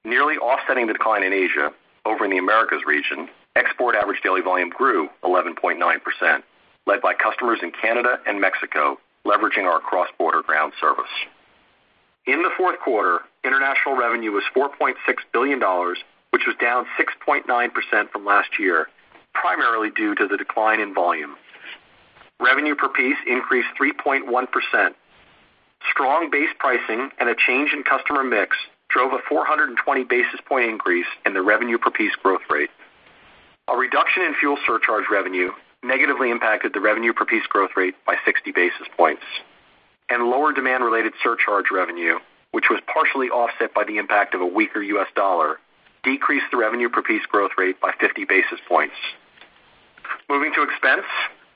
Nearly 0.05 0.35
offsetting 0.35 0.87
the 0.87 0.93
decline 0.93 1.23
in 1.23 1.31
Asia, 1.31 1.71
over 2.05 2.25
in 2.25 2.31
the 2.31 2.37
Americas 2.37 2.81
region, 2.85 3.29
export 3.55 3.95
average 3.95 4.21
daily 4.21 4.41
volume 4.41 4.69
grew 4.69 5.09
11.9%, 5.23 6.43
led 6.85 7.01
by 7.01 7.13
customers 7.13 7.59
in 7.61 7.71
Canada 7.71 8.19
and 8.27 8.41
Mexico, 8.41 8.99
leveraging 9.25 9.63
our 9.63 9.79
cross-border 9.79 10.41
ground 10.41 10.73
service. 10.81 11.11
In 12.25 12.41
the 12.41 12.51
fourth 12.57 12.79
quarter, 12.79 13.21
international 13.45 13.95
revenue 13.95 14.31
was 14.31 14.43
$4.6 14.55 14.95
billion, 15.31 15.59
which 16.31 16.43
was 16.45 16.55
down 16.59 16.85
6.9% 16.99 18.09
from 18.11 18.25
last 18.25 18.59
year, 18.59 18.87
primarily 19.33 19.89
due 19.89 20.15
to 20.15 20.27
the 20.27 20.37
decline 20.37 20.81
in 20.81 20.93
volume. 20.93 21.35
Revenue 22.41 22.75
per 22.75 22.89
piece 22.89 23.17
increased 23.25 23.69
3.1%. 23.79 24.93
Strong 25.91 26.29
base 26.29 26.49
pricing 26.59 27.09
and 27.19 27.29
a 27.29 27.35
change 27.35 27.71
in 27.73 27.83
customer 27.83 28.23
mix 28.23 28.57
drove 28.93 29.13
a 29.13 29.19
420 29.27 30.03
basis 30.03 30.39
point 30.47 30.69
increase 30.69 31.07
in 31.25 31.33
the 31.33 31.41
revenue 31.41 31.77
per 31.77 31.89
piece 31.89 32.15
growth 32.21 32.43
rate. 32.49 32.69
A 33.67 33.75
reduction 33.75 34.23
in 34.23 34.35
fuel 34.35 34.57
surcharge 34.67 35.05
revenue 35.09 35.49
negatively 35.83 36.29
impacted 36.29 36.73
the 36.73 36.79
revenue 36.79 37.11
per 37.11 37.25
piece 37.25 37.45
growth 37.47 37.71
rate 37.75 37.95
by 38.05 38.15
60 38.25 38.51
basis 38.51 38.87
points, 38.95 39.23
and 40.09 40.23
lower 40.23 40.53
demand-related 40.53 41.13
surcharge 41.21 41.65
revenue, 41.71 42.19
which 42.51 42.65
was 42.69 42.79
partially 42.91 43.29
offset 43.29 43.73
by 43.73 43.83
the 43.83 43.97
impact 43.97 44.33
of 44.33 44.41
a 44.41 44.45
weaker 44.45 44.81
U.S. 44.81 45.07
dollar, 45.15 45.59
decreased 46.03 46.45
the 46.51 46.57
revenue 46.57 46.89
per 46.89 47.01
piece 47.01 47.25
growth 47.25 47.51
rate 47.57 47.79
by 47.81 47.91
50 47.99 48.25
basis 48.25 48.59
points. 48.67 48.95
Moving 50.29 50.53
to 50.53 50.63
expense. 50.63 51.07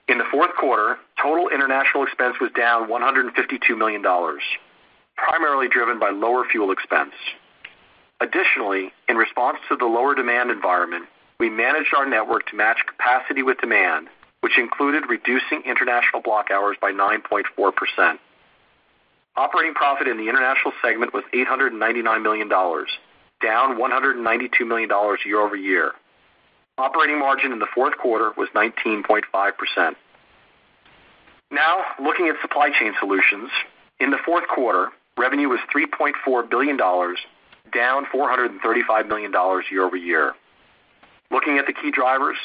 In 0.07 0.17
the 0.17 0.25
fourth 0.31 0.55
quarter, 0.55 0.97
total 1.21 1.49
international 1.49 2.03
expense 2.03 2.37
was 2.39 2.49
down 2.55 2.87
$152 2.89 3.77
million, 3.77 4.01
primarily 5.17 5.67
driven 5.67 5.99
by 5.99 6.09
lower 6.09 6.45
fuel 6.49 6.71
expense. 6.71 7.13
Additionally, 8.21 8.91
in 9.07 9.17
response 9.17 9.57
to 9.69 9.75
the 9.75 9.85
lower 9.85 10.15
demand 10.15 10.49
environment, 10.49 11.05
we 11.39 11.49
managed 11.49 11.93
our 11.95 12.07
network 12.07 12.47
to 12.47 12.55
match 12.55 12.79
capacity 12.87 13.43
with 13.43 13.59
demand, 13.59 14.07
which 14.41 14.57
included 14.57 15.03
reducing 15.09 15.61
international 15.65 16.21
block 16.21 16.49
hours 16.51 16.77
by 16.81 16.91
9.4%. 16.91 18.17
Operating 19.35 19.73
profit 19.75 20.07
in 20.07 20.17
the 20.17 20.29
international 20.29 20.73
segment 20.81 21.13
was 21.13 21.23
$899 21.33 22.23
million, 22.23 22.49
down 22.49 23.77
$192 23.77 24.67
million 24.67 24.89
year-over-year. 25.25 25.91
Operating 26.79 27.19
margin 27.19 27.51
in 27.51 27.59
the 27.59 27.67
fourth 27.73 27.97
quarter 27.97 28.31
was 28.35 28.49
19.5%. 28.55 29.95
Now, 31.51 31.79
looking 32.01 32.27
at 32.27 32.35
Supply 32.41 32.69
Chain 32.77 32.93
Solutions. 32.99 33.49
In 33.99 34.11
the 34.11 34.17
fourth 34.23 34.47
quarter, 34.47 34.89
revenue 35.17 35.49
was 35.49 35.59
$3.4 35.73 36.49
billion, 36.49 36.77
down 36.77 38.05
$435 38.13 39.07
million 39.07 39.31
year-over-year. 39.71 40.33
Looking 41.31 41.57
at 41.57 41.65
the 41.65 41.73
key 41.73 41.91
drivers, 41.91 42.37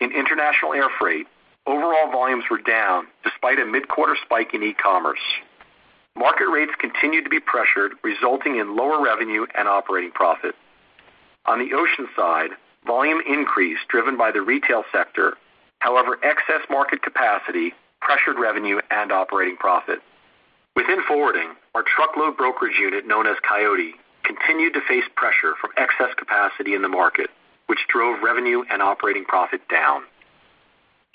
in 0.00 0.12
international 0.12 0.74
air 0.74 0.88
freight, 0.98 1.26
overall 1.66 2.10
volumes 2.10 2.44
were 2.50 2.60
down 2.60 3.06
despite 3.24 3.58
a 3.58 3.66
mid-quarter 3.66 4.16
spike 4.24 4.54
in 4.54 4.62
e-commerce. 4.62 5.20
Market 6.16 6.48
rates 6.48 6.72
continued 6.78 7.24
to 7.24 7.30
be 7.30 7.40
pressured, 7.40 7.92
resulting 8.02 8.56
in 8.56 8.76
lower 8.76 9.02
revenue 9.02 9.46
and 9.56 9.68
operating 9.68 10.10
profit. 10.10 10.54
On 11.46 11.58
the 11.58 11.74
ocean 11.74 12.08
side, 12.16 12.50
volume 12.86 13.20
increased, 13.26 13.82
driven 13.88 14.16
by 14.16 14.32
the 14.32 14.42
retail 14.42 14.84
sector. 14.92 15.36
However, 15.78 16.18
excess 16.22 16.66
market 16.68 17.02
capacity 17.02 17.72
pressured 18.00 18.38
revenue 18.38 18.80
and 18.90 19.12
operating 19.12 19.56
profit. 19.56 20.00
Within 20.78 21.02
forwarding, 21.08 21.56
our 21.74 21.82
truckload 21.82 22.36
brokerage 22.36 22.78
unit, 22.78 23.04
known 23.04 23.26
as 23.26 23.34
Coyote, 23.42 23.94
continued 24.22 24.74
to 24.74 24.80
face 24.86 25.02
pressure 25.16 25.54
from 25.60 25.70
excess 25.76 26.14
capacity 26.16 26.72
in 26.74 26.82
the 26.82 26.88
market, 26.88 27.30
which 27.66 27.80
drove 27.88 28.22
revenue 28.22 28.62
and 28.70 28.80
operating 28.80 29.24
profit 29.24 29.60
down. 29.68 30.04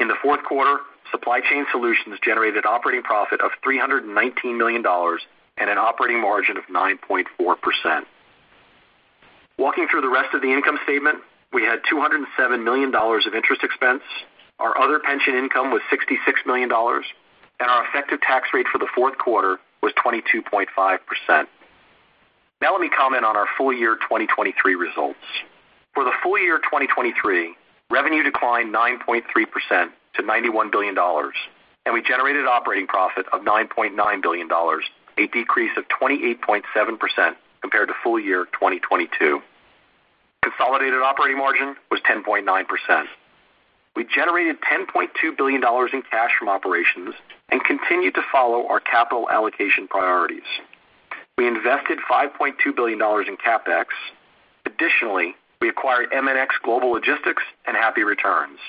In 0.02 0.10
the 0.10 0.20
fourth 0.22 0.44
quarter, 0.44 0.82
Supply 1.12 1.40
Chain 1.40 1.66
Solutions 1.72 2.20
generated 2.22 2.66
operating 2.66 3.04
profit 3.04 3.40
of 3.40 3.52
$319 3.66 4.58
million 4.58 4.84
and 4.86 5.70
an 5.70 5.78
operating 5.78 6.20
margin 6.20 6.58
of 6.58 6.66
9.4%. 6.66 8.04
Walking 9.58 9.88
through 9.90 10.02
the 10.02 10.10
rest 10.10 10.34
of 10.34 10.42
the 10.42 10.52
income 10.52 10.78
statement, 10.84 11.20
we 11.54 11.64
had 11.64 11.80
$207 11.90 12.64
million 12.66 12.94
of 12.94 13.34
interest 13.34 13.64
expense. 13.64 14.04
Our 14.60 14.78
other 14.78 15.00
pension 15.00 15.36
income 15.36 15.72
was 15.72 15.82
$66 15.90 16.18
million, 16.46 16.70
and 17.60 17.70
our 17.70 17.86
effective 17.88 18.22
tax 18.22 18.50
rate 18.54 18.68
for 18.72 18.78
the 18.78 18.88
fourth 18.96 19.18
quarter 19.18 19.60
was 19.82 19.94
22.5%. 19.94 20.68
Now 22.62 22.72
let 22.72 22.82
me 22.82 22.90
comment 22.90 23.26
on 23.26 23.36
our 23.36 23.48
full 23.58 23.74
year 23.74 23.96
2023 23.96 24.76
results. 24.76 25.20
For 25.94 26.04
the 26.04 26.14
full 26.24 26.40
year 26.40 26.58
2023, 26.60 27.56
revenue 27.90 28.24
declined 28.24 28.74
9.3% 28.74 29.24
to 30.16 30.22
$91 30.22 30.72
billion, 30.72 30.96
and 31.86 31.94
we 31.94 32.02
generated 32.02 32.46
operating 32.46 32.88
profit 32.88 33.26
of 33.34 33.42
$9.9 33.42 34.22
billion, 34.22 34.50
a 34.52 35.28
decrease 35.28 35.72
of 35.78 35.84
28.7% 36.02 37.36
compared 37.62 37.90
to 37.90 37.94
full 38.04 38.20
year 38.20 38.46
2022. 38.54 39.42
Consolidated 40.42 41.02
operating 41.02 41.38
margin 41.38 41.76
was 41.92 42.00
10.9%. 42.02 43.06
We 43.96 44.06
generated 44.06 44.58
$10.2 44.62 45.38
billion 45.38 45.62
in 45.62 46.02
cash 46.10 46.32
from 46.38 46.50
operations 46.50 47.14
and 47.50 47.64
continued 47.64 48.16
to 48.16 48.22
follow 48.32 48.68
our 48.68 48.80
capital 48.80 49.30
allocation 49.30 49.88
priorities. 49.88 50.42
We 51.38 51.48
invested 51.48 52.00
$5.2 52.10 52.76
billion 52.76 53.00
in 53.00 53.38
CapEx. 53.38 53.86
Additionally, 54.66 55.36
we 55.62 55.70
acquired 55.70 56.12
MNX 56.12 56.48
Global 56.64 56.92
Logistics 56.92 57.44
and 57.66 57.78
Happy 57.78 58.04
Returns. 58.04 58.60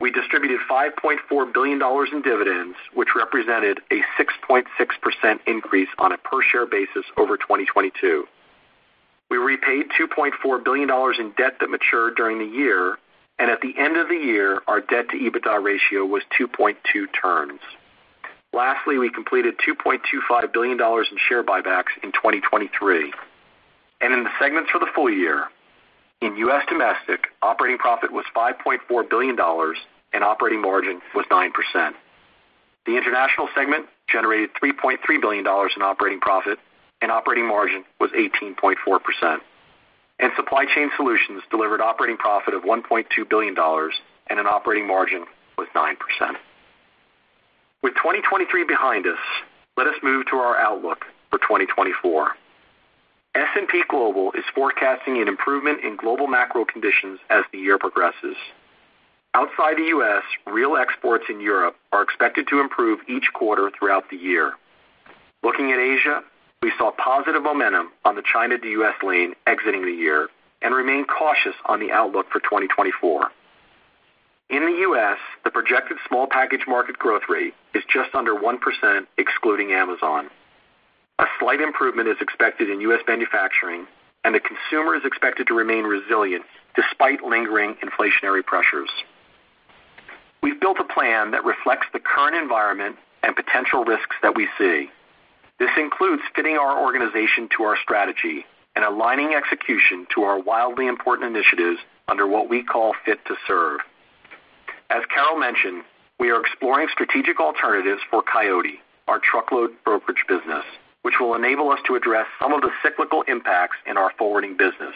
We 0.00 0.12
distributed 0.12 0.60
$5.4 0.70 1.52
billion 1.52 1.82
in 2.12 2.22
dividends, 2.22 2.76
which 2.94 3.08
represented 3.16 3.80
a 3.90 4.00
6.6% 4.20 4.64
increase 5.46 5.88
on 5.98 6.12
a 6.12 6.18
per-share 6.18 6.66
basis 6.66 7.04
over 7.16 7.36
2022. 7.36 8.24
We 9.30 9.36
repaid 9.36 9.86
$2.4 9.98 10.64
billion 10.64 10.88
in 11.20 11.32
debt 11.36 11.54
that 11.60 11.68
matured 11.68 12.14
during 12.16 12.38
the 12.38 12.56
year, 12.56 12.96
and 13.38 13.50
at 13.50 13.60
the 13.60 13.74
end 13.78 13.96
of 13.96 14.08
the 14.08 14.16
year, 14.16 14.60
our 14.66 14.80
debt-to-EBITDA 14.80 15.62
ratio 15.62 16.04
was 16.04 16.22
2.2 16.38 16.74
turns. 17.20 17.60
Lastly, 18.52 18.98
we 18.98 19.10
completed 19.10 19.54
$2.25 19.66 20.52
billion 20.52 20.80
in 20.80 21.18
share 21.28 21.44
buybacks 21.44 21.92
in 22.02 22.12
2023. 22.12 23.12
In 24.00 24.24
the 24.24 24.30
segments 24.40 24.70
for 24.70 24.78
the 24.78 24.88
full 24.94 25.10
year, 25.10 25.44
in 26.20 26.36
U.S. 26.36 26.64
Domestic, 26.68 27.28
operating 27.42 27.78
profit 27.78 28.12
was 28.12 28.24
$5.4 28.34 29.10
billion 29.10 29.36
and 30.12 30.24
operating 30.24 30.60
margin 30.60 31.00
was 31.14 31.26
9%. 31.30 31.50
The 32.86 32.96
International 32.96 33.48
segment 33.54 33.86
generated 34.08 34.50
$3.3 34.60 34.96
billion 35.20 35.44
in 35.44 35.82
operating 35.82 36.20
profit, 36.20 36.58
and 37.02 37.12
operating 37.12 37.46
margin 37.46 37.84
was 38.00 38.10
18.4%. 38.12 39.38
Supply 40.36 40.64
Chain 40.74 40.90
Solutions 40.96 41.42
delivered 41.50 41.80
operating 41.80 42.16
profit 42.16 42.54
of 42.54 42.62
$1.2 42.62 43.06
billion, 43.28 43.56
and 44.28 44.38
an 44.40 44.46
operating 44.46 44.86
margin 44.86 45.24
was 45.56 45.68
9%. 45.74 45.94
With 47.82 47.94
2023 47.94 48.64
behind 48.64 49.06
us, 49.06 49.18
let 49.76 49.86
us 49.86 49.94
move 50.02 50.26
to 50.26 50.36
our 50.36 50.56
outlook 50.56 51.04
for 51.30 51.38
2024. 51.38 52.32
S&P 53.34 53.82
Global 53.88 54.32
is 54.32 54.44
forecasting 54.54 55.20
an 55.20 55.28
improvement 55.28 55.84
in 55.84 55.96
global 55.96 56.26
macro 56.26 56.64
conditions 56.64 57.20
as 57.30 57.44
the 57.52 57.58
year 57.58 57.78
progresses. 57.78 58.36
Outside 59.34 59.76
the 59.76 59.88
U.S., 59.88 60.22
real 60.46 60.76
exports 60.76 61.24
in 61.28 61.40
Europe 61.40 61.76
are 61.92 62.02
expected 62.02 62.48
to 62.48 62.60
improve 62.60 63.00
each 63.08 63.32
quarter 63.34 63.70
throughout 63.78 64.10
the 64.10 64.16
year. 64.16 64.54
Looking 65.44 65.70
at 65.70 65.78
Asia, 65.78 66.22
we 66.62 66.72
saw 66.76 66.90
positive 66.92 67.42
momentum 67.42 67.90
on 68.04 68.16
the 68.16 68.22
China 68.22 68.58
to 68.58 68.68
U.S. 68.68 68.94
lane 69.02 69.34
exiting 69.46 69.84
the 69.84 69.92
year 69.92 70.28
and 70.60 70.74
remain 70.74 71.04
cautious 71.04 71.54
on 71.66 71.78
the 71.78 71.92
outlook 71.92 72.26
for 72.30 72.40
2024. 72.40 73.30
In 74.50 74.64
the 74.64 74.78
U.S., 74.80 75.18
the 75.44 75.50
projected 75.50 75.98
small 76.08 76.26
package 76.26 76.64
market 76.66 76.98
growth 76.98 77.22
rate 77.28 77.54
is 77.74 77.82
just 77.88 78.14
under 78.14 78.34
1%, 78.34 79.06
excluding 79.18 79.72
Amazon. 79.72 80.30
A 81.18 81.26
slight 81.38 81.60
improvement 81.60 82.08
is 82.08 82.16
expected 82.20 82.70
in 82.70 82.80
U.S. 82.80 83.00
manufacturing, 83.06 83.86
and 84.24 84.34
the 84.34 84.40
consumer 84.40 84.96
is 84.96 85.04
expected 85.04 85.46
to 85.48 85.54
remain 85.54 85.84
resilient 85.84 86.44
despite 86.74 87.22
lingering 87.22 87.76
inflationary 87.76 88.44
pressures. 88.44 88.90
We've 90.42 90.60
built 90.60 90.78
a 90.80 90.84
plan 90.84 91.32
that 91.32 91.44
reflects 91.44 91.86
the 91.92 92.00
current 92.00 92.36
environment 92.36 92.96
and 93.22 93.36
potential 93.36 93.84
risks 93.84 94.16
that 94.22 94.34
we 94.34 94.48
see. 94.56 94.90
This 95.58 95.70
includes 95.76 96.22
fitting 96.34 96.56
our 96.56 96.80
organization 96.80 97.48
to 97.56 97.64
our 97.64 97.76
strategy 97.82 98.46
and 98.76 98.84
aligning 98.84 99.34
execution 99.34 100.06
to 100.14 100.22
our 100.22 100.38
wildly 100.38 100.86
important 100.86 101.36
initiatives 101.36 101.80
under 102.06 102.26
what 102.26 102.48
we 102.48 102.62
call 102.62 102.94
Fit 103.04 103.24
to 103.26 103.34
Serve. 103.46 103.80
As 104.90 105.02
Carol 105.12 105.36
mentioned, 105.36 105.82
we 106.20 106.30
are 106.30 106.40
exploring 106.40 106.88
strategic 106.92 107.40
alternatives 107.40 108.00
for 108.10 108.22
Coyote, 108.22 108.80
our 109.08 109.18
truckload 109.18 109.70
brokerage 109.84 110.24
business, 110.28 110.64
which 111.02 111.14
will 111.20 111.34
enable 111.34 111.70
us 111.70 111.80
to 111.86 111.96
address 111.96 112.26
some 112.40 112.52
of 112.52 112.60
the 112.60 112.70
cyclical 112.82 113.22
impacts 113.22 113.76
in 113.86 113.96
our 113.96 114.12
forwarding 114.16 114.56
business. 114.56 114.94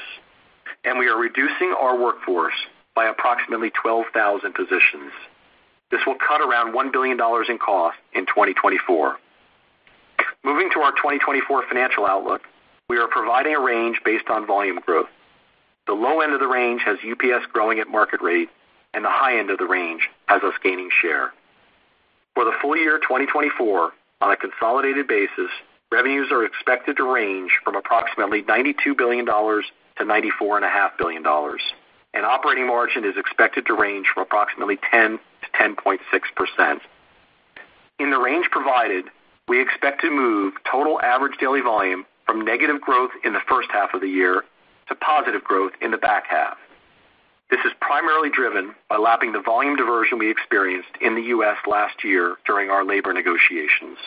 And 0.84 0.98
we 0.98 1.08
are 1.08 1.18
reducing 1.18 1.74
our 1.78 1.98
workforce 1.98 2.54
by 2.94 3.06
approximately 3.06 3.70
12,000 3.70 4.52
positions. 4.54 5.12
This 5.90 6.00
will 6.06 6.16
cut 6.16 6.40
around 6.40 6.74
$1 6.74 6.92
billion 6.92 7.18
in 7.48 7.58
cost 7.58 7.98
in 8.14 8.26
2024. 8.26 9.18
Moving 10.44 10.70
to 10.72 10.80
our 10.80 10.90
2024 10.92 11.66
financial 11.68 12.04
outlook, 12.04 12.42
we 12.88 12.98
are 12.98 13.06
providing 13.06 13.54
a 13.54 13.60
range 13.60 14.00
based 14.04 14.28
on 14.28 14.44
volume 14.46 14.80
growth. 14.84 15.08
The 15.86 15.92
low 15.92 16.20
end 16.20 16.32
of 16.32 16.40
the 16.40 16.48
range 16.48 16.82
has 16.84 16.98
UPS 16.98 17.46
growing 17.52 17.78
at 17.78 17.88
market 17.88 18.20
rate, 18.20 18.48
and 18.92 19.04
the 19.04 19.10
high 19.10 19.38
end 19.38 19.50
of 19.50 19.58
the 19.58 19.66
range 19.66 20.08
has 20.26 20.42
us 20.42 20.54
gaining 20.62 20.90
share. 21.00 21.32
For 22.34 22.44
the 22.44 22.52
full 22.60 22.76
year 22.76 22.98
2024, 22.98 23.92
on 24.20 24.30
a 24.32 24.36
consolidated 24.36 25.06
basis, 25.06 25.50
revenues 25.92 26.32
are 26.32 26.44
expected 26.44 26.96
to 26.96 27.04
range 27.12 27.52
from 27.64 27.76
approximately 27.76 28.42
$92 28.42 28.96
billion-$94.5 28.96 30.90
billion, 30.98 31.24
and 32.14 32.24
operating 32.26 32.66
margin 32.66 33.04
is 33.04 33.16
expected 33.16 33.66
to 33.66 33.74
range 33.74 34.06
from 34.12 34.24
approximately 34.24 34.76
10%-10.6%. 34.92 36.80
In 37.98 38.10
the 38.10 38.18
range 38.18 38.50
provided, 38.50 39.04
we 39.48 39.60
expect 39.60 40.00
to 40.02 40.10
move 40.10 40.54
total 40.70 41.00
average 41.00 41.38
daily 41.38 41.60
volume 41.60 42.04
from 42.26 42.44
negative 42.44 42.80
growth 42.80 43.10
in 43.24 43.32
the 43.32 43.40
first 43.48 43.68
half 43.72 43.94
of 43.94 44.00
the 44.00 44.08
year 44.08 44.44
to 44.88 44.94
positive 44.94 45.42
growth 45.44 45.72
in 45.80 45.90
the 45.90 45.98
back 45.98 46.24
half. 46.28 46.56
This 47.50 47.60
is 47.66 47.72
primarily 47.80 48.30
driven 48.30 48.74
by 48.88 48.96
lapping 48.96 49.32
the 49.32 49.42
volume 49.42 49.76
diversion 49.76 50.18
we 50.18 50.30
experienced 50.30 50.88
in 51.00 51.14
the 51.14 51.22
U.S. 51.36 51.58
last 51.68 52.02
year 52.02 52.36
during 52.46 52.70
our 52.70 52.84
labor 52.84 53.12
negotiations. 53.12 53.98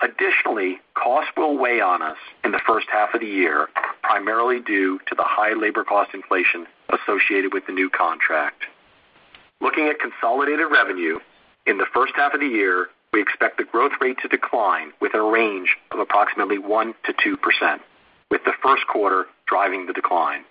Additionally, 0.00 0.78
costs 0.94 1.30
will 1.36 1.58
weigh 1.58 1.80
on 1.80 2.02
us 2.02 2.16
in 2.44 2.52
the 2.52 2.60
first 2.66 2.86
half 2.90 3.14
of 3.14 3.20
the 3.20 3.26
year, 3.26 3.68
primarily 4.02 4.60
due 4.60 4.98
to 5.06 5.14
the 5.14 5.24
high 5.24 5.52
labor 5.52 5.84
cost 5.84 6.14
inflation 6.14 6.66
associated 6.88 7.52
with 7.52 7.66
the 7.66 7.72
new 7.72 7.90
contract. 7.90 8.64
Looking 9.60 9.88
at 9.88 9.98
consolidated 9.98 10.66
revenue, 10.70 11.18
in 11.66 11.78
the 11.78 11.86
first 11.92 12.12
half 12.16 12.32
of 12.32 12.40
the 12.40 12.46
year, 12.46 12.88
we 13.16 13.22
expect 13.22 13.56
the 13.56 13.64
growth 13.64 13.92
rate 13.98 14.18
to 14.20 14.28
decline 14.28 14.92
with 15.00 15.14
a 15.14 15.22
range 15.22 15.74
of 15.90 16.00
approximately 16.00 16.58
1%-2%, 16.58 17.80
with 18.30 18.44
the 18.44 18.52
first 18.62 18.86
quarter 18.88 19.24
driving 19.46 19.86
the 19.86 19.94
decline. 19.94 20.44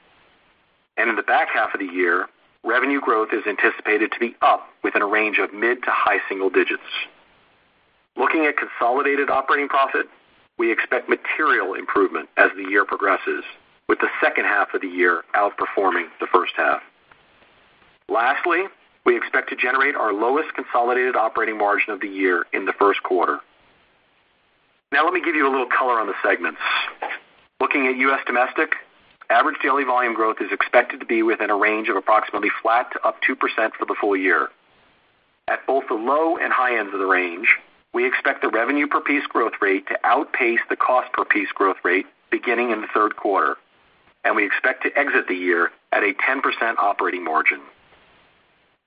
And 0.97 1.07
in 1.07 1.15
the 1.15 1.21
back 1.21 1.49
half 1.53 1.75
of 1.75 1.79
the 1.79 1.85
year, 1.85 2.25
revenue 2.63 2.99
growth 2.99 3.29
is 3.33 3.43
anticipated 3.45 4.11
to 4.13 4.19
be 4.19 4.35
up 4.41 4.67
within 4.83 5.03
a 5.03 5.05
range 5.05 5.37
of 5.37 5.53
mid 5.53 5.83
to 5.83 5.91
high 5.91 6.17
single 6.27 6.49
digits. 6.49 6.81
Looking 8.17 8.47
at 8.47 8.57
consolidated 8.57 9.29
operating 9.29 9.67
profit, 9.67 10.07
we 10.57 10.71
expect 10.71 11.07
material 11.07 11.75
improvement 11.75 12.29
as 12.35 12.49
the 12.57 12.67
year 12.67 12.83
progresses, 12.83 13.43
with 13.87 13.99
the 13.99 14.09
second 14.19 14.45
half 14.45 14.73
of 14.73 14.81
the 14.81 14.87
year 14.87 15.23
outperforming 15.35 16.07
the 16.19 16.25
first 16.33 16.53
half. 16.57 16.81
Lastly, 18.09 18.63
we 19.05 19.15
expect 19.15 19.49
to 19.49 19.55
generate 19.55 19.95
our 19.95 20.13
lowest 20.13 20.53
consolidated 20.53 21.15
operating 21.15 21.57
margin 21.57 21.93
of 21.93 22.01
the 22.01 22.07
year 22.07 22.45
in 22.53 22.65
the 22.65 22.73
first 22.73 23.03
quarter. 23.03 23.39
Now, 24.91 25.03
let 25.03 25.13
me 25.13 25.21
give 25.21 25.35
you 25.35 25.47
a 25.47 25.51
little 25.51 25.67
color 25.67 25.99
on 25.99 26.07
the 26.07 26.13
segments. 26.23 26.59
Looking 27.59 27.87
at 27.87 27.95
U.S. 27.97 28.21
Domestic, 28.25 28.73
average 29.29 29.57
daily 29.61 29.83
volume 29.83 30.13
growth 30.13 30.37
is 30.41 30.51
expected 30.51 30.99
to 30.99 31.05
be 31.05 31.23
within 31.23 31.49
a 31.49 31.55
range 31.55 31.89
of 31.89 31.95
approximately 31.95 32.49
flat 32.61 32.91
to 32.93 33.07
up 33.07 33.17
2% 33.21 33.37
for 33.77 33.85
the 33.85 33.95
full 33.99 34.15
year. 34.15 34.49
At 35.47 35.65
both 35.67 35.83
the 35.87 35.95
low 35.95 36.37
and 36.37 36.51
high 36.51 36.77
ends 36.77 36.93
of 36.93 36.99
the 36.99 37.05
range, 37.05 37.57
we 37.93 38.07
expect 38.07 38.41
the 38.41 38.49
revenue 38.49 38.87
per 38.87 39.01
piece 39.01 39.25
growth 39.27 39.53
rate 39.61 39.87
to 39.87 39.97
outpace 40.03 40.59
the 40.69 40.75
cost 40.75 41.11
per 41.13 41.23
piece 41.23 41.51
growth 41.53 41.77
rate 41.83 42.05
beginning 42.31 42.71
in 42.71 42.81
the 42.81 42.87
third 42.93 43.15
quarter, 43.15 43.55
and 44.23 44.35
we 44.35 44.45
expect 44.45 44.83
to 44.83 44.97
exit 44.97 45.27
the 45.27 45.35
year 45.35 45.71
at 45.91 46.03
a 46.03 46.13
10% 46.13 46.41
operating 46.77 47.23
margin. 47.23 47.61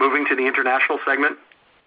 Moving 0.01 0.27
to 0.27 0.37
the 0.37 0.47
International 0.47 0.99
segment, 1.05 1.39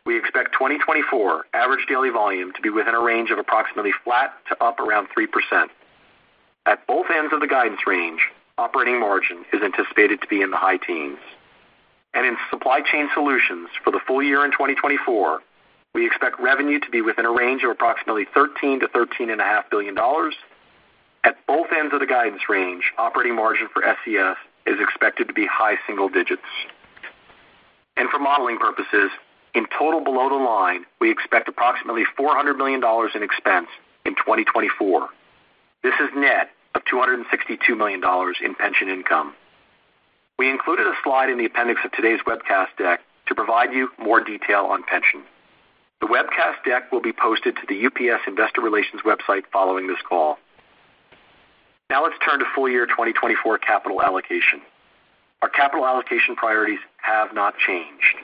we 0.06 0.18
expect 0.18 0.54
2024 0.54 1.46
average 1.54 1.86
daily 1.88 2.10
volume 2.10 2.52
to 2.54 2.62
be 2.62 2.70
within 2.70 2.94
a 2.94 3.00
range 3.00 3.30
of 3.30 3.38
approximately 3.38 3.92
flat 4.04 4.34
to 4.50 4.64
up 4.64 4.80
around 4.80 5.08
3%. 5.18 5.68
At 6.66 6.86
both 6.88 7.06
ends 7.10 7.34
of 7.34 7.40
the 7.40 7.48
guidance 7.48 7.82
range, 7.88 8.20
operating 8.58 9.00
margin 9.00 9.46
is 9.54 9.62
anticipated 9.62 10.22
to 10.22 10.28
be 10.28 10.42
in 10.42 10.52
the 10.52 10.58
high 10.58 10.78
teens. 10.78 11.20
And 12.14 12.26
in 12.26 12.36
Supply 12.50 12.82
Chain 12.82 13.10
Solutions 13.14 13.70
for 13.84 13.92
the 13.92 14.02
full 14.06 14.22
year 14.22 14.44
in 14.44 14.52
2024, 14.52 15.40
we 15.94 16.06
expect 16.06 16.40
revenue 16.40 16.80
to 16.80 16.90
be 16.90 17.02
within 17.02 17.26
a 17.26 17.32
range 17.32 17.64
of 17.64 17.72
approximately 17.72 18.26
$13 18.36 18.80
billion-$13.5 18.80 19.70
billion. 19.70 19.98
At 21.24 21.38
both 21.48 21.68
ends 21.72 21.94
of 21.94 22.00
the 22.02 22.06
guidance 22.06 22.42
range, 22.50 22.92
operating 22.98 23.36
margin 23.36 23.70
for 23.74 23.82
SCS 23.82 24.36
is 24.66 24.80
expected 24.82 25.28
to 25.28 25.34
be 25.34 25.46
high 25.46 25.76
single 25.88 26.10
digits. 26.10 26.42
And 28.02 28.10
for 28.10 28.18
modeling 28.18 28.58
purposes, 28.58 29.12
in 29.54 29.68
total 29.78 30.04
below 30.04 30.28
the 30.28 30.44
line, 30.44 30.88
we 31.00 31.12
expect 31.12 31.48
approximately 31.48 32.04
$400 32.18 32.58
million 32.58 32.82
in 33.14 33.22
expense 33.22 33.68
in 34.08 34.16
2024. 34.16 35.08
This 35.84 35.94
is 36.02 36.10
net 36.16 36.50
of 36.74 36.82
$262 36.92 37.78
million 37.78 38.02
in 38.44 38.56
pension 38.56 38.90
income. 38.90 39.36
We 40.40 40.50
included 40.50 40.88
a 40.88 40.94
slide 41.04 41.30
in 41.30 41.38
the 41.38 41.46
appendix 41.46 41.82
of 41.86 41.92
today's 41.92 42.20
webcast 42.26 42.70
deck 42.80 43.02
to 43.28 43.36
provide 43.36 43.72
you 43.72 43.90
more 44.00 44.20
detail 44.20 44.66
on 44.66 44.82
pension. 44.82 45.22
The 46.00 46.08
webcast 46.08 46.66
deck 46.66 46.92
will 46.92 47.04
be 47.04 47.14
posted 47.14 47.56
to 47.58 47.62
the 47.70 47.86
UPS 47.86 48.24
Investor 48.26 48.62
Relations 48.62 49.04
website 49.06 49.44
following 49.54 49.86
this 49.86 50.02
call. 50.10 50.40
Now 51.92 52.04
let's 52.04 52.18
turn 52.26 52.40
to 52.40 52.46
full 52.56 52.68
year 52.68 52.88
2024 52.88 53.60
capital 53.60 54.02
allocation. 54.02 54.64
Our 55.42 55.50
capital 55.50 55.86
allocation 55.86 56.36
priorities 56.36 56.80
have 56.98 57.34
not 57.34 57.58
changed. 57.58 58.16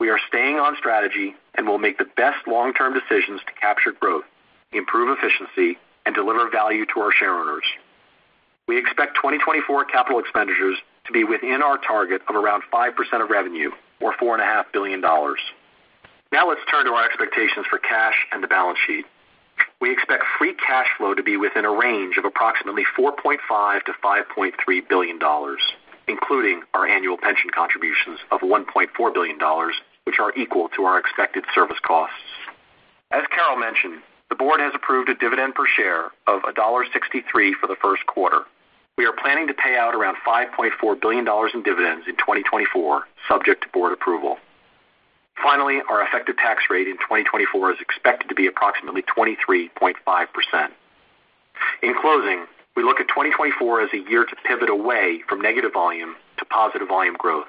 We 0.00 0.08
are 0.08 0.18
staying 0.28 0.56
on 0.56 0.76
strategy 0.76 1.34
and 1.54 1.66
will 1.66 1.78
make 1.78 1.98
the 1.98 2.08
best 2.16 2.46
long-term 2.46 2.94
decisions 2.94 3.40
to 3.46 3.52
capture 3.60 3.92
growth, 3.92 4.24
improve 4.72 5.16
efficiency, 5.18 5.78
and 6.06 6.14
deliver 6.14 6.48
value 6.50 6.86
to 6.94 7.00
our 7.00 7.12
shareholders. 7.12 7.64
We 8.66 8.78
expect 8.78 9.16
2024 9.16 9.84
capital 9.84 10.18
expenditures 10.18 10.78
to 11.06 11.12
be 11.12 11.22
within 11.24 11.62
our 11.62 11.78
target 11.78 12.22
of 12.28 12.34
around 12.34 12.62
5% 12.72 13.22
of 13.22 13.28
revenue, 13.28 13.70
or 14.00 14.14
$4.5 14.14 14.64
billion. 14.72 15.00
Now 15.00 16.48
let's 16.48 16.60
turn 16.70 16.86
to 16.86 16.92
our 16.92 17.04
expectations 17.04 17.66
for 17.68 17.78
cash 17.78 18.14
and 18.32 18.42
the 18.42 18.48
balance 18.48 18.78
sheet. 18.86 19.04
We 19.80 19.92
expect 19.92 20.24
free 20.38 20.54
cash 20.54 20.88
flow 20.96 21.14
to 21.14 21.22
be 21.22 21.36
within 21.36 21.64
a 21.64 21.70
range 21.70 22.16
of 22.16 22.24
approximately 22.24 22.84
$4.5 22.98 23.38
billion-$5.3 23.48 24.88
billion, 24.88 25.18
including 26.08 26.62
our 26.74 26.86
annual 26.86 27.16
pension 27.16 27.50
contributions 27.50 28.18
of 28.30 28.40
$1.4 28.40 29.14
billion, 29.14 29.38
which 30.04 30.18
are 30.18 30.32
equal 30.36 30.68
to 30.76 30.84
our 30.84 30.98
expected 30.98 31.44
service 31.54 31.78
costs. 31.82 32.16
As 33.10 33.22
Carol 33.30 33.56
mentioned, 33.56 34.02
the 34.28 34.34
board 34.34 34.60
has 34.60 34.72
approved 34.74 35.08
a 35.08 35.14
dividend 35.14 35.54
per 35.54 35.66
share 35.66 36.06
of 36.26 36.42
$1.63 36.42 37.52
for 37.60 37.66
the 37.66 37.76
first 37.80 38.04
quarter. 38.06 38.42
We 38.96 39.06
are 39.06 39.12
planning 39.12 39.46
to 39.48 39.54
pay 39.54 39.76
out 39.76 39.94
around 39.94 40.16
$5.4 40.26 41.00
billion 41.00 41.26
in 41.26 41.62
dividends 41.62 42.06
in 42.06 42.16
2024, 42.16 43.04
subject 43.28 43.62
to 43.62 43.68
board 43.68 43.92
approval. 43.92 44.38
Finally, 45.42 45.80
our 45.90 46.06
effective 46.06 46.36
tax 46.36 46.64
rate 46.70 46.86
in 46.86 46.94
2024 46.94 47.72
is 47.72 47.78
expected 47.80 48.28
to 48.28 48.34
be 48.34 48.46
approximately 48.46 49.02
23.5%. 49.02 49.96
In 51.82 51.94
closing, 52.00 52.46
we 52.76 52.82
look 52.82 53.00
at 53.00 53.08
2024 53.08 53.82
as 53.82 53.90
a 53.92 54.10
year 54.10 54.24
to 54.24 54.36
pivot 54.44 54.68
away 54.68 55.22
from 55.28 55.40
negative 55.40 55.72
volume 55.72 56.16
to 56.38 56.44
positive 56.44 56.88
volume 56.88 57.16
growth, 57.18 57.46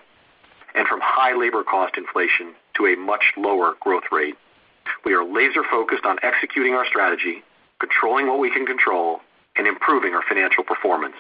and 0.75 0.88
from 0.88 0.99
high 1.01 1.35
labor 1.35 1.63
cost 1.63 1.97
inflation 1.97 2.53
to 2.75 2.85
a 2.85 2.95
much 2.95 3.33
lower 3.38 3.73
growth 3.79 4.03
rate. 4.11 4.35
We 5.03 5.13
are 5.13 5.23
laser-focused 5.23 6.05
on 6.05 6.17
executing 6.21 6.73
our 6.73 6.85
strategy, 6.85 7.43
controlling 7.79 8.27
what 8.27 8.39
we 8.39 8.51
can 8.51 8.65
control, 8.65 9.21
and 9.55 9.67
improving 9.67 10.13
our 10.13 10.23
financial 10.27 10.63
performance. 10.63 11.15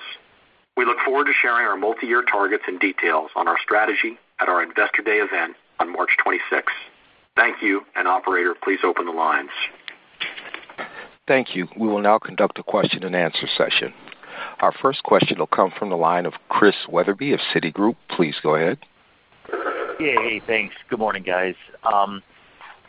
We 0.77 0.85
look 0.85 0.97
forward 1.05 1.25
to 1.27 1.33
sharing 1.33 1.65
our 1.65 1.77
multi-year 1.77 2.23
targets 2.23 2.63
and 2.67 2.79
details 2.79 3.31
on 3.35 3.47
our 3.47 3.57
strategy 3.63 4.19
at 4.39 4.49
our 4.49 4.61
Investor 4.61 5.01
Day 5.01 5.17
event 5.17 5.55
on 5.79 5.91
March 5.91 6.11
26th. 6.25 6.63
Thank 7.35 7.61
you, 7.61 7.85
and 7.95 8.07
operator, 8.07 8.55
please 8.61 8.79
open 8.83 9.05
the 9.05 9.11
lines. 9.11 9.49
Thank 11.27 11.55
you. 11.55 11.67
We 11.77 11.87
will 11.87 12.01
now 12.01 12.19
conduct 12.19 12.59
a 12.59 12.63
question-and-answer 12.63 13.47
session. 13.57 13.93
Our 14.59 14.71
first 14.71 15.03
question 15.03 15.39
will 15.39 15.47
come 15.47 15.71
from 15.77 15.89
the 15.89 15.97
line 15.97 16.25
of 16.25 16.33
Chris 16.49 16.75
Wetherbee 16.87 17.33
of 17.33 17.39
Citigroup. 17.53 17.95
Please 18.09 18.35
go 18.43 18.55
ahead. 18.55 18.77
Yeah, 19.99 20.21
hey, 20.21 20.41
thanks. 20.45 20.75
Good 20.89 20.99
morning, 20.99 21.23
guys. 21.23 21.55
Um, 21.83 22.21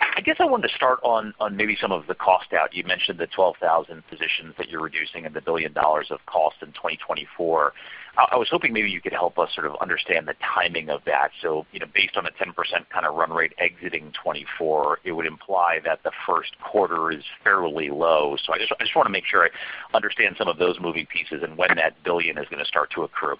I 0.00 0.20
guess 0.20 0.36
I 0.40 0.44
wanted 0.44 0.68
to 0.68 0.74
start 0.74 0.98
on 1.02 1.34
on 1.40 1.56
maybe 1.56 1.76
some 1.80 1.92
of 1.92 2.06
the 2.06 2.14
cost 2.14 2.52
out. 2.52 2.74
You 2.74 2.84
mentioned 2.84 3.18
the 3.18 3.26
12,000 3.26 4.02
positions 4.08 4.54
that 4.58 4.68
you're 4.68 4.82
reducing 4.82 5.26
and 5.26 5.34
the 5.34 5.40
$1 5.40 5.44
billion 5.44 5.74
of 5.76 6.26
cost 6.26 6.56
in 6.62 6.68
2024. 6.68 7.72
I 8.16 8.36
was 8.36 8.48
hoping 8.50 8.72
maybe 8.72 8.88
you 8.88 9.02
could 9.02 9.12
help 9.12 9.38
us 9.38 9.50
sort 9.54 9.66
of 9.66 9.76
understand 9.80 10.26
the 10.26 10.34
timing 10.54 10.88
of 10.88 11.02
that. 11.04 11.32
So, 11.42 11.66
you 11.72 11.80
know, 11.80 11.86
based 11.94 12.16
on 12.16 12.24
a 12.24 12.30
10% 12.30 12.54
kind 12.88 13.04
of 13.04 13.14
run 13.14 13.30
rate 13.30 13.52
exiting 13.58 14.04
2024, 14.12 15.00
it 15.04 15.12
would 15.12 15.26
imply 15.26 15.80
that 15.84 16.02
the 16.02 16.12
first 16.26 16.56
quarter 16.60 17.10
is 17.10 17.22
fairly 17.44 17.90
low. 17.90 18.36
So 18.42 18.54
I 18.54 18.58
just 18.58 18.72
I 18.80 18.84
just 18.84 18.96
want 18.96 19.06
to 19.06 19.12
make 19.12 19.26
sure 19.26 19.44
I 19.44 19.96
understand 19.96 20.36
some 20.38 20.48
of 20.48 20.56
those 20.56 20.80
moving 20.80 21.06
pieces 21.06 21.42
and 21.42 21.58
when 21.58 21.68
that 21.76 21.92
1 21.92 22.04
billion 22.04 22.38
is 22.38 22.46
going 22.48 22.60
to 22.60 22.68
start 22.68 22.90
to 22.92 23.02
accrue. 23.02 23.36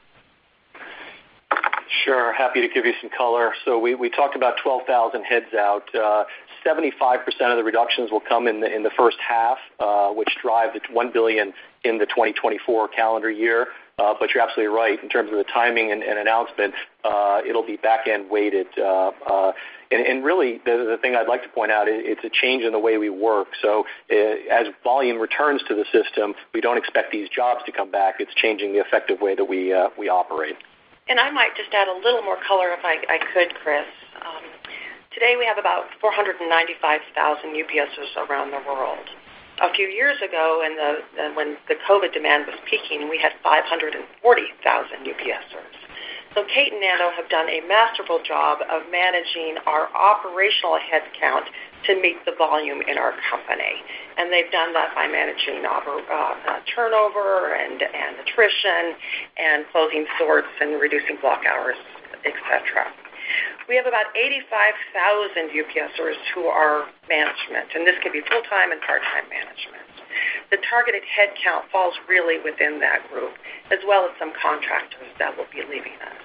Sure. 2.05 2.33
Happy 2.33 2.61
to 2.61 2.69
give 2.73 2.85
you 2.85 2.93
some 3.01 3.11
color. 3.17 3.53
So 3.65 3.79
we 3.79 4.11
talked 4.11 4.37
about 4.37 4.57
12,000 4.63 5.23
heads 5.23 5.55
out. 5.55 5.95
Uh, 5.95 6.25
75% 6.65 7.23
of 7.43 7.57
the 7.57 7.65
reductions 7.65 8.11
will 8.11 8.21
come 8.21 8.49
in 8.49 8.61
the 8.61 8.91
first 8.97 9.19
half, 9.27 9.59
uh, 9.79 10.11
which 10.11 10.37
drive 10.43 10.73
the 10.75 10.81
1 10.93 11.13
billion 11.13 11.53
in 11.85 11.99
the 11.99 12.07
2024 12.07 12.89
calendar 12.89 13.31
year. 13.31 13.69
Uh, 13.99 14.13
but 14.19 14.35
you're 14.35 14.43
absolutely 14.43 14.75
right. 14.75 15.03
In 15.03 15.09
terms 15.09 15.31
of 15.31 15.39
the 15.39 15.45
timing 15.45 15.91
and 15.91 16.03
announcement, 16.03 16.75
uh, 17.05 17.41
it'll 17.49 17.67
be 17.67 17.77
back-end 17.77 18.29
weighted. 18.29 18.67
And 18.77 20.25
really, 20.25 20.61
the 20.65 20.99
thing 21.01 21.15
I'd 21.15 21.29
like 21.29 21.45
to 21.45 21.49
point 21.49 21.71
out, 21.71 21.89
is 21.89 21.95
it's 22.05 22.25
a 22.25 22.31
change 22.31 22.65
in 22.65 22.73
the 22.73 22.79
way 22.79 22.99
we 22.99 23.09
work. 23.09 23.49
So 23.63 23.85
as 24.11 24.67
volume 24.83 25.19
returns 25.19 25.63
to 25.69 25.75
the 25.75 25.85
system, 25.93 26.35
we 26.53 26.61
don't 26.61 26.77
expect 26.77 27.11
these 27.13 27.29
jobs 27.29 27.65
to 27.65 27.73
come 27.73 27.91
back. 27.91 28.17
It's 28.19 28.35
changing 28.35 28.73
the 28.73 28.81
effective 28.81 29.21
way 29.21 29.35
that 29.35 29.45
we 29.45 29.73
operate. 29.73 30.57
I 31.09 31.31
might 31.31 31.55
just 31.55 31.71
add 31.73 31.87
a 31.87 31.95
little 32.03 32.23
more 32.23 32.39
color 32.47 32.75
if 32.75 32.83
I 32.83 32.99
could, 33.33 33.55
Chris. 33.63 33.87
Um, 34.23 34.43
today, 35.15 35.39
we 35.39 35.47
have 35.47 35.59
about 35.59 35.87
495,000 36.01 36.43
UPSers 37.55 38.13
around 38.27 38.51
the 38.51 38.63
world. 38.67 39.07
A 39.63 39.73
few 39.73 39.87
years 39.87 40.19
ago, 40.19 40.61
when 41.35 41.57
the 41.69 41.77
COVID 41.89 42.13
demand 42.13 42.47
was 42.47 42.59
peaking, 42.69 43.09
we 43.09 43.19
had 43.19 43.33
540,000 43.43 44.03
UPSers. 45.07 45.77
So 46.35 46.45
Kate 46.53 46.71
and 46.71 46.83
Nando 46.83 47.09
have 47.17 47.31
done 47.31 47.49
a 47.49 47.65
masterful 47.67 48.21
job 48.21 48.59
of 48.69 48.83
managing 48.93 49.57
our 49.65 49.89
operational 49.97 50.77
headcount 50.77 51.49
to 51.85 52.01
meet 52.01 52.17
the 52.25 52.33
volume 52.39 52.81
in 52.83 52.99
our 52.99 53.13
company. 53.31 53.85
And 54.17 54.33
they've 54.33 54.51
done 54.51 54.73
that 54.73 54.95
by 54.95 55.07
managing 55.07 55.65
uh, 55.67 56.61
turnover 56.75 57.55
and 57.55 57.83
attrition 58.21 58.97
and 59.37 59.65
closing 59.73 60.07
sorts 60.19 60.49
and 60.61 60.81
reducing 60.81 61.19
block 61.21 61.45
hours, 61.45 61.77
et 62.25 62.35
cetera. 62.49 62.89
We 63.69 63.75
have 63.75 63.87
about 63.87 64.15
85,000 64.15 65.51
UPSers 65.51 66.19
who 66.35 66.47
are 66.47 66.87
management, 67.11 67.75
and 67.75 67.83
this 67.83 67.99
could 67.99 68.15
be 68.15 68.23
full-time 68.31 68.71
and 68.71 68.81
part-time 68.87 69.27
management. 69.27 69.83
The 70.55 70.63
targeted 70.63 71.03
headcount 71.03 71.67
falls 71.75 71.95
really 72.09 72.39
within 72.39 72.79
that 72.81 73.03
group, 73.11 73.35
as 73.75 73.83
well 73.87 74.07
as 74.07 74.15
some 74.23 74.33
contractors 74.39 75.11
that 75.19 75.37
will 75.37 75.51
be 75.51 75.67
leaving 75.67 75.99
us. 75.99 76.19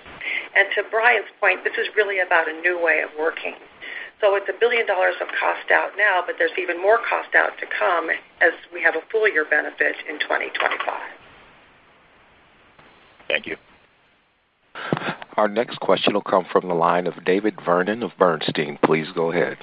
And 0.55 0.69
to 0.77 0.85
Brian's 0.93 1.33
point, 1.41 1.65
this 1.65 1.73
is 1.81 1.89
really 1.97 2.21
about 2.21 2.47
a 2.47 2.53
new 2.61 2.77
way 2.77 3.01
of 3.01 3.09
working. 3.17 3.57
So 4.21 4.35
it's 4.35 4.47
$1 4.47 4.59
billion 4.59 4.85
of 4.87 5.27
cost 5.39 5.71
out 5.73 5.91
now, 5.97 6.21
but 6.25 6.35
there's 6.37 6.51
even 6.57 6.79
more 6.79 6.99
cost 6.99 7.33
out 7.35 7.57
to 7.59 7.65
come 7.65 8.09
as 8.39 8.53
we 8.71 8.81
have 8.83 8.95
a 8.95 9.01
full 9.11 9.27
year 9.27 9.45
benefit 9.49 9.95
in 10.07 10.19
2025. 10.19 10.77
Thank 13.27 13.47
you. 13.47 13.57
Our 15.37 15.47
next 15.47 15.79
question 15.79 16.13
will 16.13 16.21
come 16.21 16.45
from 16.51 16.67
the 16.67 16.75
line 16.75 17.07
of 17.07 17.25
David 17.25 17.55
Vernon 17.65 18.03
of 18.03 18.11
Bernstein. 18.19 18.77
Please 18.83 19.07
go 19.15 19.31
ahead. 19.31 19.57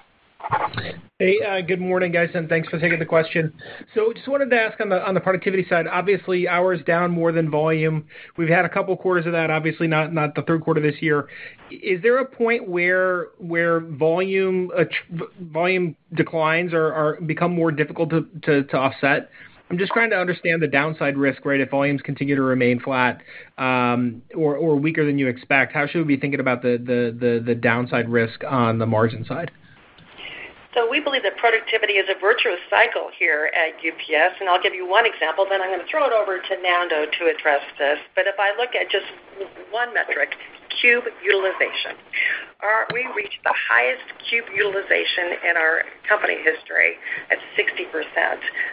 Hey, 1.20 1.62
good 1.62 1.80
morning, 1.80 2.12
guys, 2.12 2.30
and 2.34 2.48
thanks 2.48 2.68
for 2.68 2.78
taking 2.78 3.00
the 3.00 3.04
question. 3.04 3.52
So 3.92 4.12
just 4.12 4.28
wanted 4.28 4.50
to 4.50 4.56
ask 4.56 4.80
on 4.80 4.88
the 4.88 5.04
on 5.04 5.14
the 5.14 5.20
productivity 5.20 5.66
side, 5.68 5.88
obviously, 5.88 6.46
hours 6.46 6.80
down 6.86 7.10
more 7.10 7.32
than 7.32 7.50
volume. 7.50 8.06
We've 8.36 8.48
had 8.48 8.64
a 8.64 8.68
couple 8.68 8.96
quarters 8.96 9.26
of 9.26 9.32
that, 9.32 9.50
obviously 9.50 9.88
not 9.88 10.14
not 10.14 10.36
the 10.36 10.42
third 10.42 10.62
quarter 10.62 10.80
this 10.80 11.02
year. 11.02 11.26
Is 11.72 12.00
there 12.02 12.18
a 12.18 12.24
point 12.24 12.68
where 12.68 13.30
where 13.38 13.80
volume 13.80 14.70
volume 15.40 15.96
declines 16.14 16.70
become 17.26 17.52
more 17.52 17.72
difficult 17.72 18.10
to 18.10 18.62
to 18.62 18.76
offset? 18.76 19.28
I'm 19.70 19.76
just 19.76 19.90
trying 19.90 20.10
to 20.10 20.16
understand 20.16 20.62
the 20.62 20.68
downside 20.68 21.18
risk, 21.18 21.44
right? 21.44 21.58
If 21.60 21.70
volumes 21.70 22.00
continue 22.00 22.36
to 22.36 22.42
remain 22.42 22.78
flat 22.78 23.22
um 23.58 24.22
or 24.36 24.76
weaker 24.76 25.04
than 25.04 25.18
you 25.18 25.26
expect, 25.26 25.72
how 25.72 25.88
should 25.88 26.06
we 26.06 26.14
be 26.14 26.20
thinking 26.20 26.38
about 26.38 26.62
the, 26.62 26.78
the 26.78 27.42
the 27.44 27.56
downside 27.56 28.08
risk 28.08 28.44
on 28.48 28.78
the 28.78 28.86
margin 28.86 29.24
side? 29.24 29.50
So 30.74 30.88
we 30.88 31.00
believe 31.00 31.22
that 31.22 31.36
productivity 31.38 31.94
is 31.94 32.08
a 32.12 32.18
virtuous 32.20 32.60
cycle 32.68 33.08
here 33.16 33.50
at 33.56 33.80
UPS, 33.80 34.36
and 34.40 34.48
I'll 34.48 34.60
give 34.60 34.74
you 34.74 34.86
one 34.86 35.06
example, 35.06 35.46
then 35.48 35.62
I'm 35.62 35.70
going 35.70 35.80
to 35.80 35.90
throw 35.90 36.04
it 36.04 36.12
over 36.12 36.38
to 36.38 36.62
Nando 36.62 37.06
to 37.06 37.22
address 37.26 37.64
this. 37.78 37.98
But 38.14 38.26
if 38.26 38.36
I 38.38 38.52
look 38.56 38.76
at 38.76 38.90
just 38.90 39.06
one 39.70 39.94
metric, 39.94 40.36
cube 40.80 41.04
utilization. 41.24 41.96
We 42.92 43.06
reached 43.14 43.38
the 43.44 43.54
highest 43.54 44.02
cube 44.28 44.46
utilization 44.50 45.38
in 45.46 45.54
our 45.56 45.86
company 46.08 46.34
history 46.42 46.98
at 47.30 47.38
60%. 47.54 47.86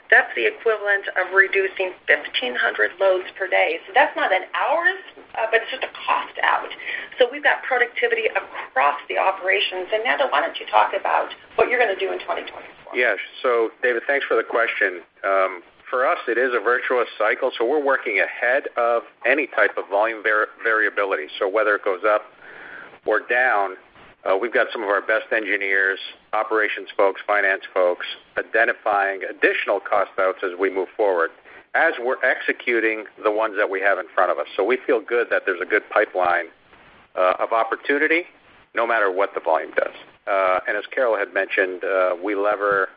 That's 0.10 0.32
the 0.34 0.48
equivalent 0.48 1.06
of 1.14 1.36
reducing 1.36 1.94
1,500 2.10 2.58
loads 2.98 3.30
per 3.38 3.48
day. 3.48 3.78
So 3.86 3.94
that's 3.94 4.16
not 4.16 4.32
in 4.32 4.50
hours, 4.58 4.98
uh, 5.38 5.46
but 5.52 5.62
it's 5.62 5.72
just 5.72 5.84
a 5.84 5.94
cost 5.94 6.34
out. 6.42 6.72
So 7.20 7.30
we've 7.30 7.44
got 7.44 7.62
productivity 7.62 8.26
across 8.34 8.98
the 9.06 9.20
operations. 9.20 9.94
And 9.94 10.02
Nando, 10.04 10.32
why 10.32 10.42
don't 10.42 10.58
you 10.58 10.66
talk 10.66 10.98
about 10.98 11.30
what 11.56 11.70
you're 11.70 11.80
going 11.80 11.94
to 11.94 12.00
do 12.00 12.10
in 12.10 12.18
2024? 12.26 12.98
Yes. 12.98 13.20
So 13.44 13.70
David, 13.84 14.04
thanks 14.08 14.26
for 14.26 14.34
the 14.34 14.48
question. 14.48 15.06
Um, 15.22 15.62
For 15.96 16.06
us, 16.06 16.18
it 16.28 16.38
is 16.38 16.52
a 16.54 16.60
virtuous 16.60 17.08
cycle, 17.18 17.52
so 17.58 17.64
we're 17.64 17.82
working 17.82 18.20
ahead 18.20 18.64
of 18.76 19.04
any 19.26 19.48
type 19.48 19.78
of 19.78 19.88
volume 19.88 20.22
variability. 20.22 21.28
So 21.40 21.48
whether 21.48 21.74
it 21.74 21.86
goes 21.86 22.02
up 22.06 22.24
or 23.06 23.22
down, 23.22 23.78
uh, 24.26 24.36
we've 24.36 24.54
got 24.54 24.68
some 24.74 24.84
of 24.84 24.90
our 24.90 25.00
best 25.00 25.32
engineers, 25.32 25.98
operations 26.34 26.90
folks, 26.98 27.22
finance 27.26 27.62
folks, 27.74 28.06
identifying 28.38 29.22
additional 29.24 29.80
cost 29.80 30.12
outs 30.20 30.40
as 30.44 30.52
we 30.60 30.70
move 30.70 30.90
forward, 30.98 31.30
as 31.76 31.94
we're 32.02 32.22
executing 32.26 33.06
the 33.24 33.32
ones 33.32 33.56
that 33.56 33.70
we 33.70 33.80
have 33.80 33.98
in 33.98 34.06
front 34.14 34.30
of 34.30 34.38
us. 34.38 34.48
So 34.58 34.66
we 34.66 34.78
feel 34.86 35.00
good 35.00 35.28
that 35.30 35.44
there's 35.46 35.62
a 35.62 35.66
good 35.66 35.90
pipeline 35.90 36.48
uh, 37.16 37.36
of 37.40 37.54
opportunity 37.54 38.24
no 38.74 38.86
matter 38.86 39.10
what 39.10 39.34
the 39.34 39.40
volume 39.40 39.72
does. 39.78 39.96
Uh, 40.28 40.60
and 40.68 40.76
as 40.76 40.84
Carol 40.94 41.18
had 41.18 41.34
mentioned, 41.34 41.84
we 42.22 42.36
lever 42.36 42.90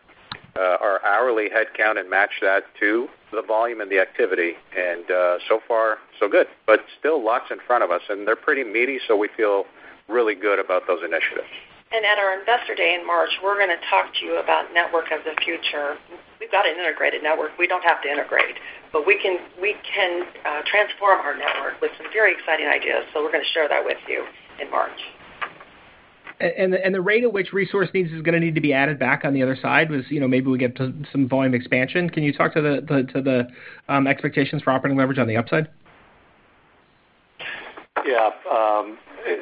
Uh, 0.58 0.76
our 0.80 1.04
hourly 1.06 1.48
headcount 1.48 2.00
and 2.00 2.10
match 2.10 2.32
that 2.42 2.64
to 2.80 3.06
the 3.30 3.42
volume 3.42 3.80
and 3.80 3.90
the 3.90 4.00
activity. 4.00 4.54
And 4.76 5.08
uh, 5.08 5.38
so 5.48 5.60
far, 5.68 5.98
so 6.18 6.28
good. 6.28 6.48
But 6.66 6.80
still 6.98 7.22
lots 7.24 7.52
in 7.52 7.58
front 7.64 7.84
of 7.84 7.92
us, 7.92 8.02
and 8.08 8.26
they're 8.26 8.34
pretty 8.34 8.64
meaty, 8.64 8.98
so 9.06 9.16
we 9.16 9.28
feel 9.36 9.66
really 10.08 10.34
good 10.34 10.58
about 10.58 10.88
those 10.88 10.98
initiatives. 11.04 11.46
And 11.92 12.04
at 12.04 12.18
our 12.18 12.38
Investor 12.38 12.74
Day 12.74 12.98
in 12.98 13.06
March, 13.06 13.30
we're 13.42 13.54
going 13.54 13.70
to 13.70 13.80
talk 13.88 14.12
to 14.18 14.26
you 14.26 14.36
about 14.36 14.74
network 14.74 15.12
of 15.12 15.24
the 15.24 15.32
future. 15.40 15.96
We've 16.40 16.50
got 16.50 16.66
an 16.68 16.76
integrated 16.76 17.22
network. 17.22 17.56
We 17.56 17.66
don't 17.66 17.84
have 17.84 18.02
to 18.02 18.08
integrate, 18.10 18.56
but 18.92 19.06
we 19.06 19.16
can 19.16 19.38
we 19.62 19.74
can 19.86 20.26
uh, 20.44 20.62
transform 20.66 21.20
our 21.20 21.36
network 21.36 21.80
with 21.80 21.92
some 21.96 22.12
very 22.12 22.34
exciting 22.34 22.66
ideas. 22.66 23.06
So 23.14 23.22
we're 23.22 23.32
going 23.32 23.44
to 23.44 23.52
share 23.56 23.68
that 23.68 23.84
with 23.84 23.98
you 24.06 24.26
in 24.60 24.70
March. 24.70 25.00
And 26.40 26.74
and 26.74 26.94
the 26.94 27.00
rate 27.00 27.24
at 27.24 27.32
which 27.32 27.52
resource 27.52 27.88
needs 27.92 28.12
is 28.12 28.22
going 28.22 28.34
to 28.34 28.40
need 28.40 28.54
to 28.54 28.60
be 28.60 28.72
added 28.72 28.98
back 28.98 29.24
on 29.24 29.34
the 29.34 29.42
other 29.42 29.56
side 29.56 29.90
was 29.90 30.04
you 30.08 30.20
know 30.20 30.28
maybe 30.28 30.46
we 30.46 30.58
get 30.58 30.76
to 30.76 30.92
some 31.10 31.28
volume 31.28 31.54
expansion. 31.54 32.08
Can 32.08 32.22
you 32.22 32.32
talk 32.32 32.54
to 32.54 32.60
the 32.60 32.80
the 32.86 33.12
to 33.12 33.20
the 33.20 33.48
um, 33.92 34.06
expectations 34.06 34.62
for 34.62 34.70
operating 34.70 34.96
leverage 34.96 35.18
on 35.18 35.26
the 35.26 35.36
upside? 35.36 35.68
Yeah. 38.06 38.30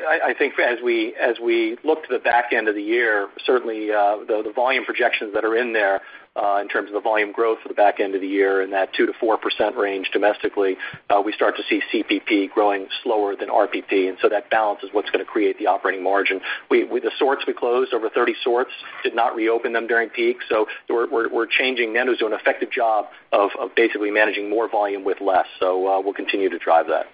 I 0.08 0.34
think 0.38 0.54
as 0.58 0.78
we 0.82 1.14
as 1.14 1.36
we 1.42 1.76
look 1.84 2.02
to 2.06 2.12
the 2.12 2.18
back 2.18 2.52
end 2.52 2.68
of 2.68 2.74
the 2.74 2.82
year, 2.82 3.28
certainly 3.44 3.90
uh, 3.90 4.18
the 4.26 4.52
volume 4.54 4.84
projections 4.84 5.34
that 5.34 5.44
are 5.44 5.56
in 5.56 5.72
there 5.72 6.00
uh, 6.36 6.58
in 6.60 6.68
terms 6.68 6.88
of 6.88 6.94
the 6.94 7.00
volume 7.00 7.32
growth 7.32 7.58
for 7.62 7.68
the 7.68 7.74
back 7.74 7.98
end 7.98 8.14
of 8.14 8.20
the 8.20 8.26
year 8.26 8.62
in 8.62 8.70
that 8.70 8.90
2%-4% 8.94 9.76
range 9.76 10.10
domestically, 10.12 10.76
uh, 11.08 11.20
we 11.24 11.32
start 11.32 11.54
to 11.56 11.62
see 11.68 11.80
CPP 11.92 12.50
growing 12.50 12.86
slower 13.02 13.34
than 13.34 13.48
RPP. 13.48 14.08
And 14.08 14.18
so 14.20 14.28
that 14.28 14.50
balance 14.50 14.82
is 14.82 14.90
what's 14.92 15.08
going 15.10 15.24
to 15.24 15.30
create 15.30 15.58
the 15.58 15.66
operating 15.66 16.04
margin. 16.04 16.40
We 16.70 16.84
the 16.84 17.12
sorts 17.18 17.44
we 17.46 17.54
closed, 17.54 17.94
over 17.94 18.10
30 18.10 18.34
sorts, 18.42 18.70
did 19.02 19.14
not 19.14 19.34
reopen 19.34 19.72
them 19.72 19.86
during 19.86 20.10
peak. 20.10 20.38
So 20.48 20.66
we're 20.88 21.30
we're 21.32 21.46
changing. 21.46 21.92
Nando's 21.92 22.18
doing 22.18 22.32
an 22.32 22.38
effective 22.38 22.70
job 22.70 23.06
of 23.32 23.50
basically 23.74 24.10
managing 24.10 24.50
more 24.50 24.68
volume 24.68 25.04
with 25.04 25.20
less. 25.20 25.46
So 25.58 25.86
uh 25.88 26.00
we'll 26.00 26.14
continue 26.14 26.50
to 26.50 26.58
drive 26.58 26.86
that. 26.88 27.06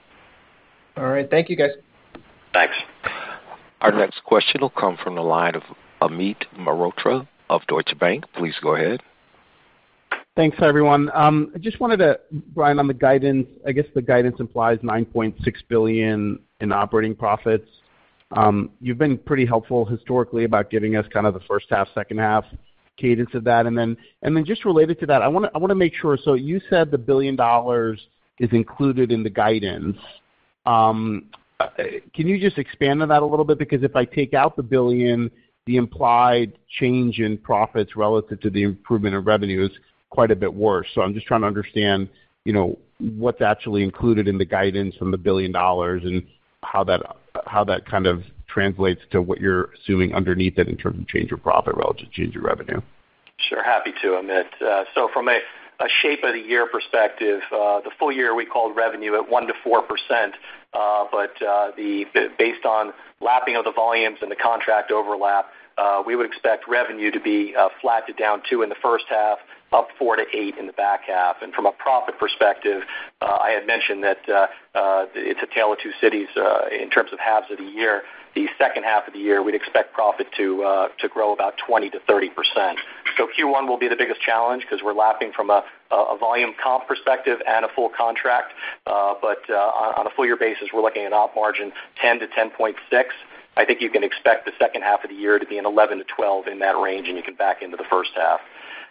All 0.97 1.09
right. 1.09 1.29
Thank 1.29 1.49
you, 1.49 1.57
guys. 1.57 1.71
Thanks. 2.53 2.75
Our 3.81 3.93
next 3.93 4.23
question 4.25 4.61
will 4.61 4.71
come 4.71 4.97
from 5.03 5.17
the 5.17 5.23
line 5.23 5.55
of 5.55 5.63
Amit 6.01 6.45
Mehrotra 6.57 7.27
of 7.49 7.63
Deutsche 7.67 7.99
Bank. 7.99 8.25
Please 8.35 8.55
go 8.63 8.75
ahead. 8.77 9.01
Thanks, 10.35 10.57
everyone. 10.63 11.11
Um, 11.15 11.53
I 11.55 11.59
just 11.59 11.79
wanted 11.81 11.99
to, 11.99 12.19
Brian, 12.55 12.79
on 12.79 12.87
the 12.87 12.95
guidance, 12.95 13.47
I 13.67 13.73
guess 13.73 13.85
the 13.95 14.01
guidance 14.01 14.37
implies 14.41 14.79
9.6 14.79 15.35
billion 15.69 16.39
in 16.61 16.73
operating 16.73 17.15
profits. 17.15 17.69
Um, 18.31 18.71
you've 18.81 18.97
been 18.97 19.19
pretty 19.19 19.45
helpful 19.45 19.85
historically 19.85 20.45
about 20.45 20.71
giving 20.71 20.97
us 20.97 21.05
kind 21.13 21.27
of 21.27 21.35
the 21.35 21.41
first 21.41 21.67
half, 21.69 21.89
second 21.95 22.19
half 22.19 22.45
cadence 22.97 23.31
of 23.35 23.45
that. 23.45 23.67
And 23.67 23.77
then 23.77 23.97
and 24.23 24.35
then 24.37 24.45
just 24.45 24.65
related 24.65 24.99
to 25.01 25.07
that, 25.07 25.21
I 25.23 25.29
wanna 25.29 25.75
make 25.75 25.95
sure. 25.95 26.17
So 26.23 26.35
you 26.35 26.61
said 26.71 26.91
the 26.91 26.99
$1 26.99 27.05
billion 27.07 27.97
is 28.39 28.51
included 28.53 29.13
in 29.13 29.23
the 29.23 29.31
guidance. 29.31 29.99
Um, 30.65 31.27
Uh, 31.79 31.83
can 32.15 32.27
you 32.27 32.41
just 32.41 32.59
expand 32.59 33.03
on 33.03 33.09
that 33.09 33.23
a 33.23 33.27
little 33.27 33.45
bit? 33.45 33.59
Because 33.59 33.83
if 33.83 33.97
I 33.97 34.05
take 34.05 34.35
out 34.35 34.57
the 34.57 34.63
1 34.63 34.69
billion, 34.69 35.31
the 35.67 35.77
implied 35.77 36.53
change 36.69 37.19
in 37.19 37.39
profits 37.39 37.97
relative 37.97 38.41
to 38.41 38.51
the 38.51 38.63
improvement 38.63 39.15
in 39.15 39.25
revenue 39.25 39.65
is 39.65 39.73
quite 40.11 40.31
a 40.31 40.37
bit 40.37 40.53
worse. 40.53 40.87
So 40.95 41.03
I'm 41.03 41.15
just 41.15 41.27
trying 41.27 41.43
to 41.43 41.47
understand, 41.47 42.09
you 42.45 42.53
know, 42.53 42.79
what's 42.99 43.41
actually 43.41 43.83
included 43.83 44.29
in 44.29 44.39
the 44.39 44.45
guidance 44.45 44.95
from 44.97 45.11
the 45.11 45.19
$1 45.19 45.23
billion 45.23 45.55
and 45.55 46.23
how 46.63 46.85
that 46.85 47.01
how 47.47 47.65
that 47.65 47.87
kind 47.87 48.07
of 48.07 48.23
translates 48.47 49.01
to 49.11 49.23
what 49.23 49.41
you're 49.41 49.71
assuming 49.73 50.15
underneath 50.15 50.59
it 50.59 50.69
in 50.69 50.77
terms 50.77 50.99
of 50.99 51.09
change 51.09 51.33
of 51.33 51.43
profit 51.43 51.75
relative 51.77 52.07
to 52.07 52.13
change 52.13 52.37
of 52.37 52.43
revenue. 52.43 52.81
Sure. 53.49 53.65
Happy 53.65 53.91
to, 54.03 54.09
Amit. 54.09 54.45
Uh, 54.65 54.85
so 54.95 55.09
from 55.13 55.29
a 55.29 55.41
shape 56.03 56.21
of 56.23 56.35
the 56.35 56.41
year 56.41 56.69
perspective, 56.71 57.41
uh, 57.51 57.81
the 57.81 57.91
full 57.99 58.13
year 58.13 58.35
we 58.35 58.45
called 58.45 58.77
revenue 58.77 59.15
at 59.15 59.29
1%-4%. 59.29 60.33
Uh, 60.75 61.05
but 61.11 61.41
uh, 61.43 61.71
based 62.39 62.65
on 62.65 62.93
lapping 63.21 63.57
of 63.57 63.65
the 63.65 63.73
volumes 63.73 64.19
and 64.23 64.31
the 64.31 64.37
contract 64.37 64.91
overlap, 64.91 65.51
uh, 65.79 66.03
we 66.07 66.17
would 66.17 66.27
expect 66.27 66.69
revenue 66.69 67.11
to 67.11 67.21
be 67.21 67.55
flat 67.81 68.07
to 68.07 68.13
down 68.13 68.43
2 68.49 68.63
in 68.63 68.69
the 68.69 68.77
first 68.83 69.05
half, 69.09 69.39
up 69.73 69.89
4%-8% 70.01 70.59
in 70.59 70.67
the 70.67 70.73
back 70.73 71.03
half. 71.07 71.37
And 71.43 71.53
from 71.53 71.67
a 71.67 71.73
profit 71.73 72.19
perspective, 72.19 72.83
I 73.21 73.51
had 73.51 73.67
mentioned 73.67 74.05
that 74.05 74.19
it's 75.15 75.41
a 75.43 75.55
tale 75.55 75.73
of 75.73 75.79
two 75.81 75.93
cities 76.01 76.29
in 76.71 76.91
terms 76.91 77.11
of 77.13 77.19
halves 77.19 77.47
of 77.51 77.59
the 77.59 77.65
year. 77.65 78.03
The 78.35 78.49
second 78.59 78.85
half 78.85 79.07
of 79.07 79.13
the 79.13 79.19
year, 79.19 79.43
we'd 79.43 79.55
expect 79.55 79.93
profit 79.93 80.27
to 80.37 80.65
uh 80.65 80.89
to 81.01 81.09
grow 81.09 81.33
about 81.33 81.55
20%-30%. 81.69 82.77
So 83.17 83.29
Q1 83.39 83.69
will 83.69 83.79
be 83.79 83.89
the 83.89 83.97
biggest 83.97 84.21
challenge 84.21 84.63
because 84.63 84.83
we're 84.83 84.95
lapping 84.95 85.33
from 85.33 85.51
a 85.51 85.65
a 85.91 86.17
volume 86.19 86.55
comp 86.63 86.89
perspective 86.89 87.41
and 87.47 87.65
a 87.65 87.69
full 87.75 87.91
contract. 87.91 88.53
Uh 88.87 89.15
but 89.21 89.43
uh 89.51 89.99
on 89.99 90.07
a 90.07 90.11
full 90.11 90.25
year 90.27 90.37
basis, 90.37 90.69
we're 90.73 90.83
looking 90.83 91.05
at 91.05 91.13
op 91.13 91.35
margin 91.35 91.73
10%-10.6%. 92.03 93.05
I 93.55 93.67
think 93.67 93.83
you 93.83 93.91
can 93.91 94.03
expect 94.03 94.47
the 94.47 94.53
second 94.59 94.81
half 94.83 95.05
of 95.05 95.11
the 95.11 95.17
year 95.17 95.39
to 95.39 95.45
be 95.45 95.59
in 95.59 95.65
11%-12% 95.65 96.49
in 96.51 96.59
that 96.61 96.79
range, 96.79 97.09
and 97.09 97.19
you 97.19 97.23
can 97.23 97.35
back 97.35 97.61
into 97.61 97.77
the 97.77 97.85
first 97.91 98.13
half. 98.17 98.41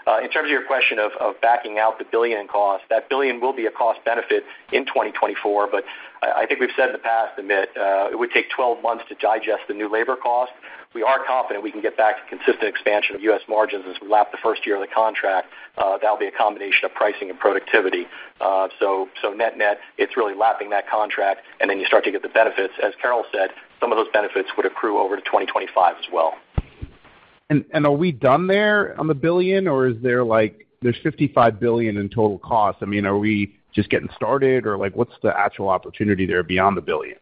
In 0.08 0.30
terms 0.30 0.46
of 0.46 0.52
your 0.52 0.66
question 0.66 1.00
of 1.00 1.40
backing 1.42 1.78
out 1.78 1.98
the 1.98 2.06
1 2.06 2.12
billion 2.12 2.40
in 2.40 2.48
cost, 2.48 2.84
that 2.90 3.04
1 3.04 3.10
billion 3.10 3.42
will 3.42 3.54
be 3.54 3.66
a 3.66 3.72
cost 3.72 4.04
benefit 4.06 4.44
in 4.72 4.86
2024. 4.86 5.68
but 5.72 5.84
I 6.22 6.46
think 6.46 6.60
we've 6.60 6.74
said 6.76 6.88
in 6.88 6.94
the 6.94 7.00
past, 7.00 7.38
Amit, 7.38 7.68
it 8.12 8.18
would 8.18 8.32
take 8.32 8.50
12 8.50 8.82
months 8.82 9.06
to 9.10 9.16
digest 9.16 9.64
the 9.68 9.74
new 9.74 9.90
labor 9.90 10.16
cost. 10.16 10.52
We 10.94 11.04
are 11.04 11.24
confident 11.26 11.64
we 11.64 11.72
can 11.72 11.82
get 11.82 11.96
back 11.96 12.18
to 12.18 12.24
consistent 12.28 12.68
expansion 12.68 13.16
of 13.16 13.22
U.S. 13.22 13.42
margins 13.48 13.86
as 13.88 13.96
we 14.02 14.10
lap 14.10 14.32
the 14.32 14.38
first 14.44 14.66
year 14.66 14.76
of 14.76 14.82
the 14.82 14.94
contract. 14.94 15.48
That'll 15.78 16.18
be 16.18 16.28
a 16.28 16.32
combination 16.32 16.86
of 16.86 16.94
pricing 16.94 17.30
and 17.30 17.40
productivity. 17.40 18.08
Uh 18.42 18.68
so 18.80 19.08
net-net, 19.36 19.80
it's 19.98 20.18
really 20.18 20.36
lapping 20.36 20.70
that 20.72 20.90
contract, 20.90 21.42
and 21.60 21.70
then 21.70 21.80
you 21.80 21.86
start 21.86 22.04
to 22.04 22.12
get 22.12 22.22
the 22.22 22.30
benefits. 22.30 22.74
As 22.84 22.94
Carol 23.02 23.24
said, 23.32 23.52
some 23.80 23.92
of 23.92 23.98
those 23.98 24.10
benefits 24.12 24.50
would 24.58 24.66
accrue 24.66 25.00
over 25.00 25.16
to 25.16 25.22
2025 25.22 25.96
as 25.98 26.06
well. 26.12 26.34
And 27.52 27.66
and 27.74 27.86
are 27.86 27.92
we 27.92 28.14
done 28.14 28.48
there 28.48 28.98
on 28.98 29.08
the 29.08 29.14
1 29.14 29.20
billion, 29.20 29.68
or 29.68 29.86
is 29.86 29.98
there 30.02 30.24
like 30.24 30.66
there's 30.82 30.96
55 31.04 31.60
billion 31.60 31.98
in 31.98 32.08
total 32.08 32.40
cost? 32.40 32.78
I 32.82 32.86
mean, 32.86 33.06
are 33.06 33.18
we 33.18 33.54
just 33.74 33.90
getting 33.90 34.08
started, 34.16 34.66
or 34.66 34.78
like, 34.78 34.96
what's 34.96 35.14
the 35.22 35.38
actual 35.38 35.68
opportunity 35.68 36.26
there 36.26 36.44
beyond 36.44 36.78
the 36.78 36.82
$1 36.82 36.86
billion? 36.86 37.18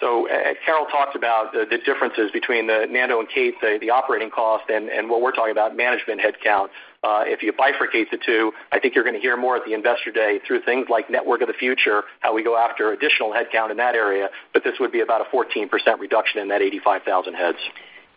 Uh, 0.00 0.06
uh, 0.06 0.54
Carol 0.64 0.86
talked 0.86 1.16
about 1.16 1.52
the 1.52 1.78
differences 1.84 2.30
between 2.30 2.68
the 2.68 2.86
Nando 2.88 3.18
and 3.18 3.28
Kate, 3.28 3.54
the 3.60 3.90
operating 3.90 4.30
cost 4.30 4.70
and 4.70 5.10
what 5.10 5.22
we're 5.22 5.32
talking 5.32 5.50
about 5.50 5.76
management 5.76 6.20
headcount. 6.20 6.68
Uh, 7.02 7.24
if 7.26 7.42
you 7.42 7.52
bifurcate 7.52 8.10
the 8.12 8.18
two, 8.24 8.52
I 8.70 8.78
think 8.78 8.94
you're 8.94 9.04
gonna 9.04 9.18
hear 9.18 9.36
more 9.36 9.56
at 9.56 9.64
the 9.64 9.74
Investor 9.74 10.12
Day 10.12 10.38
through 10.46 10.62
things 10.62 10.86
like 10.88 11.10
Network 11.10 11.40
of 11.40 11.48
the 11.48 11.54
Future, 11.54 12.04
how 12.20 12.32
we 12.32 12.44
go 12.44 12.56
after 12.56 12.92
additional 12.92 13.32
headcount 13.32 13.72
in 13.72 13.76
that 13.78 13.96
area. 13.96 14.28
But 14.52 14.62
this 14.62 14.74
would 14.78 14.92
be 14.92 15.00
about 15.00 15.20
a 15.20 15.24
14% 15.24 15.66
reduction 15.98 16.40
in 16.42 16.48
that 16.48 16.62
85,000 16.62 17.34
heads. 17.34 17.58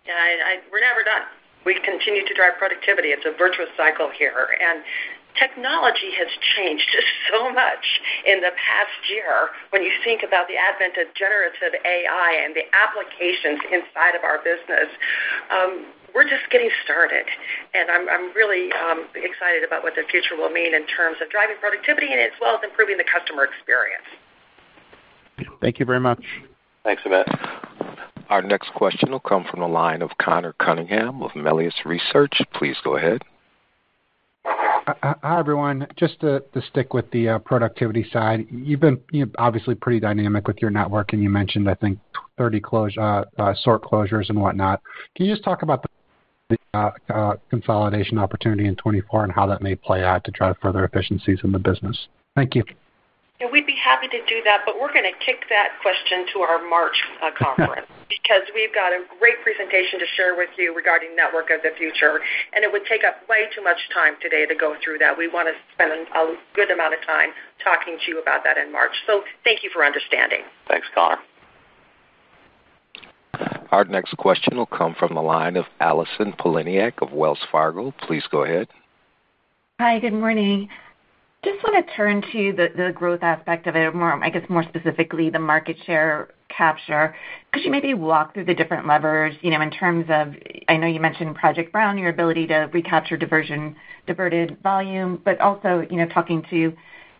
Yeah, 0.06 0.58
we're 0.72 0.82
never 0.82 1.04
done. 1.04 1.28
We 1.66 1.78
continue 1.78 2.26
to 2.26 2.34
drive 2.34 2.58
productivity. 2.58 3.10
It's 3.10 3.26
a 3.26 3.38
virtuous 3.38 3.70
cycle 3.78 4.10
here. 4.10 4.58
And 4.58 4.82
technology 5.38 6.12
has 6.18 6.28
changed 6.58 6.90
so 7.32 7.54
much 7.54 8.02
in 8.26 8.42
the 8.42 8.52
past 8.58 8.98
year 9.10 9.54
when 9.70 9.84
you 9.84 9.92
think 10.04 10.24
about 10.24 10.48
the 10.48 10.58
advent 10.58 10.98
of 10.98 11.14
generative 11.14 11.78
AI 11.86 12.32
and 12.44 12.56
the 12.56 12.66
applications 12.74 13.62
inside 13.70 14.18
of 14.18 14.24
our 14.26 14.42
business. 14.42 14.90
Um, 15.54 15.86
we're 16.14 16.28
just 16.28 16.44
getting 16.52 16.70
started, 16.84 17.24
and 17.74 17.90
I'm 17.90 18.36
really 18.36 18.68
um, 18.74 19.08
excited 19.16 19.64
about 19.64 19.82
what 19.82 19.96
the 19.96 20.04
future 20.12 20.36
will 20.36 20.50
mean 20.50 20.76
in 20.76 20.86
terms 20.88 21.18
of 21.24 21.30
driving 21.30 21.56
productivity 21.62 22.12
and 22.12 22.20
as 22.20 22.36
well 22.42 22.58
as 22.58 22.62
improving 22.68 22.98
the 22.98 23.08
customer 23.08 23.46
experience. 23.46 24.04
Thank 25.62 25.80
you 25.80 25.86
very 25.86 26.02
much. 26.02 26.22
Thanks, 26.84 27.02
Amit. 27.04 27.71
Our 28.32 28.42
next 28.42 28.74
question 28.74 29.12
will 29.12 29.20
come 29.20 29.44
from 29.52 29.60
the 29.60 29.68
line 29.68 30.02
of 30.02 30.12
Conor 30.18 30.54
Cunningham 30.54 31.22
of 31.22 31.36
Melius 31.36 31.74
Research. 31.84 32.42
Please 32.54 32.78
go 32.82 32.96
ahead. 32.96 33.24
Uh, 34.46 34.94
uh, 35.04 35.14
hi, 35.22 35.38
everyone. 35.38 35.86
Just 35.98 36.22
to 36.22 36.42
stick 36.70 36.94
with 36.94 37.12
the 37.12 37.28
uh, 37.28 37.40
productivity 37.40 38.08
side, 38.10 38.48
you've 38.50 38.80
been, 38.80 39.02
you 39.12 39.26
know, 39.26 39.32
obviously 39.38 39.76
pretty 39.76 40.00
dynamic 40.00 40.48
with 40.48 40.62
your 40.62 40.72
network, 40.72 41.12
and 41.12 41.22
you 41.22 41.30
mentioned, 41.30 41.70
I 41.70 41.74
think, 41.74 42.00
30 42.38 42.62
sort 42.62 43.84
closures 43.84 44.30
and 44.30 44.40
whatnot. 44.40 44.82
Can 45.18 45.26
you 45.26 45.34
just 45.34 45.44
talk 45.44 45.64
about 45.64 45.86
the 46.50 47.38
consolidation 47.50 48.18
opportunity 48.18 48.66
in 48.66 48.76
2024 48.78 49.26
and 49.26 49.34
how 49.34 49.46
that 49.46 49.62
may 49.62 49.76
play 49.76 50.06
out 50.06 50.24
to 50.24 50.32
drive 50.32 50.56
further 50.62 50.86
efficiencies 50.86 51.40
in 51.44 51.52
the 51.52 51.60
business? 51.60 52.08
Thank 52.36 52.56
you. 52.56 52.64
Yeah, 53.42 53.48
we'd 53.52 53.68
be 53.68 53.76
happy 53.76 54.08
to 54.08 54.20
do 54.26 54.42
that, 54.46 54.62
but 54.66 54.80
we're 54.80 54.94
gonna 54.94 55.10
kick 55.26 55.50
that 55.50 55.72
question 55.82 56.28
to 56.34 56.40
our 56.42 56.66
March 56.70 56.96
conference 57.38 57.88
because 58.12 58.44
we've 58.54 58.76
got 58.76 58.92
a 58.92 59.00
great 59.20 59.40
presentation 59.40 60.00
to 60.04 60.06
share 60.20 60.36
with 60.36 60.52
you 60.60 60.76
regarding 60.76 61.16
Network 61.16 61.50
of 61.50 61.64
the 61.64 61.72
Future, 61.80 62.20
and 62.52 62.68
it 62.68 62.72
would 62.72 62.84
take 62.86 63.08
up 63.08 63.24
way 63.32 63.48
too 63.56 63.64
much 63.64 63.80
time 63.96 64.20
today 64.22 64.46
to 64.46 64.56
go 64.56 64.76
through 64.84 65.00
that. 65.00 65.18
We 65.18 65.32
wanna 65.32 65.56
spend 65.74 65.92
a 65.96 66.36
good 66.54 66.70
amount 66.70 66.94
of 66.94 67.00
time 67.08 67.32
talking 67.64 67.98
to 68.04 68.12
you 68.12 68.22
about 68.22 68.44
that 68.44 68.58
in 68.58 68.72
March. 68.72 68.92
So 69.08 69.24
thank 69.44 69.64
you 69.64 69.70
for 69.72 69.86
understanding. 69.86 70.44
Thanks, 70.68 70.88
Conor. 70.94 71.20
Our 73.72 73.86
next 73.86 74.18
question 74.18 74.58
will 74.58 74.66
come 74.66 74.94
from 75.00 75.16
the 75.16 75.22
line 75.22 75.56
of 75.56 75.66
Allison 75.80 76.34
Poliniak 76.34 77.02
of 77.02 77.14
Wells 77.14 77.40
Fargo. 77.50 77.94
Please 78.02 78.24
go 78.30 78.44
ahead. 78.44 78.68
Hi, 79.80 80.00
good 80.00 80.14
morning. 80.14 80.68
Just 81.44 81.64
wanna 81.64 81.84
turn 81.96 82.22
to 82.32 82.54
the 82.54 82.92
growth 82.94 83.24
aspect 83.24 83.66
of 83.66 83.76
it 83.76 83.92
I 83.96 84.30
guess, 84.30 84.48
more 84.48 84.64
specifically, 84.64 85.30
the 85.30 85.40
market 85.40 85.78
share 85.86 86.30
capture. 86.50 87.16
Could 87.52 87.64
you 87.64 87.72
maybe 87.72 87.94
walk 87.96 88.34
through 88.34 88.46
the 88.46 88.54
different 88.54 88.86
levers, 88.86 89.34
you 89.42 89.50
know, 89.50 89.62
in 89.62 89.72
terms 89.72 90.06
of, 90.10 90.36
I 90.68 90.78
know 90.78 90.86
you 90.86 91.00
mentioned 91.00 91.36
Project 91.36 91.72
Brown, 91.72 91.98
your 91.98 92.10
ability 92.10 92.48
to 92.48 92.70
recapture 92.72 93.18
diversion 93.18 93.76
diverted 94.06 94.58
volume, 94.62 95.20
but 95.24 95.40
also, 95.42 95.86
you 95.90 95.98
know, 95.98 96.08
talking 96.08 96.44
to 96.50 96.74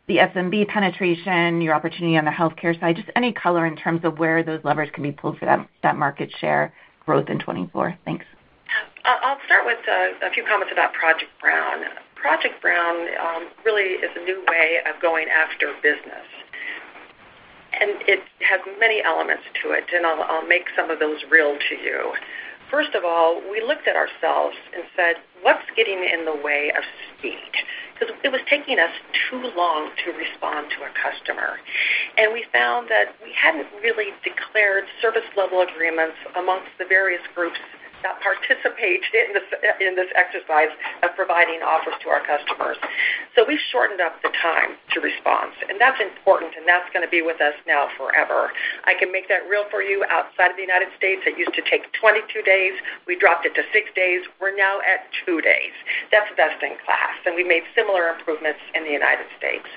the 0.08 0.18
SMB 0.18 0.68
penetration, 0.68 1.62
your 1.62 1.74
opportunity 1.74 2.18
on 2.18 2.26
the 2.26 2.32
healthcare 2.32 2.80
side, 2.80 2.98
just 2.98 3.10
any 3.16 3.32
color 3.32 3.66
in 3.66 3.76
terms 3.76 4.02
of 4.04 4.20
where 4.20 4.44
those 4.44 4.60
levers 4.64 4.90
can 4.94 5.04
be 5.04 5.12
pulled 5.12 5.38
for 5.40 5.46
that 5.82 5.98
market 5.98 6.32
share 6.40 6.74
growth 7.06 7.30
in 7.30 7.40
2024? 7.40 7.98
Thanks. 8.06 8.26
Uh, 9.04 9.16
I'll 9.24 9.38
start 9.46 9.66
with 9.66 9.80
uh, 9.88 10.28
a 10.28 10.32
few 10.32 10.44
comments 10.44 10.72
about 10.72 10.94
Project 10.94 11.32
Brown. 11.40 11.84
Project 12.22 12.62
Brown 12.62 13.08
um, 13.18 13.50
really 13.66 13.98
is 13.98 14.12
a 14.16 14.24
new 14.24 14.46
way 14.48 14.78
of 14.86 15.02
going 15.02 15.26
after 15.28 15.74
business, 15.82 16.30
and 17.74 17.98
it 18.06 18.22
has 18.46 18.62
many 18.80 19.02
elements 19.04 19.44
to 19.64 19.72
it, 19.72 19.86
and 19.92 20.06
I'll 20.06 20.46
make 20.46 20.66
some 20.78 20.92
of 20.92 21.00
those 21.00 21.18
real 21.32 21.58
to 21.58 21.76
you. 21.76 22.14
First 22.70 22.94
of 22.94 23.04
all, 23.04 23.42
we 23.52 23.60
looked 23.60 23.88
at 23.88 23.96
ourselves 23.98 24.56
and 24.74 24.84
said, 24.96 25.16
"What's 25.42 25.66
getting 25.76 26.04
in 26.06 26.26
the 26.26 26.36
way 26.36 26.72
of 26.72 26.84
speed?" 27.18 27.52
Because 27.98 28.16
it 28.24 28.32
was 28.32 28.42
taking 28.48 28.80
us 28.80 28.94
too 29.30 29.42
long 29.58 29.92
to 30.06 30.12
respond 30.14 30.70
to 30.78 30.86
a 30.86 30.92
customer. 30.94 31.60
And 32.18 32.32
we 32.34 32.46
found 32.54 32.88
that 32.90 33.16
we 33.24 33.34
hadn't 33.34 33.68
really 33.82 34.14
declared 34.24 34.86
service 35.02 35.28
level 35.36 35.62
agreements 35.62 36.18
amongst 36.36 36.70
the 36.78 36.86
various 36.86 37.22
groups 37.34 37.60
participate 38.02 39.06
in 39.14 39.34
this 39.34 39.48
in 39.80 39.96
this 39.96 40.10
exercise 40.18 40.74
of 41.04 41.14
providing 41.16 41.62
offers 41.62 41.94
to 42.02 42.10
our 42.10 42.22
customers. 42.26 42.78
So 43.38 43.46
we've 43.46 43.62
shortened 43.72 44.02
up 44.02 44.18
the 44.26 44.34
time 44.42 44.76
to 44.94 44.98
response, 45.00 45.54
and 45.70 45.80
that's 45.80 46.02
important, 46.02 46.58
and 46.58 46.66
that's 46.68 46.90
going 46.92 47.06
to 47.06 47.12
be 47.12 47.22
with 47.22 47.40
us 47.40 47.54
now 47.70 47.88
forever. 47.96 48.52
I 48.86 48.98
can 48.98 49.12
make 49.14 49.30
that 49.30 49.46
real 49.48 49.66
for 49.70 49.82
you 49.82 50.04
outside 50.10 50.52
of 50.52 50.58
the 50.58 50.66
United 50.66 50.90
States. 50.98 51.22
It 51.26 51.38
used 51.38 51.54
to 51.54 51.64
take 51.64 51.88
22 52.02 52.42
days. 52.42 52.74
We 53.06 53.16
dropped 53.16 53.46
it 53.46 53.54
to 53.56 53.64
six 53.72 53.90
days. 53.94 54.26
We're 54.42 54.56
now 54.56 54.82
at 54.82 55.06
two 55.26 55.40
days. 55.42 55.74
That's 56.12 56.30
best 56.36 56.60
in 56.66 56.76
class, 56.84 57.16
and 57.26 57.38
we 57.38 57.46
made 57.46 57.64
similar 57.78 58.10
improvements 58.10 58.60
in 58.74 58.84
the 58.84 58.94
United 58.94 59.30
States. 59.38 59.68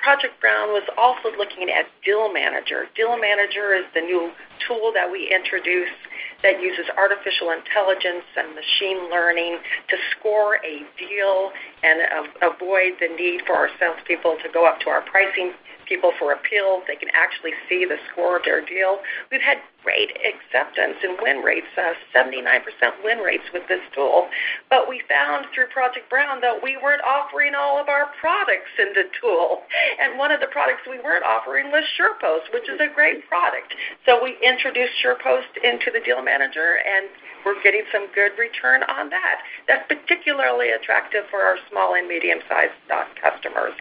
Project 0.00 0.40
Brown 0.40 0.70
was 0.70 0.86
also 0.96 1.34
looking 1.36 1.68
at 1.70 1.86
Deal 2.04 2.32
Manager. 2.32 2.86
Deal 2.94 3.18
Manager 3.18 3.74
is 3.74 3.84
the 3.94 4.00
new 4.00 4.30
tool 4.66 4.92
that 4.94 5.10
we 5.10 5.28
introduced 5.28 5.98
that 6.42 6.62
uses 6.62 6.86
artificial 6.96 7.50
intelligence 7.50 7.65
and 7.74 8.54
machine 8.54 9.10
learning 9.10 9.58
to 9.88 9.96
score 10.12 10.56
a 10.56 10.84
deal 10.98 11.50
and 11.82 12.00
avoid 12.42 12.92
the 13.00 13.08
need 13.16 13.42
for 13.46 13.54
our 13.54 13.68
salespeople 13.78 14.36
to 14.42 14.48
go 14.52 14.66
up 14.66 14.80
to 14.80 14.88
our 14.88 15.02
pricing 15.02 15.52
people 15.86 16.12
for 16.18 16.32
appeals. 16.32 16.82
They 16.86 16.96
can 16.96 17.08
actually 17.14 17.52
see 17.68 17.84
the 17.86 17.96
score 18.10 18.36
of 18.36 18.44
their 18.44 18.64
deal. 18.64 18.98
We've 19.30 19.40
had 19.40 19.58
great 19.82 20.10
acceptance 20.18 20.98
and 21.02 21.16
win 21.22 21.46
rates, 21.46 21.70
uh, 21.78 21.94
79% 22.10 22.66
win 23.04 23.18
rates 23.18 23.46
with 23.54 23.62
this 23.68 23.80
tool. 23.94 24.26
But 24.68 24.88
we 24.88 25.00
found 25.08 25.46
through 25.54 25.70
Project 25.70 26.10
Brown 26.10 26.40
that 26.40 26.58
we 26.62 26.76
weren't 26.76 27.02
offering 27.06 27.54
all 27.54 27.78
of 27.78 27.88
our 27.88 28.10
products 28.18 28.74
in 28.78 28.92
the 28.94 29.06
tool. 29.20 29.62
And 30.02 30.18
one 30.18 30.32
of 30.32 30.40
the 30.40 30.50
products 30.50 30.82
we 30.90 30.98
weren't 30.98 31.24
offering 31.24 31.70
was 31.70 31.84
SurePost, 31.94 32.52
which 32.52 32.68
is 32.68 32.80
a 32.80 32.92
great 32.92 33.28
product. 33.28 33.74
So 34.04 34.18
we 34.22 34.36
introduced 34.42 34.98
SurePost 34.98 35.54
into 35.62 35.94
the 35.94 36.00
Deal 36.00 36.22
Manager, 36.22 36.82
and 36.82 37.06
we're 37.46 37.62
getting 37.62 37.86
some 37.94 38.10
good 38.10 38.34
return 38.34 38.82
on 38.90 39.08
that. 39.14 39.38
That's 39.70 39.86
particularly 39.86 40.74
attractive 40.74 41.30
for 41.30 41.46
our 41.46 41.56
small 41.70 41.94
and 41.94 42.10
medium-sized 42.10 42.74
customers. 43.22 43.78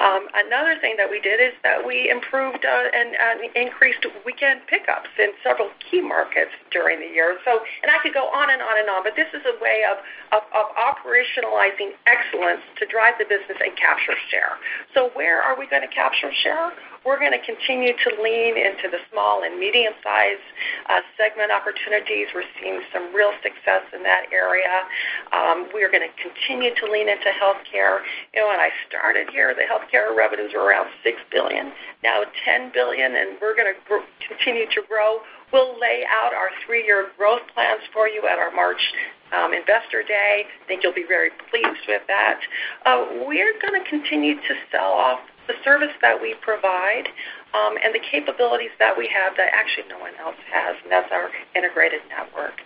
Um, 0.00 0.26
another 0.32 0.80
thing 0.80 0.96
that 0.96 1.12
we 1.12 1.20
did 1.20 1.36
is 1.36 1.52
that 1.62 1.84
we 1.86 2.08
improved 2.08 2.64
uh, 2.64 2.88
and 2.96 3.12
increased 3.54 4.00
weekend 4.24 4.64
pickups 4.66 5.12
in 5.20 5.36
several 5.44 5.68
key 5.84 6.00
markets 6.00 6.56
during 6.72 6.98
the 7.04 7.12
year. 7.12 7.36
So, 7.44 7.60
And 7.84 7.92
I 7.92 8.00
could 8.00 8.16
go 8.16 8.32
on 8.32 8.48
and 8.48 8.64
on 8.64 8.80
and 8.80 8.88
on, 8.88 9.04
but 9.04 9.12
this 9.12 9.28
is 9.36 9.44
a 9.44 9.60
way 9.62 9.84
of 9.84 10.00
of 10.32 10.66
operationalizing 10.80 11.92
excellence 12.08 12.62
to 12.78 12.86
drive 12.86 13.14
the 13.18 13.24
business 13.28 13.58
and 13.60 13.76
capture 13.76 14.16
share. 14.30 14.56
So 14.94 15.10
where 15.12 15.42
are 15.42 15.58
we 15.58 15.66
going 15.68 15.82
to 15.82 15.94
capture 15.94 16.32
share? 16.42 16.72
We're 17.04 17.18
going 17.18 17.34
to 17.34 17.42
continue 17.42 17.92
to 17.92 18.10
lean 18.22 18.54
into 18.54 18.86
the 18.86 19.02
small 19.10 19.42
and 19.42 19.58
medium-sized 19.58 20.46
uh, 20.86 21.02
segment 21.18 21.50
opportunities. 21.50 22.30
We're 22.30 22.46
seeing 22.62 22.78
some 22.94 23.10
real 23.10 23.34
success 23.42 23.82
in 23.90 24.06
that 24.06 24.30
area. 24.30 24.86
Um, 25.34 25.66
we 25.74 25.82
are 25.82 25.90
going 25.90 26.06
to 26.06 26.14
continue 26.14 26.70
to 26.70 26.84
lean 26.86 27.10
into 27.10 27.26
healthcare. 27.34 28.06
You 28.30 28.46
know, 28.46 28.54
when 28.54 28.62
I 28.62 28.70
started 28.86 29.30
here, 29.34 29.50
the 29.50 29.66
healthcare 29.66 30.14
revenues 30.14 30.54
were 30.54 30.62
around 30.62 30.94
6 31.02 31.18
billion, 31.30 31.72
now 32.06 32.22
10 32.44 32.70
billion, 32.70 33.18
and 33.18 33.34
we're 33.42 33.58
going 33.58 33.74
to 33.74 33.78
continue 34.22 34.70
to 34.70 34.82
grow. 34.86 35.18
We'll 35.52 35.74
lay 35.82 36.06
out 36.06 36.32
our 36.32 36.48
three-year 36.64 37.18
growth 37.18 37.42
plans 37.52 37.82
for 37.92 38.08
you 38.08 38.22
at 38.30 38.38
our 38.38 38.54
March 38.54 38.80
um, 39.32 39.52
Investor 39.52 40.02
Day. 40.06 40.44
I 40.46 40.66
think 40.68 40.82
you'll 40.82 40.94
be 40.94 41.04
very 41.06 41.30
pleased 41.50 41.84
with 41.88 42.02
that. 42.06 42.40
Uh, 42.86 43.26
we're 43.26 43.58
going 43.60 43.82
to 43.82 43.88
continue 43.88 44.36
to 44.36 44.54
sell 44.70 44.92
off 44.92 45.20
the 45.46 45.54
service 45.64 45.94
that 46.00 46.20
we 46.20 46.34
provide 46.40 47.08
um, 47.52 47.76
and 47.84 47.94
the 47.94 48.00
capabilities 48.00 48.72
that 48.78 48.96
we 48.96 49.08
have 49.12 49.36
that 49.36 49.52
actually 49.52 49.84
no 49.88 49.98
one 49.98 50.16
else 50.24 50.40
has, 50.48 50.76
and 50.82 50.90
that's 50.90 51.12
our 51.12 51.28
integrated 51.54 52.00
network. 52.08 52.64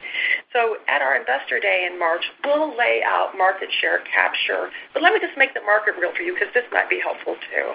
So 0.53 0.79
at 0.87 1.03
our 1.03 1.17
Investor 1.19 1.59
Day 1.59 1.89
in 1.91 1.99
March, 1.99 2.23
we'll 2.45 2.77
lay 2.77 3.03
out 3.05 3.37
market 3.37 3.69
share 3.81 4.01
capture. 4.07 4.71
But 4.95 5.03
let 5.03 5.13
me 5.13 5.19
just 5.19 5.37
make 5.37 5.55
the 5.55 5.65
market 5.67 5.95
real 5.99 6.15
for 6.15 6.23
you 6.23 6.35
because 6.35 6.55
this 6.55 6.65
might 6.71 6.89
be 6.89 7.01
helpful 7.03 7.35
too. 7.51 7.75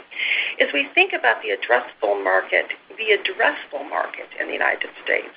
As 0.64 0.72
we 0.74 0.88
think 0.96 1.12
about 1.12 1.44
the 1.44 1.52
addressable 1.52 2.24
market, 2.24 2.72
the 2.96 3.12
addressable 3.20 3.84
market 3.90 4.32
in 4.40 4.48
the 4.48 4.54
United 4.54 4.90
States, 5.04 5.36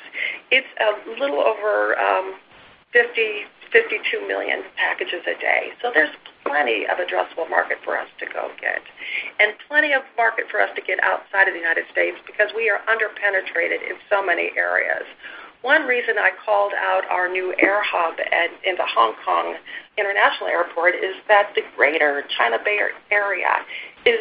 it's 0.50 0.70
a 0.78 0.94
little 1.18 1.42
over 1.42 1.98
um, 1.98 2.38
50-52 2.95 4.28
million 4.28 4.62
packages 4.76 5.26
a 5.26 5.34
day. 5.40 5.74
So 5.82 5.90
there's 5.92 6.14
plenty 6.47 6.86
of 6.86 6.99
addressable 6.99 7.51
market 7.51 7.78
for 7.84 7.99
us 7.99 8.07
to 8.20 8.26
go 8.26 8.51
get 8.61 8.80
and 9.40 9.53
plenty 9.66 9.92
of 9.92 10.03
market 10.16 10.45
for 10.51 10.61
us 10.61 10.70
to 10.76 10.82
get 10.82 11.03
outside 11.03 11.49
of 11.49 11.55
the 11.55 11.61
United 11.61 11.84
States 11.90 12.16
because 12.26 12.53
we 12.55 12.70
are 12.70 12.80
underpenetrated 12.86 13.82
in 13.82 13.97
so 14.09 14.24
many 14.24 14.53
areas. 14.57 15.03
One 15.62 15.88
reason 15.88 16.18
I 16.18 16.30
called 16.45 16.72
out 16.76 17.09
our 17.11 17.26
new 17.26 17.55
air 17.59 17.82
hub 17.82 18.14
in 18.20 18.76
the 18.76 18.84
Hong 18.84 19.14
Kong 19.24 19.57
International 19.97 20.49
Airport 20.49 20.95
is 20.95 21.16
that 21.26 21.53
the 21.57 21.62
Greater 21.74 22.22
China 22.36 22.59
Bay 22.62 22.78
Area 23.11 23.64
is 24.05 24.18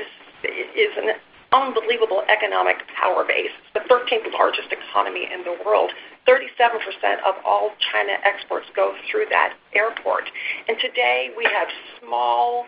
an 0.97 1.19
unbelievable 1.51 2.23
economic 2.31 2.77
power 2.95 3.25
base. 3.27 3.51
It's 3.75 3.85
the 3.85 3.93
13th 3.93 4.31
largest 4.31 4.71
economy 4.71 5.27
in 5.31 5.43
the 5.43 5.57
world. 5.65 5.91
37% 6.27 7.19
of 7.25 7.35
all 7.45 7.71
China 7.91 8.13
exports 8.23 8.67
go 8.75 8.95
through 9.09 9.25
that 9.29 9.53
airport. 9.73 10.23
And 10.67 10.77
today, 10.79 11.31
we 11.37 11.43
have 11.45 11.67
small, 11.99 12.65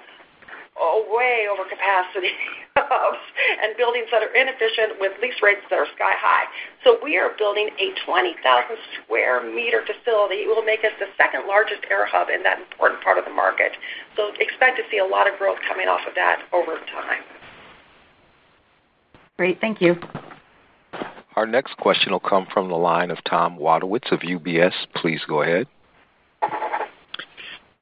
uh, 0.75 0.99
way 1.07 1.47
over 1.47 1.63
capacity 1.63 2.35
hubs 2.75 3.23
and 3.63 3.77
buildings 3.77 4.07
that 4.11 4.21
are 4.21 4.33
inefficient 4.35 4.99
with 4.99 5.13
lease 5.21 5.39
rates 5.41 5.63
that 5.69 5.79
are 5.79 5.87
sky 5.95 6.11
high. 6.19 6.43
So 6.83 6.99
we 7.01 7.15
are 7.17 7.31
building 7.37 7.69
a 7.79 7.95
20,000 8.03 8.35
square 8.99 9.39
meter 9.39 9.87
facility. 9.87 10.43
It 10.43 10.47
will 10.47 10.63
make 10.67 10.83
us 10.83 10.91
the 10.99 11.07
second 11.15 11.47
largest 11.47 11.87
air 11.89 12.05
hub 12.05 12.27
in 12.27 12.43
that 12.43 12.59
important 12.59 13.01
part 13.01 13.17
of 13.17 13.23
the 13.23 13.31
market. 13.31 13.71
So 14.17 14.31
expect 14.39 14.75
to 14.77 14.83
see 14.91 14.99
a 14.99 15.07
lot 15.07 15.31
of 15.31 15.39
growth 15.39 15.59
coming 15.67 15.87
off 15.87 16.01
of 16.07 16.15
that 16.15 16.43
over 16.51 16.75
time. 16.91 17.23
Great. 19.37 19.59
Thank 19.59 19.81
you. 19.81 19.95
Our 21.35 21.45
next 21.45 21.75
question 21.77 22.11
will 22.11 22.19
come 22.19 22.47
from 22.53 22.69
the 22.69 22.75
line 22.75 23.11
of 23.11 23.17
Tom 23.25 23.57
Wadewitz 23.57 24.11
of 24.11 24.19
UBS. 24.21 24.73
Please 24.95 25.21
go 25.27 25.41
ahead. 25.41 25.67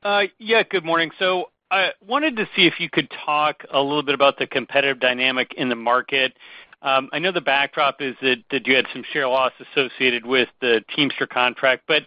Uh, 0.01 0.23
yeah. 0.39 0.63
Good 0.63 0.83
morning. 0.83 1.11
So 1.19 1.49
I 1.69 1.91
wanted 2.05 2.35
to 2.37 2.45
see 2.55 2.65
if 2.65 2.79
you 2.79 2.89
could 2.89 3.11
talk 3.25 3.63
a 3.71 3.79
little 3.79 4.03
bit 4.03 4.15
about 4.15 4.37
the 4.37 4.47
competitive 4.47 4.99
dynamic 4.99 5.53
in 5.55 5.69
the 5.69 5.75
market. 5.75 6.33
Um, 6.81 7.09
I 7.13 7.19
know 7.19 7.31
the 7.31 7.41
backdrop 7.41 8.01
is 8.01 8.15
that 8.21 8.67
you 8.67 8.75
had 8.75 8.85
some 8.91 9.03
share 9.13 9.27
loss 9.27 9.53
associated 9.71 10.25
with 10.25 10.49
the 10.59 10.83
Teamster 10.95 11.27
contract, 11.27 11.83
but 11.87 12.03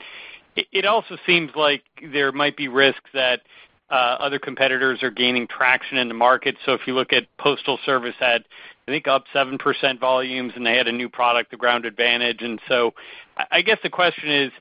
it 0.55 0.84
also 0.84 1.16
seems 1.26 1.51
like 1.55 1.82
there 2.12 2.32
might 2.32 2.57
be 2.57 2.68
risks 2.68 3.09
that 3.14 3.40
uh, 3.88 4.16
other 4.20 4.38
competitors 4.38 5.03
are 5.03 5.11
gaining 5.11 5.47
traction 5.47 5.97
in 5.97 6.09
the 6.09 6.14
market. 6.14 6.57
So 6.66 6.72
if 6.74 6.82
you 6.86 6.94
look 6.94 7.12
at 7.12 7.24
Postal 7.38 7.78
Service 7.86 8.14
had, 8.18 8.44
I 8.87 8.93
think, 8.93 9.09
up 9.09 9.24
7% 9.34 9.99
volumes, 9.99 10.53
and 10.55 10.64
they 10.64 10.76
had 10.76 10.87
a 10.87 10.93
new 10.93 11.09
product, 11.09 11.51
the 11.51 11.57
Ground 11.57 11.87
Advantage. 11.87 12.43
And 12.43 12.61
so 12.68 12.95
I 13.51 13.62
guess 13.62 13.78
the 13.82 13.91
question 13.91 14.30
is, 14.30 14.53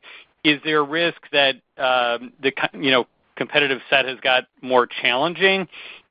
is 0.43 0.59
there 0.63 0.80
a 0.80 0.84
risk 0.84 1.17
that 1.32 1.55
um, 1.78 2.34
the 2.41 2.51
you 2.73 2.91
know, 2.91 3.05
competitive 3.36 3.82
set 3.89 4.05
has 4.05 4.19
got 4.21 4.45
more 4.61 4.88
challenging, 4.88 5.67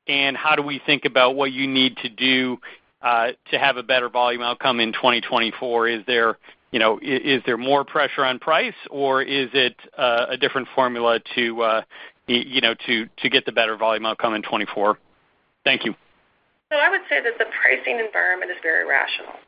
and 0.07 0.37
how 0.37 0.55
do 0.55 0.63
we 0.63 0.81
think 0.85 1.05
about 1.05 1.35
what 1.35 1.53
you 1.53 1.67
need 1.67 1.97
to 1.99 2.09
do 2.09 2.59
uh, 3.03 3.29
to 3.51 3.59
have 3.59 3.77
a 3.77 3.83
better 3.83 4.09
volume 4.09 4.43
outcome 4.43 4.81
in 4.81 4.93
2024? 4.93 5.89
Is 5.89 6.03
there 6.07 6.39
you 6.75 6.81
know, 6.81 6.99
is 7.01 7.41
there 7.47 7.57
more 7.57 7.85
pressure 7.85 8.25
on 8.25 8.41
price, 8.41 8.75
or 8.91 9.23
is 9.23 9.49
it 9.53 9.77
uh, 9.97 10.27
a 10.31 10.37
different 10.37 10.67
formula 10.75 11.21
to, 11.37 11.63
uh, 11.63 11.83
you 12.27 12.61
know, 12.61 12.75
to 12.89 13.09
to 13.19 13.31
get 13.31 13.47
the 13.47 13.53
better 13.53 13.77
volume 13.77 14.05
outcome 14.05 14.35
in 14.35 14.43
2024? 14.43 14.99
Thank 15.65 15.85
you. 15.85 15.95
So 16.75 16.83
I 16.83 16.91
would 16.91 17.07
say 17.07 17.23
that 17.23 17.39
the 17.39 17.47
pricing 17.55 18.03
environment 18.03 18.51
is 18.51 18.59
very 18.59 18.83
rational. 18.83 19.39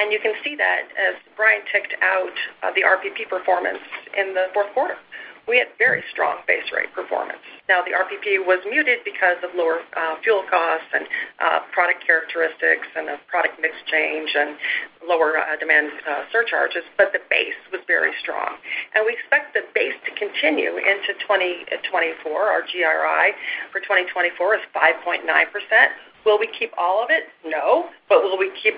And 0.00 0.08
you 0.08 0.16
can 0.16 0.32
see 0.40 0.56
that 0.56 0.88
as 0.96 1.20
Brian 1.36 1.60
ticked 1.68 1.92
out 2.00 2.32
uh, 2.64 2.72
the 2.72 2.88
RPP 2.88 3.28
performance 3.28 3.84
in 4.16 4.32
the 4.32 4.48
fourth 4.56 4.72
quarter. 4.72 4.96
We 5.44 5.60
had 5.60 5.68
very 5.76 6.00
strong 6.08 6.40
base 6.48 6.72
rate 6.72 6.88
performance. 6.96 7.44
Now, 7.68 7.84
the 7.84 7.92
RPP 7.92 8.48
was 8.48 8.64
muted 8.64 9.04
because 9.04 9.44
of 9.44 9.52
lower 9.52 9.84
uh, 9.92 10.16
fuel 10.24 10.40
costs 10.48 10.88
and 10.96 11.04
uh, 11.36 11.68
product 11.68 12.00
characteristics 12.00 12.88
and 12.96 13.12
a 13.12 13.20
product 13.28 13.60
mix 13.60 13.76
change 13.92 14.32
and 14.32 14.56
lower 15.04 15.36
demand 15.60 15.92
surcharges, 16.32 16.88
but 16.96 17.12
the 17.12 17.20
base 17.28 17.60
was 17.68 17.84
very 17.84 18.16
strong. 18.24 18.56
And 18.96 19.04
we 19.04 19.12
expect 19.20 19.52
the 19.52 19.68
base 19.76 19.98
to 20.08 20.10
continue 20.16 20.80
into 20.80 21.12
2024. 21.28 22.24
Our 22.32 22.64
GRI 22.64 23.36
for 23.68 23.84
2024 23.84 24.54
is 24.56 24.64
5.9%. 24.72 25.28
Will 26.24 26.38
we 26.38 26.48
keep 26.58 26.72
all 26.78 27.02
of 27.02 27.10
it? 27.10 27.24
No. 27.44 27.88
But 28.08 28.22
will 28.22 28.38
we 28.38 28.50
keep 28.62 28.74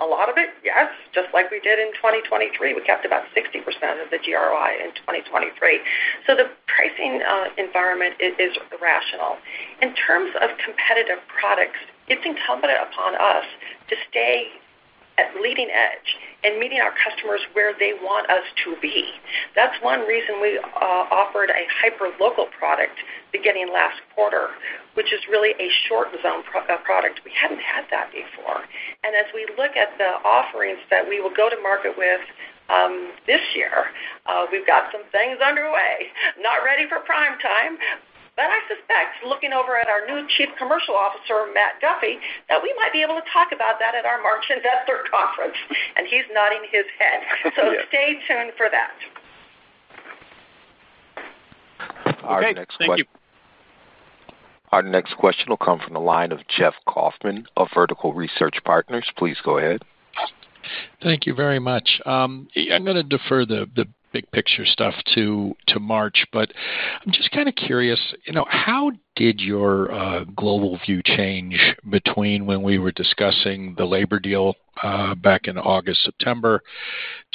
a 0.00 0.04
lot 0.04 0.28
of 0.28 0.36
it? 0.36 0.50
Yes, 0.62 0.92
just 1.14 1.28
like 1.32 1.50
we 1.50 1.60
did 1.60 1.78
in 1.78 1.92
2023. 1.96 2.74
We 2.74 2.82
kept 2.84 3.04
about 3.06 3.24
60% 3.32 3.64
of 4.02 4.10
the 4.10 4.18
GRI 4.18 4.70
in 4.84 4.92
2023. 4.92 5.80
So 6.26 6.36
the 6.36 6.52
pricing 6.68 7.22
uh, 7.24 7.48
environment 7.56 8.14
is 8.20 8.56
rational. 8.80 9.36
In 9.80 9.94
terms 9.94 10.32
of 10.40 10.50
competitive 10.62 11.18
products, 11.26 11.80
it's 12.08 12.22
incumbent 12.24 12.76
upon 12.76 13.16
us 13.16 13.44
to 13.88 13.96
stay 14.10 14.52
at 15.18 15.32
leading 15.40 15.68
edge 15.72 16.16
and 16.46 16.60
meeting 16.62 16.78
our 16.78 16.94
customers 16.94 17.42
where 17.52 17.74
they 17.74 17.92
want 17.98 18.30
us 18.30 18.46
to 18.62 18.76
be. 18.80 19.10
That's 19.58 19.74
one 19.82 20.06
reason 20.06 20.38
we 20.40 20.58
uh, 20.62 21.10
offered 21.10 21.50
a 21.50 21.66
hyper-local 21.82 22.46
product 22.56 22.94
beginning 23.32 23.74
last 23.74 23.98
quarter, 24.14 24.54
which 24.94 25.12
is 25.12 25.18
really 25.28 25.58
a 25.58 25.68
short 25.88 26.08
zone 26.22 26.46
uh, 26.46 26.76
product. 26.86 27.20
We 27.24 27.32
hadn't 27.34 27.60
had 27.60 27.84
that 27.90 28.14
before. 28.14 28.62
And 29.02 29.18
as 29.18 29.26
we 29.34 29.42
look 29.58 29.74
at 29.74 29.98
the 29.98 30.22
offerings 30.22 30.78
that 30.90 31.02
we 31.02 31.20
will 31.20 31.34
go 31.34 31.50
to 31.50 31.58
market 31.62 31.98
with 31.98 32.22
um, 32.70 33.12
this 33.26 33.42
year, 33.54 33.90
uh, 34.26 34.46
we've 34.50 34.66
got 34.66 34.90
some 34.94 35.02
things 35.10 35.38
underway. 35.42 36.14
Not 36.38 36.62
ready 36.62 36.86
for 36.88 37.02
prime 37.02 37.38
time, 37.42 37.78
but 38.36 38.52
I 38.52 38.60
suspect, 38.68 39.24
looking 39.24 39.52
over 39.52 39.80
at 39.80 39.88
our 39.88 40.04
new 40.04 40.28
Chief 40.36 40.48
Commercial 40.58 40.94
Officer, 40.94 41.48
Matt 41.56 41.80
Duffy, 41.80 42.20
that 42.48 42.62
we 42.62 42.72
might 42.76 42.92
be 42.92 43.00
able 43.00 43.16
to 43.16 43.26
talk 43.32 43.48
about 43.52 43.80
that 43.80 43.96
at 43.96 44.04
our 44.04 44.20
March 44.20 44.44
investor 44.52 45.08
conference, 45.10 45.56
and 45.96 46.06
he's 46.06 46.28
nodding 46.32 46.62
his 46.70 46.84
head. 47.00 47.24
So 47.56 47.72
stay 47.88 48.20
tuned 48.28 48.52
for 48.56 48.68
that. 48.68 48.92
Okay. 52.24 52.54
Thank 52.78 52.98
you. 52.98 53.04
Our 54.72 54.82
next 54.82 55.16
question 55.16 55.48
will 55.48 55.56
come 55.56 55.78
from 55.78 55.94
the 55.94 56.00
line 56.00 56.32
of 56.32 56.40
Jeff 56.48 56.74
Kaufman 56.86 57.46
of 57.56 57.68
Vertical 57.74 58.12
Research 58.12 58.56
Partners. 58.64 59.10
Please 59.16 59.36
go 59.44 59.58
ahead. 59.58 59.82
Thank 61.02 61.26
you 61.26 61.34
very 61.34 61.60
much. 61.60 62.00
Um, 62.04 62.48
I'm 62.72 62.84
gonna 62.84 63.02
defer 63.02 63.46
the, 63.46 63.70
the 63.76 63.86
big 64.16 64.30
picture 64.30 64.64
stuff 64.64 64.94
to 65.14 65.54
to 65.66 65.78
March, 65.78 66.24
but 66.32 66.50
I'm 67.04 67.12
just 67.12 67.30
kinda 67.32 67.52
curious, 67.52 68.00
you 68.24 68.32
know, 68.32 68.46
how 68.48 68.92
did 69.14 69.40
your 69.40 69.92
uh, 69.92 70.24
global 70.34 70.78
view 70.86 71.02
change 71.04 71.58
between 71.90 72.46
when 72.46 72.62
we 72.62 72.78
were 72.78 72.92
discussing 72.92 73.74
the 73.76 73.84
labor 73.84 74.18
deal 74.18 74.54
uh, 74.82 75.14
back 75.16 75.48
in 75.48 75.58
August, 75.58 76.02
September 76.02 76.62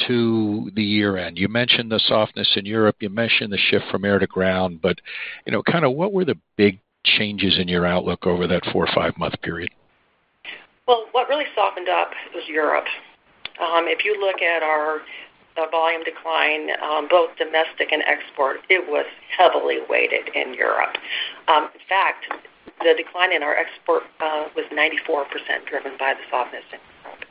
to 0.07 0.71
the 0.73 0.83
year-end? 0.83 1.37
You 1.37 1.49
mentioned 1.49 1.91
the 1.91 1.99
softness 1.99 2.51
in 2.55 2.65
Europe, 2.65 2.95
you 2.99 3.09
mentioned 3.09 3.53
the 3.53 3.59
shift 3.69 3.85
from 3.91 4.03
air 4.03 4.17
to 4.17 4.27
ground, 4.27 4.81
but, 4.81 4.97
you 5.45 5.51
know, 5.51 5.61
kinda 5.61 5.89
what 5.89 6.13
were 6.13 6.25
the 6.25 6.39
big 6.57 6.79
changes 7.03 7.59
in 7.59 7.67
your 7.67 7.85
outlook 7.85 8.25
over 8.25 8.47
that 8.47 8.65
four 8.71 8.85
or 8.85 8.93
five-month 8.93 9.39
period? 9.43 9.69
Well, 10.87 11.05
what 11.11 11.29
really 11.29 11.45
softened 11.53 11.89
up 11.89 12.11
was 12.33 12.43
Europe. 12.47 12.87
Um, 13.59 13.87
if 13.87 14.03
you 14.03 14.19
look 14.19 14.41
at 14.41 14.63
our 14.63 15.01
volume 15.55 16.03
decline, 16.03 16.71
um, 16.81 17.07
both 17.09 17.35
domestic 17.37 17.91
and 17.91 18.03
export, 18.03 18.61
it 18.69 18.87
was 18.89 19.05
heavily 19.37 19.79
weighted 19.89 20.29
in 20.35 20.53
Europe. 20.53 20.97
Um, 21.47 21.69
in 21.73 21.81
fact, 21.87 22.25
the 22.83 22.93
decline 22.95 23.33
in 23.33 23.43
our 23.43 23.55
export 23.55 24.03
uh, 24.19 24.47
was 24.55 24.65
94% 24.71 25.27
driven 25.67 25.93
by 25.97 26.13
the 26.13 26.23
softness 26.29 26.63
in 26.73 26.79
Europe. 26.79 27.25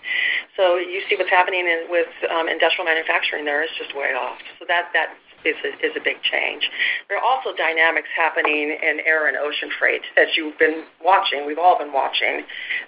So 0.57 0.77
you 0.77 1.03
see 1.09 1.17
what's 1.17 1.31
happening 1.31 1.67
with 1.89 2.11
um, 2.31 2.49
industrial 2.49 2.85
manufacturing 2.85 3.45
there 3.45 3.63
is 3.63 3.71
just 3.79 3.95
way 3.97 4.15
off. 4.15 4.39
So 4.59 4.65
that 4.69 4.91
that 4.95 5.15
is 5.45 5.93
a 5.97 6.03
big 6.05 6.21
change. 6.23 6.69
There 7.09 7.19
are 7.19 7.25
also 7.25 7.57
dynamics 7.57 8.09
happening 8.17 8.77
in 8.77 9.01
air 9.07 9.29
and 9.29 9.37
ocean 9.37 9.71
freight 9.79 10.03
as 10.17 10.29
you've 10.37 10.59
been 10.59 10.85
watching, 11.05 11.47
we've 11.47 11.59
all 11.59 11.79
been 11.79 11.93
watching. 11.93 12.43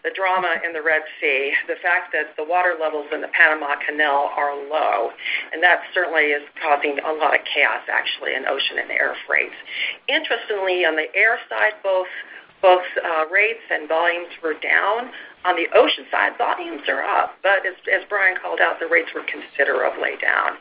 The 0.04 0.10
drama 0.14 0.56
in 0.64 0.72
the 0.72 0.82
Red 0.82 1.02
Sea, 1.20 1.52
the 1.66 1.80
fact 1.82 2.12
that 2.12 2.36
the 2.36 2.44
water 2.44 2.74
levels 2.80 3.06
in 3.12 3.20
the 3.20 3.32
Panama 3.32 3.76
Canal 3.86 4.30
are 4.36 4.54
low, 4.68 5.10
and 5.52 5.62
that 5.62 5.80
certainly 5.94 6.32
is 6.32 6.42
causing 6.60 6.98
a 7.00 7.12
lot 7.12 7.34
of 7.34 7.40
chaos 7.52 7.82
actually 7.90 8.34
in 8.34 8.46
ocean 8.46 8.78
and 8.78 8.90
air 8.90 9.14
freight. 9.26 9.52
Interestingly, 10.08 10.84
on 10.84 10.96
the 10.96 11.08
air 11.14 11.38
side, 11.48 11.74
both 11.82 12.10
both 12.62 12.86
uh, 13.04 13.26
rates 13.26 13.66
and 13.70 13.88
volumes 13.88 14.30
were 14.40 14.54
down. 14.54 15.10
On 15.44 15.56
the 15.58 15.66
ocean 15.74 16.06
side, 16.10 16.38
volumes 16.38 16.86
are 16.86 17.02
up, 17.02 17.34
but 17.42 17.66
as 17.66 18.02
Brian 18.08 18.38
called 18.38 18.60
out, 18.62 18.78
the 18.78 18.86
rates 18.86 19.10
were 19.10 19.26
considerably 19.26 20.14
down. 20.22 20.54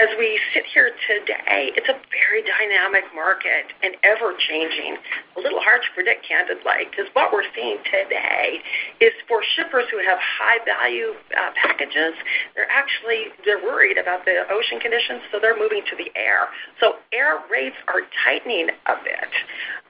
As 0.00 0.08
we 0.18 0.40
sit 0.56 0.64
here 0.72 0.96
today, 1.04 1.68
it's 1.76 1.88
a 1.88 2.00
very 2.08 2.40
dynamic 2.40 3.04
market 3.14 3.68
and 3.84 3.92
ever-changing. 4.00 4.96
A 5.36 5.40
little 5.40 5.60
hard 5.60 5.84
to 5.84 5.90
predict 5.92 6.24
candidly, 6.24 6.88
because 6.88 7.12
what 7.12 7.28
we're 7.28 7.44
seeing 7.54 7.76
today 7.84 8.64
is 9.04 9.12
for 9.28 9.44
shippers 9.52 9.84
who 9.92 10.00
have 10.00 10.16
high 10.16 10.64
value 10.64 11.12
uh, 11.36 11.52
packages, 11.60 12.16
they're 12.56 12.72
actually 12.72 13.28
worried 13.60 14.00
about 14.00 14.24
the 14.24 14.48
ocean 14.48 14.80
conditions, 14.80 15.20
so 15.30 15.38
they're 15.44 15.60
moving 15.60 15.84
to 15.92 15.96
the 15.96 16.08
air. 16.16 16.48
So 16.80 16.96
air 17.12 17.36
rates 17.52 17.76
are 17.86 18.00
tightening 18.24 18.72
a 18.88 18.96
bit. 19.04 19.32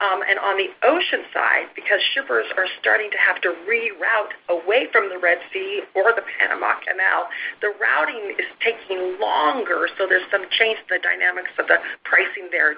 Um, 0.03 0.19
and 0.27 0.35
on 0.37 0.59
the 0.59 0.67
ocean 0.83 1.23
side, 1.31 1.71
because 1.79 2.03
shippers 2.11 2.45
are 2.59 2.67
starting 2.81 3.09
to 3.11 3.17
have 3.17 3.39
to 3.47 3.55
reroute 3.63 4.32
away 4.49 4.87
from 4.91 5.09
the 5.09 5.17
Red 5.17 5.39
Sea 5.51 5.81
or 5.95 6.13
the 6.13 6.23
Panama 6.37 6.75
Canal, 6.85 7.27
the 7.61 7.73
routing 7.79 8.35
is 8.39 8.47
taking 8.59 9.19
longer, 9.19 9.87
so 9.97 10.07
there's 10.07 10.29
some 10.31 10.45
change 10.51 10.79
in 10.79 10.97
the 10.97 10.99
dynamics 10.99 11.51
of 11.57 11.67
the 11.67 11.77
pricing 12.03 12.49
there 12.51 12.75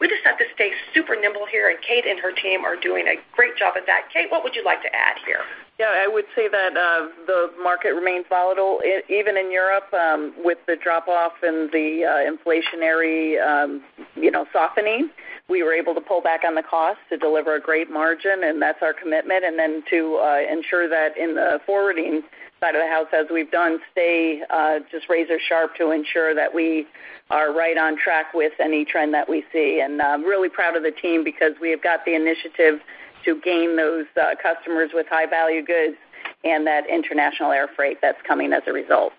We 0.00 0.08
just 0.08 0.22
have 0.24 0.38
to 0.38 0.44
stay 0.54 0.72
super 0.94 1.14
nimble 1.14 1.46
here, 1.50 1.68
and 1.68 1.78
Kate 1.80 2.06
and 2.06 2.18
her 2.20 2.32
team 2.32 2.64
are 2.64 2.76
doing 2.76 3.06
a 3.06 3.16
great 3.34 3.56
job 3.56 3.74
at 3.76 3.86
that. 3.86 4.08
Kate, 4.12 4.30
what 4.30 4.42
would 4.44 4.54
you 4.54 4.64
like 4.64 4.82
to 4.82 4.94
add 4.94 5.16
here? 5.24 5.40
Yeah, 5.78 5.92
I 5.94 6.06
would 6.06 6.26
say 6.36 6.48
that 6.48 6.76
uh, 6.76 7.08
the 7.26 7.50
market 7.60 7.90
remains 7.90 8.26
volatile 8.28 8.80
even 9.08 9.36
in 9.36 9.50
Europe, 9.50 9.92
um, 9.92 10.32
with 10.38 10.58
the 10.66 10.76
drop-off 10.76 11.32
and 11.42 11.72
the 11.72 12.04
uh, 12.04 12.30
inflationary, 12.30 13.40
um, 13.44 13.82
you 14.14 14.30
know, 14.30 14.46
softening. 14.52 15.10
We 15.48 15.62
were 15.62 15.72
able 15.72 15.94
to 15.94 16.00
pull 16.00 16.20
back 16.20 16.42
on 16.46 16.54
the 16.54 16.62
cost 16.62 16.98
to 17.10 17.16
deliver 17.16 17.56
a 17.56 17.60
great 17.60 17.90
margin, 17.90 18.44
and 18.44 18.62
that's 18.62 18.78
our 18.80 18.92
commitment. 18.92 19.44
And 19.44 19.58
then 19.58 19.82
to 19.90 20.16
uh, 20.22 20.40
ensure 20.50 20.88
that 20.88 21.16
in 21.18 21.34
the 21.34 21.60
forwarding 21.66 22.22
side 22.62 22.76
of 22.76 22.80
the 22.80 22.88
house, 22.88 23.08
as 23.12 23.26
we've 23.32 23.50
done, 23.50 23.80
stay 23.90 24.42
uh, 24.48 24.78
just 24.90 25.08
razor 25.08 25.38
sharp 25.40 25.74
to 25.76 25.90
ensure 25.90 26.32
that 26.32 26.54
we 26.54 26.86
are 27.30 27.52
right 27.52 27.76
on 27.76 27.98
track 27.98 28.32
with 28.34 28.52
any 28.60 28.84
trend 28.84 29.12
that 29.12 29.28
we 29.28 29.44
see. 29.52 29.80
And 29.82 30.00
uh, 30.00 30.04
I'm 30.04 30.22
really 30.22 30.48
proud 30.48 30.76
of 30.76 30.84
the 30.84 30.92
team 30.92 31.24
because 31.24 31.52
we 31.60 31.70
have 31.70 31.82
got 31.82 32.04
the 32.04 32.14
initiative 32.14 32.80
to 33.24 33.40
gain 33.40 33.76
those 33.76 34.06
uh, 34.20 34.34
customers 34.40 34.90
with 34.94 35.06
high-value 35.08 35.64
goods 35.64 35.96
and 36.44 36.66
that 36.66 36.88
international 36.88 37.50
air 37.50 37.68
freight 37.74 37.98
that's 38.00 38.20
coming 38.26 38.52
as 38.52 38.62
a 38.66 38.72
result. 38.72 39.12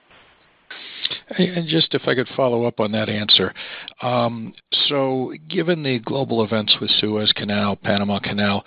And 1.29 1.67
just 1.67 1.93
if 1.93 2.03
I 2.07 2.15
could 2.15 2.27
follow 2.35 2.65
up 2.65 2.79
on 2.79 2.91
that 2.91 3.09
answer. 3.09 3.53
Um, 4.01 4.53
so, 4.87 5.33
given 5.49 5.83
the 5.83 5.99
global 5.99 6.43
events 6.43 6.75
with 6.81 6.89
Suez 6.99 7.31
Canal, 7.33 7.75
Panama 7.75 8.19
Canal, 8.19 8.63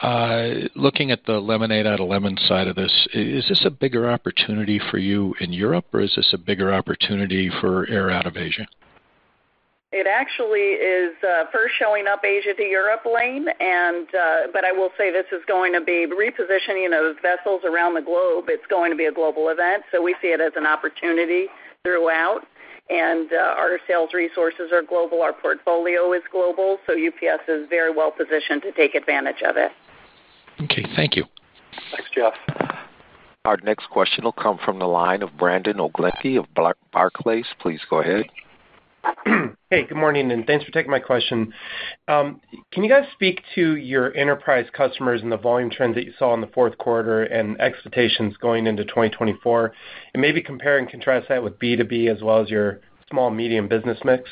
uh, 0.00 0.68
looking 0.74 1.10
at 1.10 1.24
the 1.26 1.34
lemonade 1.34 1.86
out 1.86 2.00
of 2.00 2.08
lemon 2.08 2.36
side 2.46 2.68
of 2.68 2.76
this, 2.76 3.08
is 3.14 3.46
this 3.48 3.64
a 3.64 3.70
bigger 3.70 4.10
opportunity 4.10 4.80
for 4.90 4.98
you 4.98 5.34
in 5.40 5.52
Europe, 5.52 5.86
or 5.92 6.00
is 6.00 6.12
this 6.16 6.30
a 6.32 6.38
bigger 6.38 6.74
opportunity 6.74 7.50
for 7.60 7.88
air 7.88 8.10
out 8.10 8.26
of 8.26 8.36
Asia? 8.36 8.66
It 9.92 10.06
actually 10.06 10.80
is 10.80 11.12
uh, 11.22 11.44
first 11.52 11.74
showing 11.78 12.06
up 12.06 12.24
Asia 12.24 12.54
to 12.56 12.62
Europe 12.62 13.02
lane. 13.04 13.46
and 13.60 14.08
uh, 14.14 14.48
But 14.50 14.64
I 14.64 14.72
will 14.72 14.90
say 14.96 15.12
this 15.12 15.26
is 15.30 15.42
going 15.46 15.74
to 15.74 15.82
be 15.82 16.06
repositioning 16.08 16.96
of 16.96 17.16
vessels 17.20 17.60
around 17.64 17.94
the 17.94 18.00
globe. 18.00 18.46
It's 18.48 18.66
going 18.70 18.90
to 18.90 18.96
be 18.96 19.04
a 19.04 19.12
global 19.12 19.50
event, 19.50 19.84
so 19.92 20.00
we 20.00 20.16
see 20.22 20.28
it 20.28 20.40
as 20.40 20.52
an 20.56 20.66
opportunity 20.66 21.48
throughout. 21.84 22.42
And 22.90 23.32
uh, 23.32 23.54
our 23.56 23.78
sales 23.86 24.10
resources 24.12 24.70
are 24.72 24.82
global, 24.82 25.22
our 25.22 25.32
portfolio 25.32 26.12
is 26.12 26.22
global, 26.30 26.78
so 26.86 26.92
UPS 26.92 27.48
is 27.48 27.68
very 27.70 27.94
well 27.94 28.10
positioned 28.10 28.62
to 28.62 28.72
take 28.72 28.94
advantage 28.94 29.42
of 29.46 29.56
it. 29.56 29.70
Okay, 30.60 30.84
thank 30.94 31.16
you. 31.16 31.24
Thanks, 31.90 32.10
Jeff. 32.14 32.34
Our 33.44 33.56
next 33.64 33.88
question 33.88 34.24
will 34.24 34.32
come 34.32 34.58
from 34.64 34.78
the 34.78 34.86
line 34.86 35.22
of 35.22 35.36
Brandon 35.36 35.78
Oglenski 35.78 36.38
of 36.38 36.46
Barclays. 36.92 37.46
Please 37.60 37.80
go 37.88 38.00
ahead. 38.00 38.26
Hey, 39.70 39.86
good 39.86 39.96
morning, 39.96 40.30
and 40.32 40.46
thanks 40.46 40.66
for 40.66 40.70
taking 40.70 40.90
my 40.90 40.98
question. 40.98 41.54
Um, 42.06 42.42
can 42.72 42.84
you 42.84 42.90
guys 42.90 43.06
speak 43.14 43.40
to 43.54 43.76
your 43.76 44.14
enterprise 44.14 44.66
customers 44.74 45.22
and 45.22 45.32
the 45.32 45.38
volume 45.38 45.70
trends 45.70 45.94
that 45.94 46.04
you 46.04 46.12
saw 46.18 46.34
in 46.34 46.42
the 46.42 46.46
fourth 46.48 46.76
quarter 46.76 47.22
and 47.22 47.58
expectations 47.58 48.36
going 48.36 48.66
into 48.66 48.84
2024, 48.84 49.72
and 50.12 50.20
maybe 50.20 50.42
compare 50.42 50.76
and 50.76 50.90
contrast 50.90 51.28
that 51.30 51.42
with 51.42 51.58
B2B 51.58 52.14
as 52.14 52.22
well 52.22 52.42
as 52.42 52.50
your 52.50 52.80
small 53.10 53.30
medium 53.30 53.66
business 53.66 53.98
mix? 54.04 54.28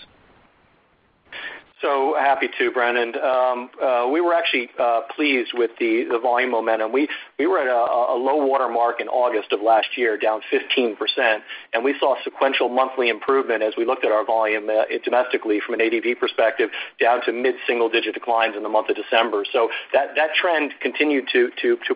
So 1.81 2.15
happy 2.19 2.49
to, 2.59 2.71
Brandon. 2.71 3.15
Um, 3.17 3.71
uh, 3.83 4.07
we 4.13 4.21
were 4.21 4.35
actually 4.35 4.69
uh, 4.79 5.01
pleased 5.17 5.53
with 5.55 5.71
the 5.79 6.19
volume 6.23 6.51
momentum. 6.51 6.93
We 6.93 7.09
were 7.39 7.59
at 7.59 7.69
a 7.69 8.15
low 8.15 8.45
water 8.45 8.69
mark 8.69 9.01
in 9.01 9.09
August 9.09 9.53
of 9.53 9.63
last 9.63 9.97
year, 9.97 10.19
down 10.19 10.43
15%, 10.53 10.97
and 11.73 11.83
we 11.83 11.95
saw 11.99 12.17
sequential 12.23 12.69
monthly 12.69 13.09
improvement 13.09 13.63
as 13.63 13.73
we 13.79 13.87
looked 13.87 14.05
at 14.05 14.13
our 14.13 14.27
volume 14.27 14.69
uh, 14.69 14.83
domestically 15.05 15.61
from 15.65 15.75
an 15.75 15.81
ADV 15.81 16.19
perspective, 16.21 16.69
down 17.01 17.25
to 17.25 17.33
mid-single 17.33 17.89
digit 17.89 18.13
declines 18.13 18.57
in 18.57 18.63
the 18.63 18.69
month 18.69 18.91
of 18.91 18.97
December. 18.97 19.47
So 19.51 19.71
that 19.95 20.15
that 20.17 20.35
trend 20.35 20.73
continued 20.81 21.29
to 21.33 21.49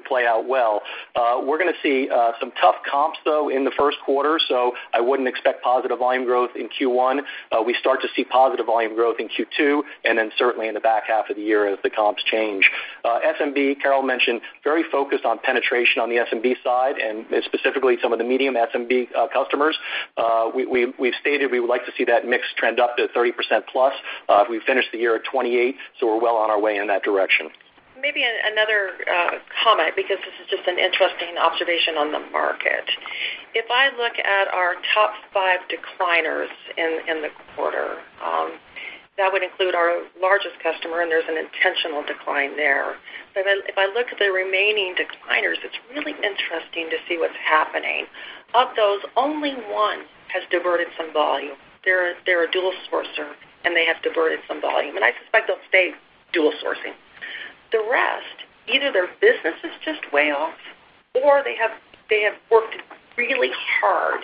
play 0.07 0.26
out 0.26 0.49
well. 0.49 0.80
We're 1.14 1.59
gonna 1.59 1.72
see 1.82 2.09
some 2.41 2.53
tough 2.59 2.76
comps, 2.91 3.18
though, 3.26 3.51
in 3.51 3.64
the 3.64 3.72
first 3.76 3.99
quarter, 4.03 4.41
so 4.49 4.72
I 4.95 5.03
wouldn't 5.03 5.28
expect 5.28 5.62
positive 5.62 5.99
volume 5.99 6.24
growth 6.24 6.51
in 6.57 6.70
Q1. 6.70 7.20
We 7.66 7.74
start 7.74 8.01
to 8.01 8.09
see 8.16 8.24
positive 8.24 8.64
volume 8.64 8.95
growth 8.95 9.16
in 9.18 9.28
Q2 9.28 9.74
Q2, 9.75 9.83
and 10.05 10.18
then 10.18 10.31
certainly 10.37 10.68
in 10.68 10.75
the 10.75 10.81
back 10.81 11.05
half 11.07 11.31
of 11.31 11.37
the 11.37 11.43
year 11.43 11.66
as 11.72 11.79
the 11.83 11.91
comps 11.91 12.22
change. 12.25 12.70
Uh, 13.05 13.20
SMB, 13.41 13.81
Carol 13.81 14.03
mentioned, 14.03 14.41
very 14.62 14.83
focused 14.91 15.25
on 15.25 15.39
penetration 15.39 16.01
on 16.01 16.09
the 16.09 16.16
SMB 16.16 16.62
side 16.62 16.97
and 16.99 17.27
specifically 17.45 17.97
some 18.03 18.12
of 18.12 18.18
the 18.18 18.25
medium 18.25 18.55
SMB 18.55 19.09
uh, 19.16 19.27
customers. 19.33 19.77
Uh, 20.16 20.51
we've 20.55 21.14
stated 21.20 21.51
we 21.51 21.61
would 21.61 21.70
like 21.70 21.85
to 21.87 21.93
see 21.97 22.05
that 22.05 22.27
mix 22.27 22.45
trend 22.57 22.81
up 22.81 22.97
to 22.97 23.09
30%+. 23.09 23.33
Plus. 23.72 23.95
We 24.51 24.61
finished 24.66 24.89
the 24.93 24.99
year 24.99 25.16
at 25.16 25.25
28, 25.25 25.77
so 25.99 26.07
we're 26.07 26.20
well 26.20 26.37
on 26.37 26.51
our 26.51 26.61
way 26.61 26.77
in 26.77 26.87
that 26.89 27.03
direction. 27.03 27.51
Maybe 28.01 28.22
another 28.22 28.93
comment, 29.64 29.97
because 29.97 30.18
this 30.20 30.35
is 30.43 30.51
just 30.51 30.68
an 30.68 30.79
interesting 30.79 31.39
observation 31.41 31.97
on 31.97 32.12
the 32.12 32.20
market. 32.31 32.85
If 33.55 33.70
I 33.70 33.89
look 33.97 34.18
at 34.18 34.49
our 34.53 34.75
top 34.93 35.14
five 35.33 35.61
decliners 35.70 36.53
in 36.77 37.22
the 37.22 37.31
quarter, 37.55 37.97
um, 38.22 38.53
that 39.17 39.33
would 39.33 39.43
include 39.43 39.75
our 39.75 40.03
largest 40.21 40.59
customer, 40.62 41.01
and 41.01 41.11
there's 41.11 41.29
an 41.29 41.39
intentional 41.39 42.03
decline 42.03 42.57
there. 42.57 42.97
But 43.35 43.45
if 43.47 43.79
I 43.79 43.87
look 43.95 44.09
at 44.11 44.19
the 44.19 44.31
remaining 44.31 44.95
decliners, 44.95 45.62
it's 45.62 45.79
really 45.95 46.15
interesting 46.19 46.91
to 46.91 46.99
see 47.09 47.19
what's 47.19 47.39
happening. 47.39 48.07
Of 48.55 48.69
those, 48.77 49.01
only 49.17 49.55
one 49.71 50.07
has 50.35 50.43
diverted 50.51 50.89
some 50.97 51.12
volume. 51.12 51.57
They're 51.85 52.15
they're 52.27 52.45
a 52.45 52.51
dual 52.51 52.73
sourcer, 52.91 53.35
and 53.65 53.77
they 53.77 53.85
have 53.87 54.03
diverted 54.03 54.41
some 54.49 54.61
volume, 54.61 54.97
and 54.97 55.05
I 55.05 55.12
suspect 55.23 55.47
they'll 55.47 55.69
stay 55.69 55.93
dual 56.33 56.53
sourcing. 56.62 56.95
The 57.71 57.87
rest, 57.91 58.47
either 58.67 58.91
their 58.91 59.09
business 59.21 59.59
is 59.62 59.75
just 59.85 60.01
way 60.12 60.31
off 60.31 60.55
or 61.15 61.43
they 61.45 61.55
have 61.57 61.71
they 62.11 62.23
have 62.23 62.35
worked 62.51 62.77
really 63.17 63.51
hard 63.81 64.21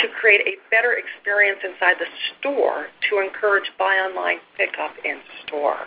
to 0.00 0.08
create 0.20 0.46
a 0.46 0.56
better 0.70 0.94
experience 0.94 1.60
inside 1.64 1.96
the 1.98 2.06
store 2.38 2.86
to 3.10 3.20
encourage 3.20 3.70
buy 3.78 3.98
online, 3.98 4.38
pickup 4.56 4.94
in 5.04 5.18
store. 5.46 5.78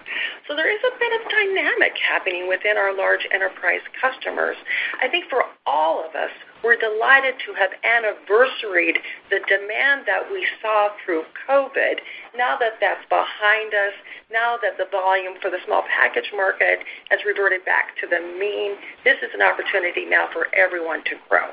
So 0.48 0.56
there 0.56 0.72
is 0.72 0.82
a 0.84 0.94
bit 1.00 1.12
of 1.22 1.32
dynamic 1.32 1.94
happening 1.98 2.48
within 2.48 2.78
our 2.78 2.96
large 2.96 3.28
enterprise 3.32 3.82
customers. 4.00 4.58
I 5.02 5.08
think 5.08 5.30
for 5.30 5.44
all 5.66 6.04
of 6.04 6.16
us, 6.16 6.32
we're 6.64 6.78
delighted 6.78 7.36
to 7.46 7.54
have 7.58 7.72
anniversaried 7.82 8.98
the 9.30 9.42
demand 9.50 10.06
that 10.06 10.30
we 10.32 10.46
saw 10.62 10.90
through 11.04 11.24
COVID. 11.50 11.98
Now 12.38 12.58
that 12.60 12.78
that's 12.80 13.02
behind 13.10 13.74
us, 13.74 13.94
now 14.32 14.58
that 14.62 14.78
the 14.78 14.86
volume 14.92 15.42
for 15.42 15.50
the 15.50 15.58
small 15.66 15.84
package 15.90 16.30
market 16.36 16.80
has 17.10 17.20
reverted 17.26 17.66
back 17.66 17.98
to 18.02 18.08
the 18.08 18.20
mean, 18.38 18.78
this 19.04 19.18
is 19.24 19.34
an 19.34 19.42
opportunity 19.42 20.06
now 20.06 20.28
for 20.32 20.54
everyone 20.54 21.04
to 21.06 21.16
grow. 21.28 21.50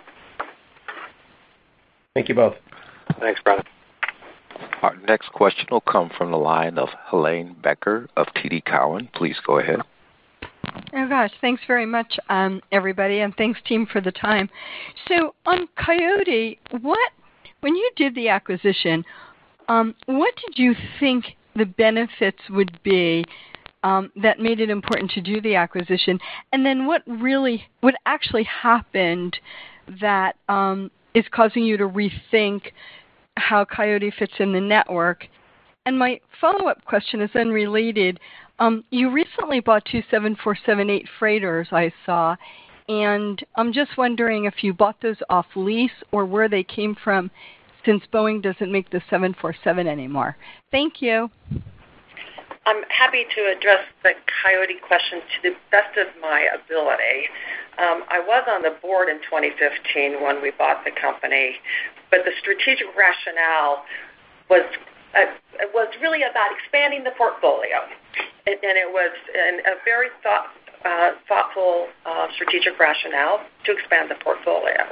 Thank 2.19 2.29
you 2.29 2.35
both. 2.35 2.57
Thanks, 3.21 3.41
Brandon. 3.45 3.65
Our 4.83 4.97
next 5.07 5.31
question 5.31 5.69
will 5.71 5.81
come 5.81 6.11
from 6.19 6.33
the 6.33 6.37
line 6.37 6.77
of 6.77 6.89
Helane 7.09 7.55
Becker 7.63 8.09
of 8.17 8.27
TD 8.35 8.65
Cowen. 8.65 9.09
Please 9.15 9.37
go 9.47 9.61
ahead. 9.61 9.83
Oh, 10.93 11.09
gosh. 11.09 11.31
Thanks 11.41 11.63
very 11.69 11.87
much, 11.87 12.19
um, 12.29 12.61
everybody, 12.73 13.21
and 13.21 13.37
thanks, 13.37 13.61
team, 13.69 13.87
for 13.87 14.01
the 14.01 14.11
time. 14.11 14.51
So 15.07 15.37
on 15.47 15.69
Coyote, 15.77 16.59
when 16.81 17.77
you 17.77 17.91
did 17.95 18.17
the 18.17 18.31
acquisition, 18.31 19.05
um, 19.69 19.95
what 20.07 20.35
did 20.45 20.59
you 20.59 20.75
think 20.99 21.37
the 21.55 21.67
benefits 21.67 22.43
would 22.51 22.81
be 22.83 23.25
um, 23.85 24.11
that 24.21 24.41
made 24.41 24.59
it 24.59 24.71
important 24.71 25.13
to 25.13 25.21
do 25.21 25.41
the 25.41 25.55
acquisition? 25.55 26.19
And 26.53 26.67
then 26.67 26.85
what 26.85 27.03
really 27.07 27.63
what 27.79 27.95
actually 28.07 28.43
happened 28.43 29.39
that 30.01 30.35
is 31.19 31.25
causing 31.33 31.65
you 31.65 31.77
to 31.77 31.89
rethink 31.89 32.73
how 33.37 33.65
Coyote 33.65 34.13
fits 34.19 34.35
in 34.39 34.53
the 34.53 34.61
network? 34.61 35.27
And 35.85 35.99
my 35.99 36.21
follow-up 36.41 36.85
question 36.85 37.21
is 37.21 37.31
unrelated. 37.35 38.21
Um, 38.59 38.85
you 38.91 39.11
recently 39.11 39.61
bought 39.61 39.85
two 39.91 40.03
747-8 40.13 41.05
freighters, 41.19 41.69
I 41.73 41.93
saw, 42.05 42.37
and 42.89 43.45
I'm 43.57 43.73
just 43.73 43.97
wondering 43.97 44.45
if 44.45 44.63
you 44.63 44.73
bought 44.73 45.01
those 45.03 45.17
off 45.29 45.47
lease 45.57 45.91
or 46.13 46.25
where 46.25 46.49
they 46.49 46.63
came 46.63 46.97
from 47.03 47.31
since 47.85 48.03
Boeing 48.13 48.43
doesn't 48.43 48.71
make 48.71 48.91
the 48.91 49.01
747 49.11 49.87
anymore. 49.87 50.37
Thank 50.71 51.01
you. 51.01 51.31
I'm 52.69 52.85
happy 52.93 53.25
to 53.25 53.41
address 53.49 53.81
the 54.05 54.13
Coyote 54.29 54.77
question 54.85 55.25
to 55.25 55.37
the 55.41 55.57
best 55.73 55.97
of 55.97 56.05
my 56.21 56.53
ability. 56.53 57.33
Um, 57.81 58.05
I 58.13 58.21
was 58.21 58.45
on 58.45 58.61
the 58.61 58.77
board 58.85 59.09
in 59.09 59.25
2015 59.25 60.21
when 60.21 60.45
we 60.45 60.53
bought 60.53 60.85
the 60.85 60.93
company, 60.93 61.57
but 62.13 62.29
the 62.29 62.33
strategic 62.37 62.93
rationale 62.93 63.89
was 64.53 64.69
uh, 65.17 65.33
was 65.73 65.89
really 66.05 66.21
about 66.21 66.53
expanding 66.61 67.09
the 67.09 67.17
portfolio. 67.17 67.89
And 68.45 68.77
it 68.77 68.93
was 68.93 69.17
a 69.33 69.81
very 69.89 70.13
uh, 70.29 71.11
thoughtful 71.25 71.89
uh, 72.05 72.29
strategic 72.37 72.77
rationale 72.77 73.49
to 73.65 73.73
expand 73.73 74.13
the 74.13 74.21
portfolio. 74.21 74.85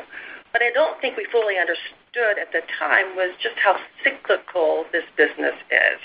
What 0.56 0.64
I 0.64 0.72
don't 0.72 0.96
think 1.04 1.20
we 1.20 1.28
fully 1.28 1.60
understood 1.60 1.95
at 2.16 2.52
the 2.52 2.62
time 2.78 3.14
was 3.14 3.36
just 3.42 3.56
how 3.60 3.76
cyclical 4.02 4.84
this 4.92 5.04
business 5.16 5.54
is. 5.70 5.98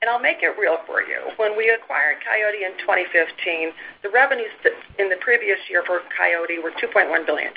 And 0.00 0.08
I'll 0.08 0.20
make 0.20 0.40
it 0.40 0.56
real 0.58 0.78
for 0.86 1.02
you. 1.02 1.20
When 1.36 1.56
we 1.56 1.68
acquired 1.68 2.24
Coyote 2.24 2.64
in 2.64 2.72
2015, 2.80 3.72
the 4.02 4.08
revenues 4.08 4.52
in 4.98 5.10
the 5.10 5.20
previous 5.20 5.58
year 5.68 5.82
for 5.86 6.00
Coyote 6.16 6.58
were 6.58 6.72
$2.1 6.80 7.26
billion. 7.26 7.52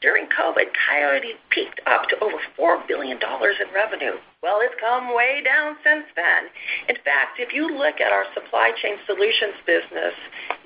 During 0.00 0.26
COVID, 0.26 0.74
Coyote 0.74 1.38
peaked 1.50 1.80
up 1.86 2.08
to 2.08 2.18
over 2.18 2.40
$4 2.58 2.88
billion 2.88 3.18
in 3.22 3.68
revenue. 3.72 4.18
Well, 4.42 4.58
it's 4.60 4.74
come 4.80 5.14
way 5.14 5.40
down 5.44 5.76
since 5.84 6.04
then. 6.16 6.50
In 6.88 6.96
fact, 7.04 7.38
if 7.38 7.54
you 7.54 7.70
look 7.70 8.00
at 8.00 8.10
our 8.10 8.24
Supply 8.34 8.72
Chain 8.82 8.96
Solutions 9.06 9.54
business, 9.64 10.14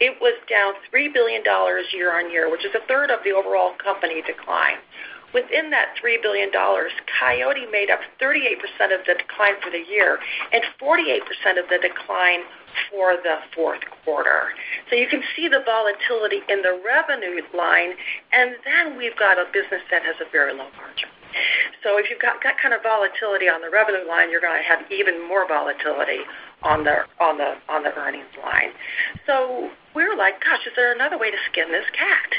it 0.01 0.17
was 0.23 0.33
down 0.49 0.73
$3 0.89 1.13
billion 1.13 1.43
year-on-year, 1.45 2.51
which 2.51 2.65
is 2.65 2.73
a 2.75 2.87
third 2.89 3.11
of 3.11 3.21
the 3.25 3.33
overall 3.33 3.75
company 3.77 4.23
decline. 4.23 4.81
Within 5.35 5.71
that 5.71 5.95
$3 6.03 6.23
billion, 6.23 6.51
Coyote 6.53 7.67
made 7.71 7.91
up 7.91 8.01
38% 8.21 8.55
of 8.95 9.05
the 9.07 9.15
decline 9.15 9.55
for 9.63 9.71
the 9.71 9.85
year 9.89 10.19
and 10.53 10.63
48% 10.81 11.21
of 11.59 11.69
the 11.69 11.79
decline 11.83 12.41
for 12.91 13.17
the 13.23 13.37
fourth 13.55 13.83
quarter. 14.05 14.53
So 14.91 14.97
you 14.97 15.09
can 15.09 15.23
see 15.35 15.49
the 15.49 15.63
volatility 15.65 16.41
in 16.49 16.63
the 16.63 16.81
revenue 16.85 17.43
line, 17.57 17.93
and 18.33 18.57
then 18.65 18.97
we've 18.97 19.17
got 19.17 19.39
a 19.39 19.47
business 19.53 19.83
that 19.91 20.03
has 20.03 20.17
a 20.21 20.31
very 20.31 20.53
low 20.53 20.69
margin. 20.77 21.09
So 21.83 21.99
if 21.99 22.11
you've 22.11 22.21
got 22.21 22.43
that 22.43 22.57
kind 22.61 22.75
of 22.75 22.83
volatility 22.83 23.49
on 23.49 23.61
the 23.61 23.71
revenue 23.71 24.07
line, 24.09 24.31
you're 24.31 24.41
going 24.41 24.59
to 24.59 24.69
have 24.69 24.91
even 24.91 25.27
more 25.29 25.47
volatility 25.47 26.25
on 26.63 26.85
the 26.85 27.05
on 27.21 27.39
the 27.39 27.55
on 27.69 27.83
the 27.83 27.95
earnings 27.95 28.33
line. 28.43 28.73
So 29.27 29.71
we're 29.95 30.17
like, 30.17 30.43
"Gosh, 30.43 30.67
is 30.67 30.73
there 30.75 30.93
another 30.93 31.19
way 31.19 31.31
to 31.31 31.37
skin 31.51 31.71
this 31.71 31.87
cat? 31.93 32.31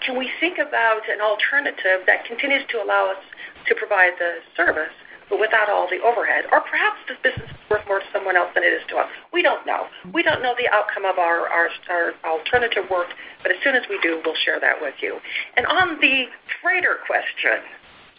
Can 0.00 0.16
we 0.18 0.30
think 0.40 0.58
about 0.58 1.08
an 1.08 1.20
alternative 1.20 2.06
that 2.06 2.24
continues 2.24 2.64
to 2.70 2.82
allow 2.82 3.10
us 3.10 3.22
to 3.68 3.74
provide 3.74 4.12
the 4.18 4.40
service 4.56 4.94
but 5.28 5.40
without 5.40 5.68
all 5.68 5.88
the 5.90 6.00
overhead? 6.02 6.46
Or 6.52 6.60
perhaps 6.60 6.98
this 7.08 7.18
business 7.22 7.50
is 7.50 7.70
worth 7.70 7.86
more 7.86 7.98
to 7.98 8.06
someone 8.12 8.36
else 8.36 8.50
than 8.54 8.64
it 8.64 8.72
is 8.72 8.82
to 8.88 8.96
us." 8.96 9.10
We 9.32 9.42
don't 9.42 9.66
know. 9.66 9.88
We 10.12 10.22
don't 10.22 10.42
know 10.42 10.54
the 10.56 10.68
outcome 10.68 11.04
of 11.04 11.18
our 11.18 11.48
our 11.48 12.14
alternative 12.24 12.88
work, 12.90 13.08
but 13.42 13.52
as 13.52 13.58
soon 13.62 13.76
as 13.76 13.86
we 13.88 13.98
do, 14.00 14.22
we'll 14.24 14.34
share 14.34 14.58
that 14.58 14.80
with 14.80 14.94
you. 15.02 15.20
And 15.56 15.66
on 15.66 16.00
the 16.00 16.28
freighter 16.62 16.98
question. 17.06 17.60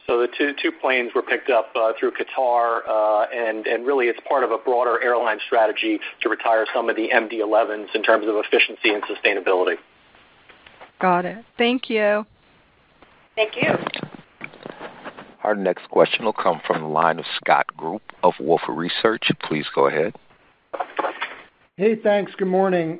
So 0.07 0.19
the 0.19 0.29
two 0.37 0.53
two 0.61 0.71
planes 0.71 1.11
were 1.13 1.21
picked 1.21 1.49
up 1.49 1.71
uh, 1.75 1.91
through 1.99 2.11
Qatar, 2.11 2.79
uh, 2.87 3.25
and 3.33 3.67
and 3.67 3.85
really 3.85 4.07
it's 4.07 4.19
part 4.27 4.45
of 4.45 4.51
a 4.51 4.57
broader 4.57 5.03
airline 5.03 5.39
strategy 5.45 5.99
to 6.21 6.29
retire 6.29 6.65
some 6.73 6.89
of 6.89 6.95
the 6.95 7.09
MD-11s 7.13 7.93
in 7.93 8.03
terms 8.03 8.25
of 8.25 8.35
efficiency 8.35 8.93
and 8.93 9.03
sustainability. 9.03 9.75
Got 10.99 11.25
it. 11.25 11.43
Thank 11.57 11.89
you. 11.89 12.25
Thank 13.35 13.57
you. 13.57 13.73
Our 15.43 15.55
next 15.55 15.89
question 15.89 16.25
will 16.25 16.33
come 16.33 16.61
from 16.65 16.81
the 16.81 16.87
line 16.87 17.19
of 17.19 17.25
Scott 17.35 17.67
Group 17.75 18.01
of 18.23 18.33
Wolfe 18.39 18.61
Research. 18.67 19.29
Please 19.43 19.65
go 19.75 19.87
ahead. 19.87 20.15
Hey, 21.75 21.95
thanks. 21.95 22.31
Good 22.35 22.47
morning. 22.47 22.99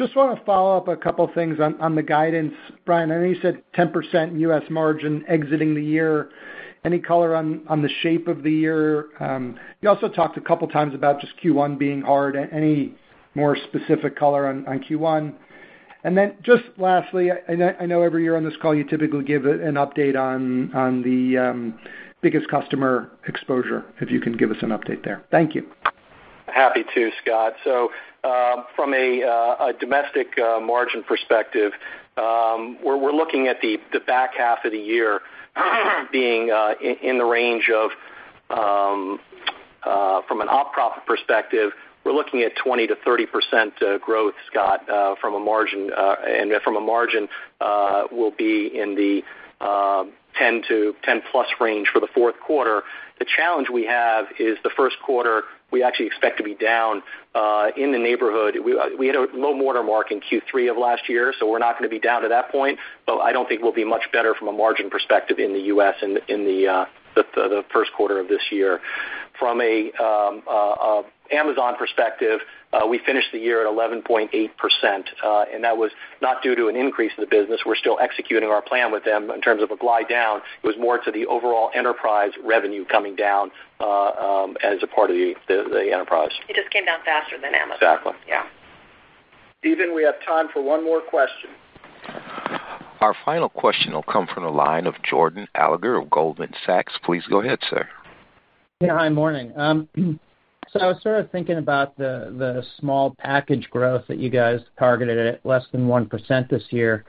Just 0.00 0.16
want 0.16 0.34
to 0.34 0.42
follow 0.46 0.78
up 0.78 0.88
a 0.88 0.96
couple 0.96 1.30
things 1.34 1.58
on 1.60 1.94
the 1.94 2.02
guidance. 2.02 2.54
Brian, 2.86 3.12
I 3.12 3.18
know 3.18 3.24
you 3.24 3.36
said 3.42 3.62
10% 3.76 4.40
U.S. 4.40 4.62
margin 4.70 5.22
exiting 5.28 5.74
the 5.74 5.84
year. 5.84 6.30
Any 6.86 6.98
color 6.98 7.36
on 7.36 7.82
the 7.82 7.90
shape 8.00 8.26
of 8.26 8.42
the 8.42 8.50
year? 8.50 9.08
Um, 9.20 9.60
you 9.82 9.90
also 9.90 10.08
talked 10.08 10.38
a 10.38 10.40
couple 10.40 10.66
times 10.68 10.94
about 10.94 11.20
just 11.20 11.34
Q1 11.44 11.78
being 11.78 12.00
hard. 12.00 12.34
Any 12.34 12.94
more 13.34 13.58
specific 13.68 14.16
color 14.16 14.46
on 14.46 14.64
Q1? 14.64 15.34
And 16.02 16.16
then 16.16 16.36
just 16.42 16.62
lastly, 16.78 17.28
I 17.30 17.84
know 17.84 18.00
every 18.00 18.22
year 18.22 18.38
on 18.38 18.44
this 18.44 18.54
call, 18.62 18.74
you 18.74 18.84
typically 18.84 19.24
give 19.24 19.44
an 19.44 19.74
update 19.74 20.18
on 20.18 20.72
on 20.74 21.02
the 21.02 21.36
um, 21.36 21.78
biggest 22.22 22.48
customer 22.48 23.10
exposure, 23.28 23.84
if 24.00 24.10
you 24.10 24.18
can 24.18 24.34
give 24.34 24.50
us 24.50 24.56
an 24.62 24.70
update 24.70 25.04
there. 25.04 25.22
Thank 25.30 25.54
you. 25.54 25.66
Happy 26.52 26.84
to, 26.94 27.10
Scott. 27.22 27.54
So 27.64 27.90
uh 28.22 28.64
from 28.76 28.92
a 28.92 29.22
uh, 29.22 29.72
domestic 29.78 30.38
uh, 30.38 30.60
margin 30.60 31.02
perspective, 31.02 31.72
um, 32.16 32.78
we're 32.84 33.12
looking 33.12 33.48
at 33.48 33.60
the 33.62 33.78
the 33.92 34.00
back 34.00 34.34
half 34.36 34.64
of 34.64 34.72
the 34.72 34.78
year 34.78 35.20
being 36.12 36.50
uh, 36.50 36.74
in 36.80 37.18
the 37.18 37.24
range 37.24 37.70
of, 37.70 37.90
um, 38.56 39.18
from 39.82 40.40
an 40.40 40.48
op 40.48 40.72
profit 40.72 41.04
perspective, 41.06 41.72
we're 42.04 42.12
looking 42.12 42.42
at 42.42 42.52
20%-30% 42.56 44.00
growth, 44.00 44.34
Scott, 44.50 44.86
from 45.20 45.34
a 45.34 45.40
margin, 45.40 45.90
and 45.96 46.52
from 46.62 46.76
a 46.76 46.80
margin, 46.80 47.28
uh 47.60 48.04
will 48.10 48.30
be 48.30 48.70
in 48.74 48.94
the 48.94 49.22
10%+ 49.60 50.94
range 51.60 51.88
for 51.92 52.00
the 52.00 52.08
fourth 52.14 52.38
quarter. 52.40 52.82
The 53.18 53.26
challenge 53.36 53.68
we 53.68 53.84
have 53.86 54.26
is 54.38 54.56
the 54.62 54.70
first 54.76 54.96
quarter, 55.04 55.42
we 55.70 55.82
actually 55.82 56.06
expect 56.06 56.38
to 56.38 56.44
be 56.44 56.54
down 56.54 57.02
uh, 57.34 57.68
in 57.76 57.92
the 57.92 57.98
neighborhood. 57.98 58.56
We 58.64 58.78
uh, 58.78 58.88
had 59.06 59.16
a 59.16 59.26
low 59.34 59.56
watermark 59.56 60.10
in 60.10 60.20
Q3 60.20 60.70
of 60.70 60.76
last 60.76 61.08
year, 61.08 61.32
so 61.38 61.48
we're 61.48 61.58
not 61.58 61.76
gonna 61.78 61.88
be 61.88 62.00
down 62.00 62.22
to 62.22 62.28
that 62.28 62.50
point, 62.50 62.78
but 63.06 63.18
I 63.18 63.32
don't 63.32 63.48
think 63.48 63.62
we'll 63.62 63.72
be 63.72 63.84
much 63.84 64.10
better 64.12 64.34
from 64.34 64.48
a 64.48 64.52
margin 64.52 64.90
perspective 64.90 65.38
in 65.38 65.52
the 65.52 65.60
U.S. 65.74 65.94
in 66.02 66.18
in 66.28 66.68
uh, 66.68 66.86
the 67.14 67.64
first 67.72 67.92
quarter 67.92 68.18
of 68.18 68.28
this 68.28 68.42
year. 68.50 68.80
From 69.38 69.60
an 69.60 69.90
um, 69.98 70.42
Amazon 71.32 71.76
perspective, 71.76 72.40
uh, 72.72 72.86
we 72.86 72.98
finished 72.98 73.28
the 73.32 73.38
year 73.38 73.66
at 73.66 73.72
11.8%, 73.72 74.30
uh, 75.24 75.44
and 75.52 75.64
that 75.64 75.76
was 75.76 75.90
not 76.22 76.42
due 76.42 76.54
to 76.54 76.68
an 76.68 76.76
increase 76.76 77.12
in 77.16 77.22
the 77.22 77.28
business. 77.28 77.60
We're 77.66 77.76
still 77.76 77.98
executing 78.00 78.48
our 78.48 78.62
plan 78.62 78.92
with 78.92 79.04
them 79.04 79.30
in 79.30 79.40
terms 79.40 79.62
of 79.62 79.70
a 79.70 79.76
glide 79.76 80.08
down. 80.08 80.40
It 80.62 80.66
was 80.66 80.76
more 80.78 80.98
to 80.98 81.10
the 81.10 81.26
overall 81.26 81.70
enterprise 81.74 82.32
revenue 82.44 82.84
coming 82.84 83.16
down 83.16 83.50
uh, 83.80 84.10
um, 84.10 84.56
as 84.62 84.82
a 84.82 84.86
part 84.86 85.10
of 85.10 85.16
the 85.16 85.90
enterprise. 85.92 86.30
It 86.48 86.56
just 86.56 86.70
came 86.70 86.84
down 86.84 87.00
faster 87.04 87.36
than 87.40 87.54
Amazon. 87.54 87.76
Exactly. 87.76 88.12
Yeah. 88.28 88.44
Steven, 89.58 89.94
we 89.94 90.02
have 90.04 90.14
time 90.24 90.46
for 90.52 90.62
one 90.62 90.84
more 90.84 91.00
question. 91.00 91.50
Our 93.00 93.14
final 93.24 93.48
question 93.48 93.92
will 93.92 94.02
come 94.02 94.26
from 94.32 94.44
the 94.44 94.50
line 94.50 94.86
of 94.86 94.94
Jordan 95.02 95.48
Alliger 95.56 96.00
of 96.00 96.10
Goldman 96.10 96.52
Sachs. 96.66 96.92
Please 97.02 97.24
go 97.28 97.40
ahead, 97.40 97.58
sir. 97.68 97.88
Yeah. 98.80 98.96
Hi, 98.96 99.08
morning. 99.08 99.52
Um, 99.56 99.88
I 100.78 100.86
was 100.86 101.02
sort 101.02 101.18
of 101.18 101.30
thinking 101.30 101.58
about 101.58 101.96
the 101.98 102.64
small 102.78 103.16
package 103.18 103.68
growth 103.70 104.04
that 104.08 104.18
you 104.18 104.30
guys 104.30 104.60
targeted 104.78 105.18
at 105.18 105.44
less 105.44 105.64
than 105.72 105.88
1% 105.88 106.48
this 106.48 106.62
year. 106.70 107.04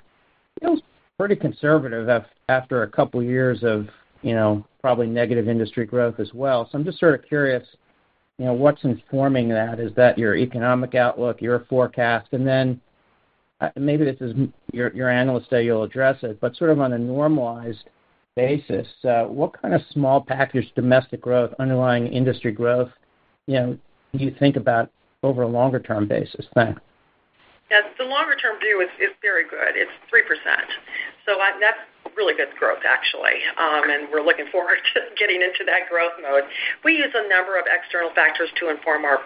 Feels 0.60 0.82
pretty 1.18 1.36
conservative 1.36 2.10
after 2.50 2.82
a 2.82 2.88
couple 2.88 3.22
years 3.22 3.64
of, 3.64 3.88
you 4.24 4.34
know, 4.34 4.66
probably 4.82 5.06
negative 5.06 5.48
industry 5.48 5.86
growth 5.86 6.20
as 6.20 6.34
well. 6.34 6.68
So 6.72 6.78
I'm 6.80 6.84
just 6.84 7.00
sort 7.00 7.14
of 7.14 7.24
curious, 7.28 7.64
you 8.40 8.46
know, 8.46 8.54
what's 8.54 8.84
informing 8.84 9.50
that? 9.50 9.80
Is 9.80 9.94
that 9.96 10.18
your 10.18 10.36
economic 10.36 10.96
outlook, 10.96 11.42
your 11.42 11.66
forecast? 11.70 12.30
And 12.32 12.48
then, 12.48 12.82
uh, 13.60 13.70
maybe 13.76 14.06
this 14.06 14.20
is 14.22 14.34
your 14.74 15.10
Analyst 15.10 15.52
Day, 15.52 15.66
you'll 15.66 15.84
address 15.84 16.18
it, 16.24 16.40
but 16.42 16.56
sort 16.56 16.72
of 16.72 16.80
on 16.80 16.94
a 16.94 16.98
normalized 16.98 17.84
basis, 18.36 18.88
uh, 19.04 19.26
what 19.26 19.62
kind 19.62 19.76
of 19.76 19.82
small 19.92 20.20
package 20.20 20.72
domestic 20.74 21.22
growth, 21.22 21.54
underlying 21.60 22.08
industry 22.08 22.52
growth, 22.52 22.90
you 23.48 23.56
know, 23.56 23.78
you 24.14 24.36
think 24.38 24.56
about 24.56 24.90
over 25.24 25.44
a 25.44 25.48
longer 25.48 25.80
term 25.80 26.08
basis? 26.08 26.46
Thanks. 26.56 26.82
Yes, 27.70 27.84
the 27.98 28.04
longer 28.04 28.36
term 28.36 28.60
view 28.60 28.82
is 28.82 29.10
very 29.22 29.48
good. 29.48 29.80
It's 29.80 29.92
3%. 30.12 30.28
So 31.26 31.40
that's 31.62 31.80
really 32.18 32.36
good 32.36 32.52
growth, 32.60 32.84
actually. 32.84 33.40
Um, 33.56 33.90
and 33.90 34.12
we're 34.12 34.22
looking 34.24 34.48
forward 34.52 34.80
to 34.94 35.00
getting 35.18 35.42
into 35.42 35.64
that 35.66 35.88
growth 35.90 36.12
mode. 36.22 36.44
We 36.84 37.00
use 37.00 37.16
a 37.16 37.30
number 37.30 37.58
of 37.58 37.64
external 37.72 38.12
factors 38.14 38.50
to 38.60 38.70
inform 38.70 39.06
our 39.06 39.24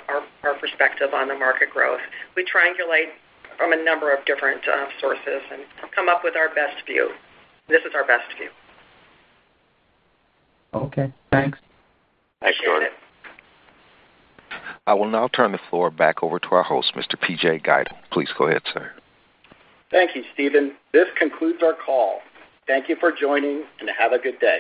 perspective 0.62 1.14
on 1.14 1.28
the 1.28 1.34
market 1.34 1.72
growth. 1.72 2.02
We 2.36 2.46
triangulate 2.46 3.18
from 3.58 3.74
a 3.74 3.84
number 3.84 4.14
of 4.14 4.24
different 4.26 4.62
uh, 4.68 4.94
sources 5.02 5.42
and 5.52 5.64
come 5.94 6.08
up 6.08 6.22
with 6.24 6.36
our 6.36 6.54
best 6.54 6.86
view. 6.86 7.12
This 7.68 7.82
is 7.82 7.94
our 7.96 8.06
best 8.06 8.30
view. 8.38 8.50
Okay, 10.74 11.12
thanks. 11.32 11.58
Thanks, 12.42 12.60
Jordan. 12.64 12.90
I 14.88 14.94
will 14.94 15.10
now 15.10 15.28
turn 15.28 15.52
the 15.52 15.60
floor 15.70 15.90
back 15.90 16.24
over 16.24 16.40
to 16.40 16.48
our 16.50 16.64
host, 16.64 16.94
Mr. 16.96 17.16
PJ 17.16 17.64
Guido. 17.64 17.96
Please 18.12 18.30
go 18.38 18.48
ahead, 18.48 18.62
sir. 18.74 18.92
Thank 19.92 20.16
you, 20.16 20.24
Steven. 20.34 20.74
This 20.94 21.08
concludes 21.18 21.62
our 21.64 21.74
call. 21.74 22.20
Thank 22.68 22.90
you 22.90 22.96
for 23.00 23.12
joining, 23.12 23.64
and 23.80 23.90
have 23.98 24.12
a 24.12 24.20
good 24.20 24.40
day. 24.40 24.60